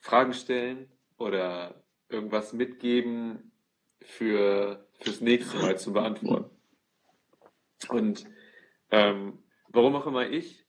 Fragen 0.00 0.34
stellen 0.34 0.90
oder 1.16 1.82
irgendwas 2.08 2.52
mitgeben 2.52 3.52
für 4.02 4.86
fürs 5.00 5.20
nächste 5.20 5.56
Mal 5.58 5.78
zu 5.78 5.92
beantworten. 5.92 6.50
Und 7.88 8.24
ähm, 8.90 9.42
warum 9.68 9.96
auch 9.96 10.06
immer 10.06 10.28
ich 10.28 10.64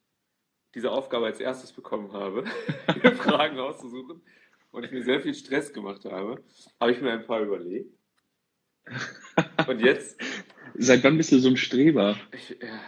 diese 0.74 0.92
Aufgabe 0.92 1.26
als 1.26 1.40
erstes 1.40 1.72
bekommen 1.72 2.12
habe, 2.14 2.46
Fragen 3.18 3.60
auszusuchen 3.60 4.22
und 4.72 4.84
ich 4.84 4.92
mir 4.92 5.04
sehr 5.04 5.22
viel 5.22 5.34
Stress 5.34 5.72
gemacht 5.72 6.06
habe, 6.06 6.44
habe 6.80 6.92
ich 6.92 7.02
mir 7.02 7.12
ein 7.12 7.26
paar 7.26 7.42
überlegt. 7.42 7.94
Und 9.68 9.82
jetzt, 9.82 10.20
Seit 10.78 11.04
wann 11.04 11.18
bist 11.18 11.32
du 11.32 11.40
so 11.40 11.50
ein 11.50 11.58
Streber? 11.58 12.18
ich, 12.32 12.50
ja, 12.50 12.82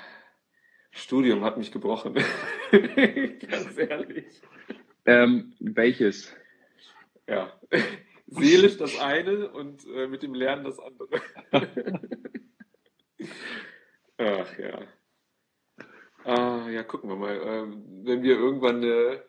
Studium 0.91 1.43
hat 1.43 1.58
mich 1.58 1.72
gebrochen. 1.72 2.14
Ganz 2.72 3.78
ehrlich. 3.78 4.26
Ähm, 5.06 5.54
welches? 5.60 6.36
Ja. 7.28 7.58
Seelisch 8.28 8.78
das 8.78 9.00
eine 9.00 9.50
und 9.50 9.86
äh, 9.88 10.08
mit 10.08 10.22
dem 10.24 10.34
Lernen 10.34 10.66
das 10.66 10.80
andere. 10.80 11.22
Ach 14.18 14.60
ja. 14.60 14.82
Ah, 16.26 16.68
ja, 16.70 16.84
gucken 16.84 17.10
wir 17.10 17.16
mal. 17.16 17.39
Ähm, 17.41 17.84
wenn 18.04 18.24
wir 18.24 18.38
irgendwann 18.38 18.78
eine, 18.84 19.24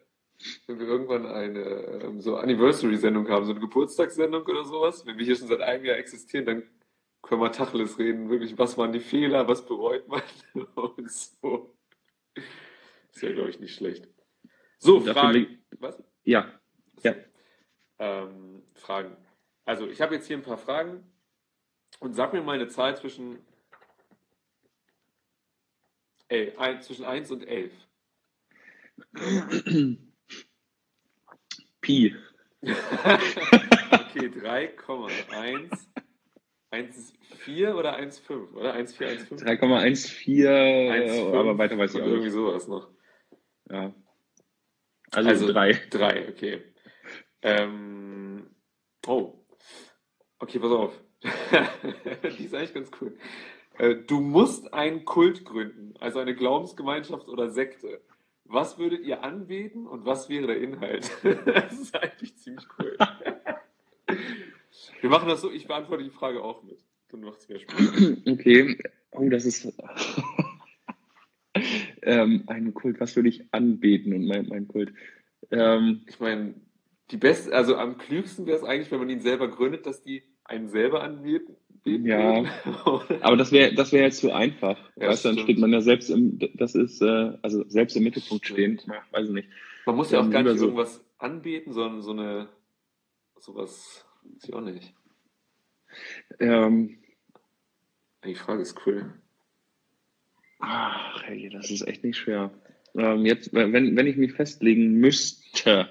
wenn 0.66 0.78
wir 0.78 0.86
irgendwann 0.86 1.26
eine 1.26 1.61
ähm, 1.61 2.20
so 2.20 2.36
Anniversary-Sendung 2.36 3.28
haben, 3.28 3.45
so 3.45 3.53
eine 3.53 3.61
Geburtstagssendung 3.61 4.43
oder 4.43 4.64
sowas, 4.64 5.05
wenn 5.05 5.18
wir 5.18 5.24
hier 5.24 5.36
schon 5.36 5.49
seit 5.49 5.61
einem 5.61 5.84
Jahr 5.84 5.97
existieren, 5.97 6.47
dann 6.47 6.62
können 7.22 7.41
wir 7.41 7.53
Tacheles 7.53 7.99
reden, 7.99 8.30
wirklich, 8.30 8.57
was 8.57 8.78
waren 8.78 8.93
die 8.93 9.01
Fehler, 9.01 9.49
was 9.49 9.66
bereut 9.66 10.07
man 10.09 10.22
und 10.74 11.11
so. 11.11 11.74
Ist 13.12 13.22
ja, 13.22 13.32
glaube 13.32 13.51
ich, 13.51 13.59
nicht 13.59 13.74
schlecht. 13.74 14.09
So, 14.78 15.01
Fragen. 15.01 15.62
Was? 15.78 16.03
Ja. 16.24 16.53
Ja. 17.03 17.14
Ähm, 17.99 18.62
Fragen. 18.74 19.16
Also, 19.64 19.89
ich 19.89 20.01
habe 20.01 20.14
jetzt 20.14 20.26
hier 20.28 20.36
ein 20.36 20.43
paar 20.43 20.59
Fragen 20.59 21.05
und 21.99 22.14
sag 22.14 22.32
mir 22.32 22.43
mal 22.43 22.55
eine 22.55 22.68
Zahl 22.68 22.97
zwischen, 22.97 23.45
ey, 26.28 26.57
ein, 26.57 26.80
zwischen 26.80 27.05
1 27.05 27.32
und 27.32 27.43
11. 27.43 27.72
Pi. 31.89 32.14
okay, 32.61 34.26
3,1. 34.28 35.70
1,4 36.70 37.72
oder 37.72 37.97
1,5? 37.99 38.53
Oder 38.53 38.74
1,4, 38.74 39.30
1,5? 39.30 39.43
3,14, 39.43 40.45
äh, 40.45 41.09
1,5 41.09 41.34
aber 41.34 41.57
weiter 41.57 41.78
weiß 41.78 41.95
ich 41.95 42.03
auch 42.03 42.07
irgendwie 42.07 42.28
sowas 42.28 42.68
noch. 42.68 42.91
Ja. 43.70 43.95
Also, 45.12 45.30
Also- 45.30 45.51
drei. 45.51 45.72
3, 45.89 46.28
okay. 46.28 46.62
Ähm, 47.41 48.51
oh. 49.07 49.32
Okay, 50.39 50.59
pass 50.59 50.70
auf. 50.70 50.93
Die 52.39 52.45
ist 52.45 52.55
eigentlich 52.55 52.74
ganz 52.74 52.91
cool. 53.01 53.16
Äh, 53.78 53.95
Du 54.07 54.20
musst 54.20 54.74
einen 54.74 55.07
Kult 55.07 55.47
gründen, 55.47 55.95
also 56.01 56.18
eine 56.18 56.34
Glaubensgemeinschaft 56.34 57.28
oder 57.28 57.49
Sekte. 57.49 58.03
Was 58.49 58.79
würdet 58.79 59.05
ihr 59.05 59.23
anbeten 59.23 59.87
und 59.87 60.07
was 60.07 60.29
wäre 60.31 60.47
der 60.47 60.61
Inhalt? 60.61 61.11
Das 61.45 61.79
ist 61.79 61.95
eigentlich 61.95 62.37
ziemlich 62.39 62.67
cool. 62.79 62.97
Wir 65.01 65.11
machen 65.11 65.29
das 65.29 65.43
so, 65.43 65.51
ich 65.53 65.67
beantworte 65.67 66.03
die 66.03 66.11
Frage 66.11 66.43
auch 66.43 66.63
mit. 66.63 66.79
Dann 67.11 67.21
macht 67.21 67.41
es 67.41 67.49
mehr 67.49 67.59
Spaß. 67.61 67.79
Okay. 68.27 68.79
Oh, 69.13 69.29
das 69.29 69.45
ist. 69.45 69.67
ähm, 72.03 72.45
einen 72.47 72.73
Kult, 72.75 73.01
was 73.01 73.17
würde 73.17 73.29
ich 73.29 73.45
anbeten 73.53 74.15
und 74.15 74.27
mein, 74.27 74.47
mein 74.49 74.67
Kult? 74.67 74.95
Ähm, 75.51 76.03
Ich 76.07 76.19
meine, 76.19 76.55
die 77.11 77.17
beste, 77.19 77.53
also 77.55 77.77
am 77.77 77.99
klügsten 77.99 78.47
wäre 78.47 78.59
es 78.59 78.65
eigentlich, 78.65 78.91
wenn 78.91 78.99
man 78.99 79.11
ihn 79.11 79.21
selber 79.21 79.49
gründet, 79.49 79.87
dass 79.87 80.03
die 80.03 80.23
einen 80.45 80.69
selber 80.69 81.03
anbeten. 81.03 81.57
Ja. 81.97 82.45
aber 83.20 83.36
das 83.36 83.53
wäre 83.53 83.74
das 83.74 83.93
wäre 83.93 84.05
jetzt 84.05 84.18
zu 84.18 84.32
einfach. 84.32 84.78
Ja, 84.97 85.09
weißt 85.09 85.24
dann 85.24 85.39
steht 85.39 85.59
man 85.59 85.72
ja 85.72 85.80
selbst 85.80 86.11
im, 86.11 86.39
das 86.55 86.74
ist, 86.74 87.01
äh, 87.03 87.32
also 87.43 87.64
selbst 87.68 87.97
im 87.97 88.05
Mittelpunkt 88.05 88.45
Stimmt. 88.47 88.82
stehen. 88.82 88.93
Ja, 88.95 89.03
weiß 89.11 89.28
ich 89.28 89.34
nicht. 89.34 89.49
Man 89.86 89.97
muss 89.97 90.11
ja 90.11 90.20
auch 90.20 90.30
gar 90.30 90.41
lieber 90.41 90.53
nicht 90.53 90.61
so. 90.61 90.66
irgendwas 90.66 91.05
anbeten, 91.18 91.72
sondern 91.72 92.03
so 92.03 92.12
eine, 92.12 92.49
sowas, 93.39 94.05
weiß 94.22 94.45
ich 94.49 94.55
auch 94.55 94.61
nicht. 94.61 94.95
Ähm, 96.41 96.99
Die 98.24 98.34
Frage 98.34 98.62
ist 98.62 98.76
cool. 98.86 99.14
ach, 100.59 101.22
hey, 101.24 101.49
das 101.49 101.70
ist 101.70 101.86
echt 101.86 102.05
nicht 102.05 102.16
schwer. 102.18 102.51
Ähm, 102.95 103.24
jetzt, 103.24 103.53
wenn, 103.53 103.97
wenn 103.97 104.07
ich 104.07 104.16
mich 104.16 104.32
festlegen 104.32 104.95
müsste, 104.95 105.89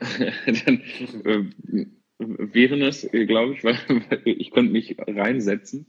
dann 0.00 0.82
äh, 1.24 1.86
wären 2.26 2.82
es, 2.82 3.04
äh, 3.12 3.26
glaube 3.26 3.54
ich, 3.54 3.64
weil, 3.64 3.76
weil 3.88 4.22
ich 4.24 4.50
könnte 4.50 4.72
mich 4.72 4.96
reinsetzen. 4.98 5.86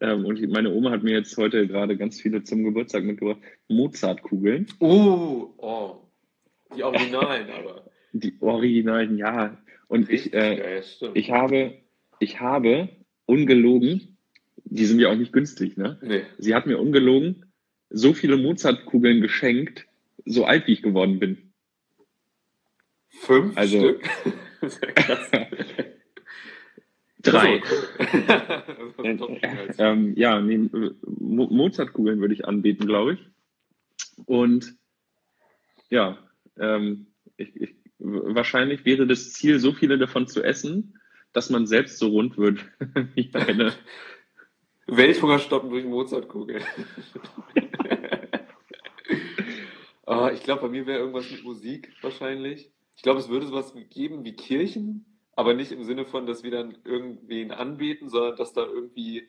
Ähm, 0.00 0.24
und 0.26 0.38
ich- 0.40 0.48
meine 0.48 0.72
Oma 0.72 0.90
hat 0.90 1.02
mir 1.02 1.12
jetzt 1.12 1.36
heute 1.36 1.66
gerade 1.66 1.96
ganz 1.96 2.20
viele 2.20 2.42
zum 2.42 2.64
Geburtstag 2.64 3.04
mitgebracht. 3.04 3.38
Mozartkugeln. 3.68 4.66
Uh, 4.80 5.48
oh, 5.58 5.96
die 6.76 6.82
Originalen 6.82 7.50
aber. 7.58 7.90
Die 8.12 8.34
originalen, 8.40 9.16
ja. 9.18 9.56
Und 9.88 10.10
ich, 10.10 10.32
äh, 10.34 10.82
stimmt. 10.82 11.16
ich 11.16 11.30
habe, 11.30 11.74
ich 12.18 12.40
habe 12.40 12.88
ungelogen, 13.26 14.16
die 14.64 14.84
sind 14.84 14.98
ja 15.00 15.10
auch 15.10 15.16
nicht 15.16 15.32
günstig, 15.32 15.76
ne? 15.76 15.98
nee, 16.02 16.22
Sie 16.38 16.54
hat 16.54 16.66
mir 16.66 16.78
ungelogen 16.78 17.44
so 17.90 18.12
viele 18.14 18.36
Mozartkugeln 18.36 19.20
geschenkt, 19.20 19.86
so 20.24 20.44
alt 20.44 20.66
wie 20.66 20.72
ich 20.72 20.82
geworden 20.82 21.18
bin. 21.20 21.52
fünf 23.08 23.56
Also- 23.56 23.78
Stück. 23.78 24.02
Ja 24.80 24.92
krass. 24.92 25.30
Drei. 27.22 27.58
Das 27.58 28.14
ist 28.14 28.30
aber 28.30 28.92
cool. 28.98 29.06
Äh, 29.06 29.06
Das 29.06 29.06
ist 29.06 29.20
doch 29.20 29.30
äh, 29.30 29.46
als- 29.46 29.78
ähm, 29.78 30.14
ja, 30.16 30.40
nee, 30.40 30.58
Mo 31.18 31.46
Mozartkugeln 31.48 32.20
würde 32.20 32.34
ich 32.34 32.44
anbieten, 32.46 32.86
glaube 32.86 33.14
ich. 33.14 33.20
Und 34.26 34.76
ja, 35.90 36.18
ähm, 36.58 37.06
ich, 37.36 37.54
ich, 37.56 37.74
wahrscheinlich 37.98 38.84
wäre 38.84 39.06
das 39.06 39.32
Ziel, 39.32 39.58
so 39.58 39.72
viele 39.72 39.98
davon 39.98 40.26
zu 40.28 40.42
essen, 40.42 41.00
dass 41.32 41.50
man 41.50 41.66
selbst 41.66 41.98
so 41.98 42.08
rund 42.08 42.38
wird 42.38 42.64
wie 43.14 43.30
eine. 43.34 43.72
Welthunger 44.86 45.40
stoppen 45.40 45.70
durch 45.70 45.84
Mozartkugel. 45.84 46.60
Ah, 50.08 50.30
ich 50.32 50.44
glaube, 50.44 50.62
bei 50.62 50.68
mir 50.68 50.86
wäre 50.86 51.00
irgendwas 51.00 51.28
mit 51.30 51.42
Musik 51.42 51.92
wahrscheinlich. 52.00 52.70
Ich 52.96 53.02
glaube, 53.02 53.20
es 53.20 53.28
würde 53.28 53.46
sowas 53.46 53.74
geben 53.90 54.24
wie 54.24 54.34
Kirchen, 54.34 55.20
aber 55.32 55.54
nicht 55.54 55.70
im 55.70 55.84
Sinne 55.84 56.06
von, 56.06 56.26
dass 56.26 56.42
wir 56.42 56.50
dann 56.50 56.78
irgendwen 56.84 57.52
anbeten, 57.52 58.08
sondern 58.08 58.36
dass 58.36 58.52
da 58.52 58.64
irgendwie. 58.64 59.28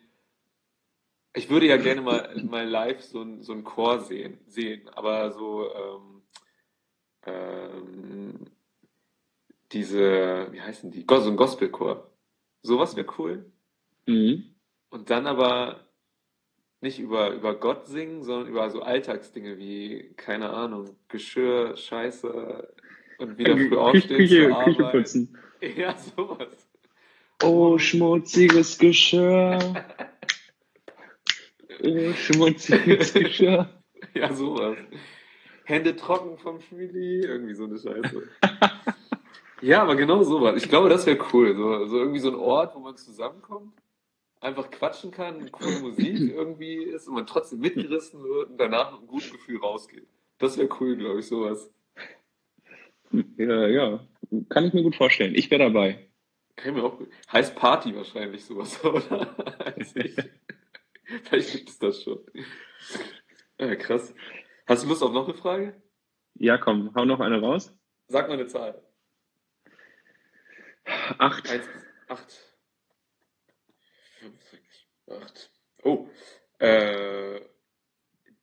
Ich 1.36 1.50
würde 1.50 1.68
ja 1.68 1.78
gerne 1.78 2.02
mal, 2.02 2.42
mal 2.44 2.68
live 2.68 3.02
so 3.02 3.22
ein, 3.22 3.44
so 3.44 3.54
ein 3.54 3.64
Chor 3.64 4.00
sehen, 4.00 4.40
sehen, 4.48 4.90
aber 4.90 5.32
so 5.32 5.70
ähm, 5.72 6.22
ähm, 7.26 8.46
diese, 9.74 10.48
wie 10.52 10.62
heißen 10.62 10.90
die? 10.90 11.06
So 11.08 11.30
ein 11.30 11.36
Gospelchor. 11.36 12.10
Sowas 12.62 12.96
wäre 12.96 13.08
cool. 13.20 13.52
Mhm. 14.08 14.56
Und 14.90 15.10
dann 15.10 15.28
aber 15.28 15.88
nicht 16.80 17.00
über, 17.00 17.32
über 17.32 17.56
Gott 17.56 17.86
singen, 17.86 18.24
sondern 18.24 18.48
über 18.48 18.70
so 18.70 18.82
Alltagsdinge 18.82 19.58
wie, 19.58 20.14
keine 20.16 20.52
Ahnung, 20.52 20.98
Geschirr, 21.10 21.76
Scheiße 21.76 22.74
und 23.18 23.38
wieder 23.38 23.56
früh 23.56 23.70
Küche, 23.70 23.80
aufstehen 23.80 24.18
Küche, 24.18 24.50
zur 24.50 24.64
Küche 24.64 24.84
putzen. 24.92 25.38
Ja, 25.76 25.98
sowas. 25.98 26.70
Oh, 27.44 27.80
schmutziges 27.80 28.78
Geschirr. 28.78 29.58
Oh, 31.84 32.14
schmutziges 32.14 33.14
Geschirr. 33.14 33.68
Ja, 34.14 34.32
sowas. 34.34 34.78
Hände 35.64 35.96
trocken 35.96 36.38
vom 36.38 36.62
Schmiedi, 36.62 37.22
irgendwie 37.22 37.56
so 37.56 37.66
eine 37.66 37.80
Scheiße. 37.80 38.22
Ja, 39.62 39.82
aber 39.82 39.96
genau 39.96 40.24
sowas. 40.24 40.62
Ich 40.62 40.70
glaube, 40.70 40.90
das 40.90 41.06
wäre 41.06 41.18
cool. 41.34 41.56
So, 41.56 41.88
so 41.88 41.98
irgendwie 41.98 42.20
so 42.20 42.30
ein 42.30 42.36
Ort, 42.36 42.76
wo 42.76 42.80
man 42.80 42.96
zusammenkommt, 42.96 43.74
einfach 44.40 44.70
quatschen 44.70 45.12
kann, 45.12 45.52
coole 45.52 45.80
Musik 45.80 46.20
irgendwie 46.36 46.76
ist 46.76 47.08
und 47.08 47.16
man 47.16 47.26
trotzdem 47.26 47.60
mitgerissen 47.60 48.24
wird 48.24 48.52
und 48.52 48.58
danach 48.58 48.92
mit 48.92 49.00
einem 49.00 49.08
guten 49.08 49.32
Gefühl 49.32 49.60
rausgeht. 49.60 50.08
Das 50.38 50.58
wäre 50.58 50.70
cool, 50.80 50.96
glaube 50.96 51.20
ich, 51.20 51.28
sowas. 51.28 51.72
Ja, 53.12 53.68
ja, 53.68 54.08
kann 54.50 54.66
ich 54.66 54.74
mir 54.74 54.84
gut 54.84 54.96
vorstellen. 54.96 55.36
Ich 55.36 55.50
wäre 55.50 55.64
dabei. 55.64 56.10
Kann 56.56 56.76
ich 56.76 56.82
mir 56.82 56.88
auch 56.88 56.98
gut. 56.98 57.10
Heißt 57.32 57.56
Party 57.56 57.96
wahrscheinlich 57.96 58.44
sowas, 58.44 58.84
oder? 58.86 59.36
Vielleicht 61.24 61.52
gibt 61.52 61.70
es 61.70 61.80
das 61.80 62.04
schon. 62.04 62.20
Ja, 63.60 63.76
krass. 63.76 64.14
Hast 64.66 64.84
du 64.84 64.90
Lust 64.90 65.04
auf 65.04 65.14
noch 65.14 65.26
eine 65.26 65.38
Frage? 65.38 65.82
Ja, 66.36 66.58
komm, 66.58 66.94
hau 66.96 67.06
noch 67.06 67.20
eine 67.20 67.40
raus. 67.40 67.74
Sag 68.08 68.28
mal 68.28 68.34
eine 68.34 68.48
Zahl. 68.48 68.82
Acht. 71.18 71.50
Eins, 71.50 71.68
acht. 72.08 72.58
Fünf, 74.20 74.42
sechs, 74.44 74.86
acht. 75.10 75.52
Oh, 75.84 76.10
äh, 76.60 77.42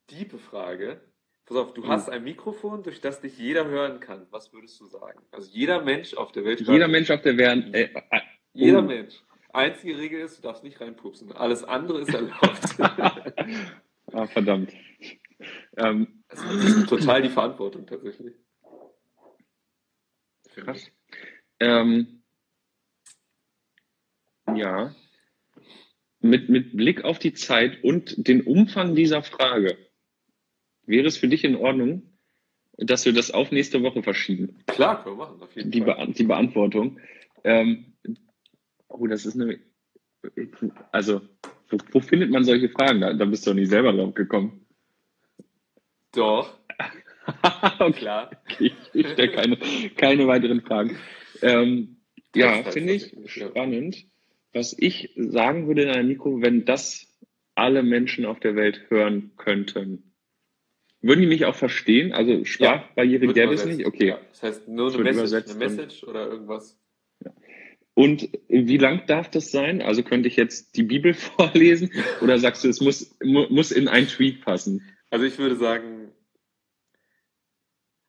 diepe 0.09 0.39
Frage. 0.39 1.01
Pass 1.45 1.57
auf, 1.57 1.73
du 1.73 1.83
Hm. 1.83 1.89
hast 1.89 2.09
ein 2.09 2.23
Mikrofon, 2.23 2.81
durch 2.83 3.01
das 3.01 3.21
dich 3.21 3.37
jeder 3.37 3.65
hören 3.67 3.99
kann. 3.99 4.25
Was 4.31 4.51
würdest 4.51 4.79
du 4.79 4.85
sagen? 4.87 5.19
Also 5.31 5.49
jeder 5.51 5.81
Mensch 5.83 6.15
auf 6.15 6.31
der 6.31 6.43
Welt 6.43 6.61
Jeder. 6.61 6.87
Mensch 6.87 7.11
auf 7.11 7.21
der 7.21 7.37
Welt. 7.37 7.73
Äh, 7.75 7.83
äh, 7.93 8.21
Jeder 8.53 8.79
Oh. 8.79 8.83
Mensch. 8.83 9.13
Einzige 9.53 9.97
Regel 9.97 10.19
ist, 10.21 10.37
du 10.37 10.41
darfst 10.41 10.63
nicht 10.63 10.81
reinpupsen. 10.81 11.31
Alles 11.33 11.63
andere 11.63 12.01
ist 12.01 12.13
erlaubt. 12.13 12.79
ah, 14.11 14.27
verdammt. 14.27 14.73
Ähm, 15.77 16.23
Das 16.29 16.43
ist 16.43 16.89
total 16.89 17.21
die 17.21 17.29
Verantwortung 17.29 17.85
tatsächlich. 17.85 18.33
krass. 20.55 20.89
Ähm, 21.59 22.23
ja. 24.55 24.93
Mit, 26.21 26.49
mit 26.49 26.75
Blick 26.75 27.03
auf 27.03 27.19
die 27.19 27.33
Zeit 27.33 27.83
und 27.83 28.27
den 28.27 28.41
Umfang 28.41 28.95
dieser 28.95 29.21
Frage, 29.21 29.77
wäre 30.85 31.07
es 31.07 31.17
für 31.17 31.27
dich 31.27 31.43
in 31.43 31.55
Ordnung, 31.55 32.03
dass 32.77 33.05
wir 33.05 33.13
das 33.13 33.31
auf 33.31 33.51
nächste 33.51 33.81
Woche 33.83 34.03
verschieben? 34.03 34.57
Klar, 34.67 35.03
können 35.03 35.17
wir 35.17 35.25
machen, 35.25 35.41
auf 35.41 35.55
jeden 35.55 35.71
die, 35.71 35.81
Fall. 35.81 35.95
Beant 35.95 36.19
die 36.19 36.23
Beantwortung. 36.23 36.99
Ähm, 37.43 37.93
oh, 38.87 39.07
das 39.07 39.25
ist 39.25 39.35
eine. 39.35 39.59
Also, 40.91 41.21
wo, 41.69 41.77
wo 41.91 41.99
findet 41.99 42.31
man 42.31 42.43
solche 42.43 42.69
Fragen? 42.69 43.01
Da, 43.01 43.13
da 43.13 43.25
bist 43.25 43.45
du 43.45 43.51
doch 43.51 43.55
nicht 43.55 43.69
selber 43.69 43.93
drauf 43.93 44.13
gekommen. 44.13 44.65
Doch, 46.13 46.57
okay, 47.79 47.91
klar. 47.91 48.31
ich 48.59 48.73
stelle 48.93 49.31
keine, 49.31 49.57
keine 49.95 50.27
weiteren 50.27 50.61
Fragen. 50.61 50.97
Ähm, 51.41 51.97
ja, 52.35 52.63
finde 52.63 52.93
ich 52.93 53.15
spannend. 53.25 54.05
Was 54.53 54.75
ich 54.77 55.11
sagen 55.15 55.67
würde 55.67 56.01
Mikro, 56.03 56.41
wenn 56.41 56.65
das 56.65 57.13
alle 57.55 57.83
Menschen 57.83 58.25
auf 58.25 58.39
der 58.39 58.55
Welt 58.55 58.85
hören 58.89 59.31
könnten, 59.37 60.14
würden 61.05 61.21
die 61.21 61.27
mich 61.27 61.45
auch 61.45 61.55
verstehen? 61.55 62.11
Also 62.13 62.43
Sprachbarriere 62.45 63.21
Wird 63.21 63.35
gäbe 63.35 63.53
es 63.53 63.65
nicht? 63.65 63.85
Okay. 63.85 64.07
Ja, 64.09 64.19
das 64.29 64.43
heißt 64.43 64.67
nur 64.67 64.93
eine 64.93 65.13
Message, 65.13 65.51
eine 65.51 65.53
und- 65.53 65.59
Message 65.59 66.03
oder 66.03 66.27
irgendwas. 66.27 66.79
Und 67.93 68.29
wie 68.49 68.77
lang 68.77 69.03
darf 69.07 69.29
das 69.29 69.51
sein? 69.51 69.81
Also 69.81 70.03
könnte 70.03 70.27
ich 70.27 70.35
jetzt 70.35 70.75
die 70.75 70.83
Bibel 70.83 71.13
vorlesen 71.37 71.91
oder 72.21 72.37
sagst 72.39 72.63
du, 72.63 72.67
es 72.67 72.81
muss, 72.81 73.15
mu 73.23 73.45
muss 73.49 73.71
in 73.71 73.87
ein 73.87 74.07
Tweet 74.07 74.41
passen? 74.41 74.81
Also 75.11 75.25
ich 75.25 75.37
würde 75.37 75.55
sagen, 75.55 76.11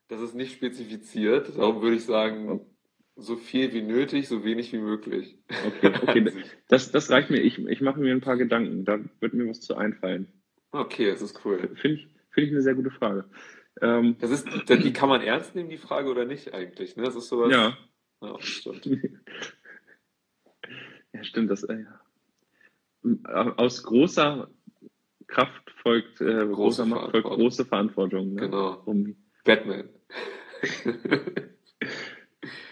das 0.08 0.20
ist 0.20 0.34
nicht 0.34 0.52
spezifiziert. 0.54 1.56
Darum 1.56 1.82
würde 1.82 1.96
ich 1.96 2.04
sagen, 2.04 2.60
so 3.14 3.36
viel 3.36 3.72
wie 3.72 3.82
nötig, 3.82 4.28
so 4.28 4.44
wenig 4.44 4.72
wie 4.72 4.78
möglich. 4.78 5.38
Okay, 5.66 5.92
okay. 6.02 6.32
Das, 6.68 6.90
das 6.90 7.10
reicht 7.10 7.30
mir. 7.30 7.40
Ich, 7.40 7.58
ich 7.58 7.80
mache 7.80 8.00
mir 8.00 8.12
ein 8.12 8.20
paar 8.20 8.36
Gedanken. 8.36 8.84
Da 8.84 8.98
wird 9.20 9.34
mir 9.34 9.48
was 9.48 9.60
zu 9.60 9.76
einfallen. 9.76 10.26
Okay, 10.72 11.10
das 11.10 11.22
ist 11.22 11.44
cool. 11.44 11.70
Finde 11.76 11.98
ich, 11.98 12.08
finde 12.36 12.48
ich 12.48 12.52
eine 12.52 12.62
sehr 12.62 12.74
gute 12.74 12.90
Frage. 12.90 13.24
Ähm, 13.80 14.16
Das 14.20 14.30
ist, 14.30 14.46
die 14.68 14.92
kann 14.92 15.08
man 15.08 15.22
ernst 15.22 15.54
nehmen, 15.54 15.70
die 15.70 15.78
Frage, 15.78 16.10
oder 16.10 16.24
nicht 16.26 16.52
eigentlich? 16.54 16.96
Ne? 16.96 17.04
Das 17.04 17.16
ist 17.16 17.28
sowas. 17.28 17.50
ja, 17.50 17.76
Ja, 18.22 18.36
stimmt. 18.40 18.86
ja, 21.12 21.24
stimmt. 21.24 21.50
Das, 21.50 21.62
äh, 21.64 21.82
ja. 21.82 22.00
Aus 23.56 23.82
großer 23.84 24.50
Kraft 25.28 25.70
folgt, 25.82 26.20
äh, 26.20 26.46
großer 26.46 26.84
Macht 26.84 27.12
folgt 27.12 27.26
große 27.28 27.64
Verantwortung. 27.64 28.34
Ne? 28.34 28.42
Genau. 28.42 28.82
Um, 28.84 29.16
Batman. 29.44 29.88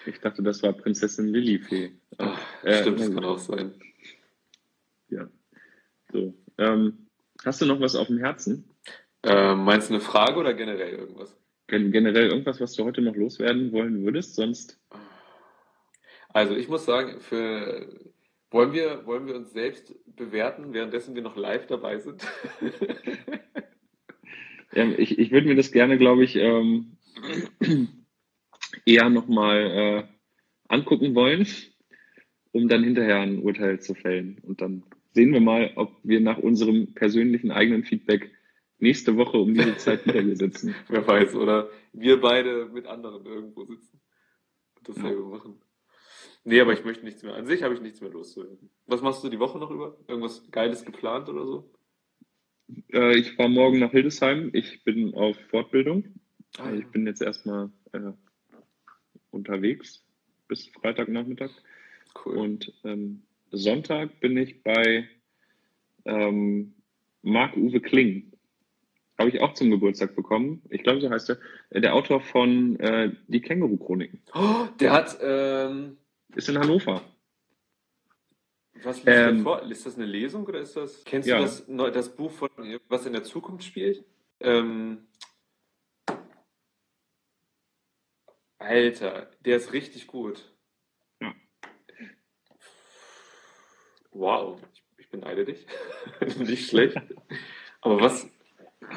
ich 0.07 0.21
dachte, 0.21 0.43
das 0.43 0.63
war 0.63 0.73
Prinzessin 0.73 1.29
Lilifee. 1.29 1.93
Ach, 2.19 2.39
Äh, 2.65 2.81
stimmt, 2.83 3.01
das 3.01 3.15
kann 3.15 3.25
auch 3.25 3.39
sein. 3.39 3.75
Ja. 5.09 5.29
So. 6.13 6.35
Ähm, 6.59 7.07
hast 7.45 7.61
du 7.61 7.67
noch 7.67 7.81
was 7.81 7.95
auf 7.97 8.09
dem 8.09 8.19
Herzen? 8.19 8.69
Ähm, 9.25 9.65
meinst 9.65 9.91
du 9.91 9.95
eine 9.95 10.03
Frage 10.03 10.39
oder 10.39 10.55
generell 10.55 10.95
irgendwas? 10.95 11.37
Gen 11.67 11.93
generell 11.93 12.29
irgendwas, 12.29 12.61
was 12.61 12.75
du 12.75 12.85
heute 12.85 13.01
noch 13.01 13.17
loswerden 13.17 13.73
wollen 13.73 14.05
würdest? 14.05 14.35
Sonst. 14.35 14.79
Also 16.29 16.55
ich 16.55 16.69
muss 16.69 16.85
sagen, 16.85 17.21
für 17.21 17.89
wollen 18.51 18.73
wir, 18.73 19.07
wollen 19.07 19.27
wir 19.27 19.35
uns 19.35 19.53
selbst 19.53 19.95
bewerten, 20.15 20.73
währenddessen 20.73 21.15
wir 21.15 21.23
noch 21.23 21.37
live 21.37 21.67
dabei 21.67 21.99
sind? 21.99 22.23
Ja, 24.75 24.91
ich, 24.99 25.19
ich 25.19 25.31
würde 25.31 25.47
mir 25.47 25.55
das 25.55 25.71
gerne, 25.71 25.99
glaube 25.99 26.25
ich, 26.25 26.35
ähm, 26.35 26.97
eher 28.85 29.09
nochmal 29.09 29.59
äh, 29.71 30.05
angucken 30.69 31.15
wollen, 31.15 31.47
um 32.51 32.69
dann 32.69 32.83
hinterher 32.83 33.21
ein 33.21 33.39
Urteil 33.39 33.81
zu 33.81 33.95
fällen. 33.95 34.39
Und 34.43 34.61
dann 34.61 34.83
sehen 35.13 35.33
wir 35.33 35.41
mal, 35.41 35.71
ob 35.77 35.93
wir 36.03 36.21
nach 36.21 36.39
unserem 36.39 36.93
persönlichen 36.95 37.53
eigenen 37.53 37.85
Feedback 37.85 38.33
nächste 38.79 39.17
Woche 39.17 39.39
um 39.39 39.55
diese 39.55 39.77
Zeit 39.77 40.07
wieder 40.07 40.21
hier 40.21 40.37
sitzen. 40.37 40.75
Wer 40.89 41.07
weiß, 41.07 41.35
oder 41.35 41.71
wir 41.93 42.21
beide 42.21 42.67
mit 42.67 42.87
anderen 42.87 43.25
irgendwo 43.25 43.65
sitzen 43.65 44.01
und 44.77 44.89
dasselbe 44.89 45.23
machen. 45.23 45.61
Nee, 46.45 46.61
aber 46.61 46.75
ich 46.75 46.85
möchte 46.85 47.05
nichts 47.05 47.23
mehr. 47.23 47.35
An 47.35 47.47
sich 47.47 47.63
habe 47.63 47.75
ich 47.75 47.81
nichts 47.81 48.01
mehr 48.03 48.11
loszuwerden. 48.11 48.71
Was 48.87 49.01
machst 49.01 49.25
du 49.25 49.31
die 49.31 49.39
Woche 49.39 49.59
noch 49.59 49.71
über? 49.71 49.97
Irgendwas 50.07 50.43
Geiles 50.51 50.85
geplant 50.85 51.29
oder 51.31 51.47
so? 51.47 51.71
Äh, 52.93 53.17
ich 53.17 53.33
fahre 53.33 53.49
morgen 53.49 53.79
nach 53.79 53.93
Hildesheim. 53.93 54.51
Ich 54.53 54.85
bin 54.85 55.15
auf 55.15 55.37
Fortbildung. 55.49 56.05
Ah, 56.59 56.65
Also 56.65 56.81
ich 56.81 56.87
bin 56.89 57.07
jetzt 57.07 57.23
erstmal 57.23 57.71
äh, 57.93 58.13
unterwegs 59.31 60.05
bis 60.49 60.69
Freitagnachmittag. 60.69 61.51
Cool. 62.25 62.37
Und 62.37 62.73
ähm, 62.85 63.23
Sonntag 63.51 64.21
bin 64.21 64.37
ich 64.37 64.63
bei 64.63 65.09
ähm, 66.05 66.75
Marc-Uwe 67.23 67.81
Kling. 67.81 68.33
Habe 69.19 69.29
ich 69.31 69.41
auch 69.41 69.55
zum 69.55 69.71
Geburtstag 69.71 70.17
bekommen. 70.17 70.63
Ich 70.71 70.83
glaube, 70.83 71.01
so 71.01 71.09
heißt 71.09 71.31
er. 71.31 71.39
Äh, 71.71 71.81
Der 71.81 71.95
Autor 71.95 72.21
von 72.21 72.79
äh, 72.81 73.13
Die 73.29 73.41
Känguru-Chroniken. 73.41 74.23
Oh, 74.35 74.67
der 74.81 74.93
hat, 74.93 75.17
ähm, 75.23 75.99
Ist 76.35 76.49
in 76.49 76.59
Hannover. 76.59 77.01
was 78.83 78.97
liest 78.97 79.09
Ähm, 79.09 79.43
vor? 79.43 79.63
Ist 79.63 79.87
das 79.87 79.97
eine 79.97 80.07
Lesung 80.07 80.45
oder 80.47 80.61
ist 80.61 80.77
das? 80.77 81.05
Kennst 81.05 81.29
ja. 81.29 81.37
du 81.39 81.43
das, 81.43 81.65
das 81.95 82.15
Buch 82.17 82.33
von, 82.33 82.51
was 82.89 83.07
in 83.07 83.13
der 83.13 83.23
Zukunft 83.23 83.65
spielt? 83.65 84.05
Ähm, 84.41 85.07
Alter, 88.59 89.31
der 89.45 89.57
ist 89.59 89.73
richtig 89.73 90.07
gut. 90.07 90.53
Ja. 91.21 91.35
Wow, 94.11 94.61
ich, 94.73 94.83
ich 94.97 95.09
beneide 95.11 95.45
dich. 95.45 95.67
Nicht 96.39 96.69
schlecht. 96.69 96.97
Aber 97.81 98.01
was, 98.01 98.29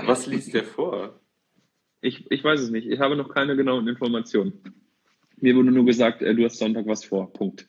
was 0.06 0.26
liest 0.28 0.54
der 0.54 0.64
vor? 0.64 1.20
Ich, 2.02 2.30
ich 2.32 2.44
weiß 2.44 2.60
es 2.62 2.70
nicht. 2.70 2.88
Ich 2.88 3.00
habe 3.00 3.16
noch 3.16 3.34
keine 3.34 3.56
genauen 3.56 3.88
Informationen. 3.88 4.62
Mir 5.38 5.56
wurde 5.56 5.72
nur 5.72 5.86
gesagt, 5.86 6.22
äh, 6.22 6.34
du 6.34 6.46
hast 6.46 6.58
Sonntag 6.58 6.86
was 6.88 7.06
vor. 7.06 7.32
Punkt. 7.34 7.68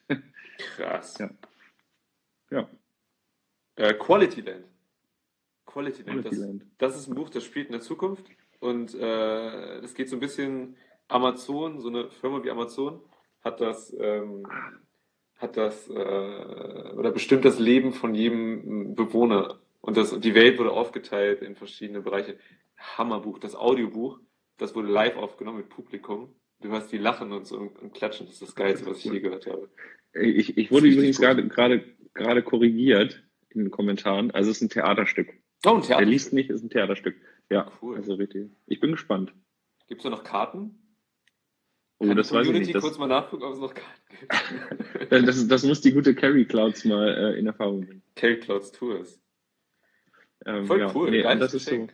Krass. 0.77 1.19
Ja. 1.19 1.31
Ja. 2.51 2.69
Äh, 3.77 3.95
Quality 3.95 4.41
Land. 4.41 4.65
Quality 5.67 6.03
Land. 6.03 6.23
Quality 6.23 6.31
Das, 6.31 6.39
Land. 6.39 6.67
das 6.79 6.97
ist 6.97 7.09
ein 7.09 7.15
Buch, 7.15 7.31
das 7.31 7.45
spielt 7.45 7.67
in 7.67 7.73
der 7.73 7.81
Zukunft. 7.81 8.25
Und 8.61 8.95
äh, 8.95 9.81
das 9.81 9.95
geht 9.95 10.09
so 10.09 10.17
ein 10.17 10.21
bisschen 10.21 10.77
Amazon, 11.07 11.81
so 11.81 11.89
eine 11.89 12.11
Firma 12.11 12.43
wie 12.43 12.51
Amazon, 12.51 13.01
hat 13.43 13.61
das, 13.61 13.95
ähm, 13.99 14.47
hat 15.37 15.57
das 15.57 15.89
äh, 15.89 15.93
oder 15.93 17.13
bestimmt 17.13 17.45
das 17.45 17.59
Leben 17.59 17.93
von 17.93 18.15
jedem 18.15 18.95
Bewohner. 18.95 19.61
Und 19.89 19.97
das, 19.97 20.21
die 20.21 20.35
Welt 20.35 20.59
wurde 20.59 20.73
aufgeteilt 20.73 21.41
in 21.41 21.57
verschiedene 21.57 22.03
Bereiche. 22.03 22.37
Hammerbuch, 22.77 23.39
das 23.39 23.57
Audiobuch, 23.57 24.21
das 24.59 24.75
wurde 24.75 24.89
live 24.89 25.17
aufgenommen 25.17 25.61
mit 25.61 25.71
Publikum. 25.71 26.35
Du 26.61 26.69
hörst 26.69 26.93
die 26.93 26.99
lachen 26.99 27.33
und 27.33 27.47
so 27.47 27.57
und, 27.57 27.79
und 27.79 27.95
klatschen. 27.95 28.27
Das 28.27 28.35
ist 28.35 28.43
das 28.43 28.55
Geilste, 28.55 28.85
was 28.85 28.99
ich 28.99 29.11
je 29.11 29.21
gehört 29.21 29.47
habe. 29.47 29.71
Ich, 30.13 30.59
ich 30.59 30.71
wurde 30.71 30.89
übrigens 30.89 31.19
gerade, 31.19 31.49
gerade, 31.49 31.83
gerade 32.13 32.43
korrigiert 32.43 33.25
in 33.49 33.61
den 33.63 33.71
Kommentaren. 33.71 34.31
Also 34.31 34.51
es 34.51 34.59
ist 34.59 34.63
ein 34.65 34.69
Theaterstück. 34.69 35.29
Oh, 35.65 35.71
ein 35.71 35.77
Der 35.77 35.87
Theater. 35.87 36.05
liest 36.05 36.35
nicht, 36.35 36.51
ist 36.51 36.63
ein 36.63 36.69
Theaterstück. 36.69 37.17
Ja, 37.49 37.73
Cool. 37.81 37.97
also 37.97 38.13
richtig. 38.13 38.51
Ich 38.67 38.81
bin 38.81 38.91
gespannt. 38.93 39.33
Gibt 39.87 40.01
es 40.01 40.03
da 40.03 40.11
noch 40.11 40.23
Karten? 40.23 40.79
Oh, 41.99 42.09
Kann 42.09 42.17
das 42.19 42.31
weiß 42.31 42.47
ich 42.47 42.53
nicht. 42.53 42.75
Das, 42.75 42.85
kurz 42.85 42.99
mal 42.99 43.07
nachgucken, 43.07 43.45
ob 43.45 43.55
es 43.55 43.59
noch 43.59 43.73
Karten 43.73 44.03
gibt. 45.01 45.13
das, 45.29 45.49
das 45.49 45.65
muss 45.65 45.81
die 45.81 45.93
gute 45.93 46.15
Carrie 46.15 46.45
Clouds 46.45 46.85
mal 46.85 47.09
äh, 47.09 47.39
in 47.39 47.47
Erfahrung 47.47 47.87
bringen. 47.87 48.03
Carry 48.17 48.39
Clouds 48.39 48.71
Tours. 48.71 49.19
Ähm, 50.47 50.67
Voll 50.67 50.81
ja, 50.81 50.93
cool, 50.95 51.11
Nee, 51.11 51.23
das 51.23 51.55
ist 51.55 51.69
so. 51.69 51.89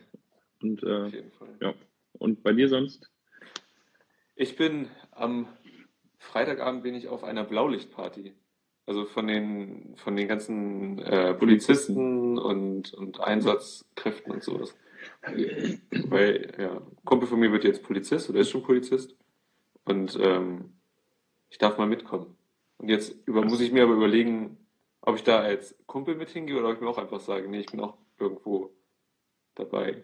Und, 0.61 0.83
Auf 0.83 1.13
äh, 1.13 1.15
jeden 1.15 1.31
Fall. 1.31 1.49
ja. 1.59 1.73
und 2.13 2.43
bei 2.43 2.53
dir 2.53 2.69
sonst? 2.69 3.09
Ich 4.35 4.55
bin 4.55 4.89
am 5.11 5.47
Freitagabend 6.17 6.83
bin 6.83 6.95
ich 6.95 7.07
auf 7.07 7.23
einer 7.23 7.43
Blaulichtparty. 7.43 8.33
Also 8.87 9.05
von 9.05 9.27
den 9.27 9.95
von 9.97 10.15
den 10.15 10.27
ganzen 10.27 10.99
äh, 10.99 11.33
Polizisten 11.33 12.37
und, 12.37 12.93
und 12.93 13.19
Einsatzkräften 13.19 14.31
und 14.31 14.43
sowas. 14.43 14.75
Weil, 15.21 16.53
ja, 16.59 16.81
Kumpel 17.03 17.27
von 17.27 17.39
mir 17.39 17.51
wird 17.51 17.63
jetzt 17.63 17.83
Polizist 17.83 18.29
oder 18.29 18.41
ist 18.41 18.51
schon 18.51 18.63
Polizist. 18.63 19.15
Und 19.85 20.17
ähm, 20.21 20.73
ich 21.49 21.57
darf 21.57 21.77
mal 21.77 21.87
mitkommen. 21.87 22.35
Und 22.77 22.89
jetzt 22.89 23.15
über, 23.27 23.43
muss 23.43 23.61
ich 23.61 23.71
mir 23.71 23.83
aber 23.83 23.93
überlegen, 23.93 24.57
ob 25.01 25.15
ich 25.15 25.23
da 25.23 25.39
als 25.39 25.75
Kumpel 25.85 26.15
mit 26.15 26.29
hingehe 26.29 26.57
oder 26.57 26.69
ob 26.69 26.75
ich 26.75 26.81
mir 26.81 26.89
auch 26.89 26.97
einfach 26.97 27.19
sage, 27.19 27.47
nee, 27.47 27.59
ich 27.59 27.67
bin 27.67 27.79
auch 27.79 27.97
irgendwo 28.19 28.71
dabei. 29.55 30.03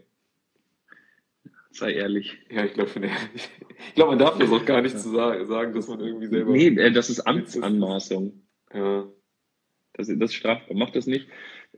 Sei 1.71 1.93
ehrlich. 1.93 2.37
Ja, 2.49 2.65
ich 2.65 2.73
glaube, 2.73 2.89
ich 2.89 2.93
bin 2.95 3.03
ehrlich. 3.03 3.49
Ich 3.87 3.95
glaube, 3.95 4.11
man 4.11 4.19
darf 4.19 4.37
das 4.37 4.51
auch 4.51 4.65
gar 4.65 4.81
nicht 4.81 4.99
zu 4.99 5.09
sagen, 5.09 5.47
sagen, 5.47 5.73
dass 5.73 5.87
man 5.87 5.99
irgendwie 6.01 6.27
selber. 6.27 6.51
Nee, 6.51 6.67
äh, 6.67 6.91
das 6.91 7.09
ist 7.09 7.21
Amtsanmaßung. 7.21 8.41
Ja. 8.73 9.07
Das, 9.93 10.07
das 10.07 10.17
ist 10.17 10.33
strafbar. 10.33 10.75
Macht 10.77 10.95
das 10.95 11.07
nicht. 11.07 11.27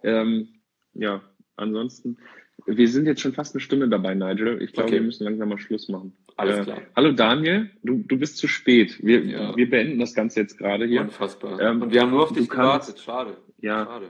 Ähm, 0.04 0.50
ja, 0.94 1.22
ansonsten, 1.56 2.18
Wir 2.66 2.88
sind 2.88 3.06
jetzt 3.08 3.22
schon 3.22 3.34
fast 3.34 3.54
eine 3.56 3.62
Stunde 3.62 3.88
dabei, 3.90 4.14
Nigel. 4.16 4.62
Ich 4.62 4.74
glaube, 4.74 4.88
Okay. 4.88 4.98
wir 5.00 5.04
müssen 5.04 5.24
langsam 5.26 5.50
mal 5.50 5.58
Schluss 5.60 5.90
machen. 5.90 6.16
Alles 6.38 6.60
Äh, 6.60 6.64
klar. 6.64 6.82
Hallo 6.96 7.12
Daniel, 7.12 7.70
du, 7.84 7.98
du 8.08 8.18
bist 8.18 8.38
zu 8.38 8.48
spät. 8.48 9.04
Wir, 9.04 9.24
Ja. 9.26 9.56
wir 9.56 9.70
beenden 9.70 10.00
das 10.00 10.14
Ganze 10.14 10.40
jetzt 10.42 10.58
gerade 10.58 10.86
hier. 10.86 11.02
Unfassbar. 11.02 11.60
Ähm, 11.60 11.82
Und 11.84 11.94
wir 11.94 12.02
haben 12.02 12.12
nur 12.12 12.24
auf 12.24 12.34
dich 12.34 12.50
gewartet. 12.50 13.00
Schade. 13.00 13.38
Ja. 13.60 13.86
Schade. 13.86 14.10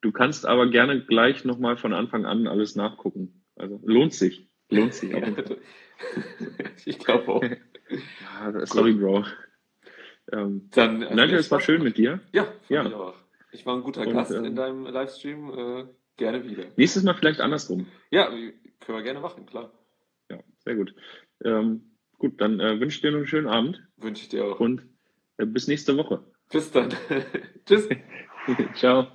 Du, 0.00 0.12
kannst 0.12 0.46
aber 0.46 0.68
gerne 0.70 1.04
gleich 1.04 1.44
nochmal 1.44 1.76
von 1.76 1.92
Anfang 1.92 2.24
an 2.24 2.46
alles 2.46 2.76
nachgucken. 2.76 3.44
Also 3.56 3.80
lohnt 3.84 4.14
sich. 4.14 4.48
Lohnt 4.70 4.94
sich. 4.94 5.10
Fall. 5.10 5.58
ich 6.84 6.98
glaube 6.98 7.28
auch. 7.28 7.42
Ja, 7.42 8.66
sorry, 8.66 8.92
Bro. 8.92 9.24
Ähm, 10.30 10.68
Dann, 10.72 11.02
also 11.02 11.14
Nigel, 11.14 11.32
mir 11.32 11.38
es 11.38 11.50
war 11.50 11.60
schön 11.60 11.82
mit 11.82 11.96
dir. 11.96 12.20
Ja, 12.32 12.46
Ja. 12.68 12.86
ich 12.86 12.94
auch. 12.94 13.14
Ich 13.50 13.66
war 13.66 13.74
ein 13.76 13.82
guter 13.82 14.06
Und, 14.06 14.12
Gast 14.12 14.30
ähm, 14.30 14.44
in 14.44 14.54
deinem 14.56 14.84
Livestream. 14.86 15.50
Äh, 15.58 15.84
gerne 16.16 16.44
wieder. 16.44 16.64
Nächstes 16.76 17.02
Mal 17.02 17.14
vielleicht 17.14 17.40
andersrum. 17.40 17.86
Ja, 18.10 18.26
können 18.28 18.98
wir 18.98 19.02
gerne 19.02 19.20
machen, 19.20 19.46
klar. 19.46 19.72
Ja, 20.30 20.38
sehr 20.58 20.76
gut. 20.76 20.94
Ähm, 21.42 21.96
gut, 22.18 22.40
dann 22.40 22.60
äh, 22.60 22.78
wünsche 22.78 22.96
ich 22.96 23.00
dir 23.00 23.10
noch 23.10 23.18
einen 23.18 23.26
schönen 23.26 23.46
Abend 23.48 23.82
Wünsche 23.96 24.22
ich 24.22 24.28
dir 24.28 24.44
auch. 24.44 24.60
und 24.60 24.82
äh, 25.38 25.46
bis 25.46 25.66
nächste 25.66 25.96
Woche. 25.96 26.22
Bis 26.52 26.70
dann. 26.70 26.90
Tschüss. 27.66 27.88
Ciao. 28.74 29.08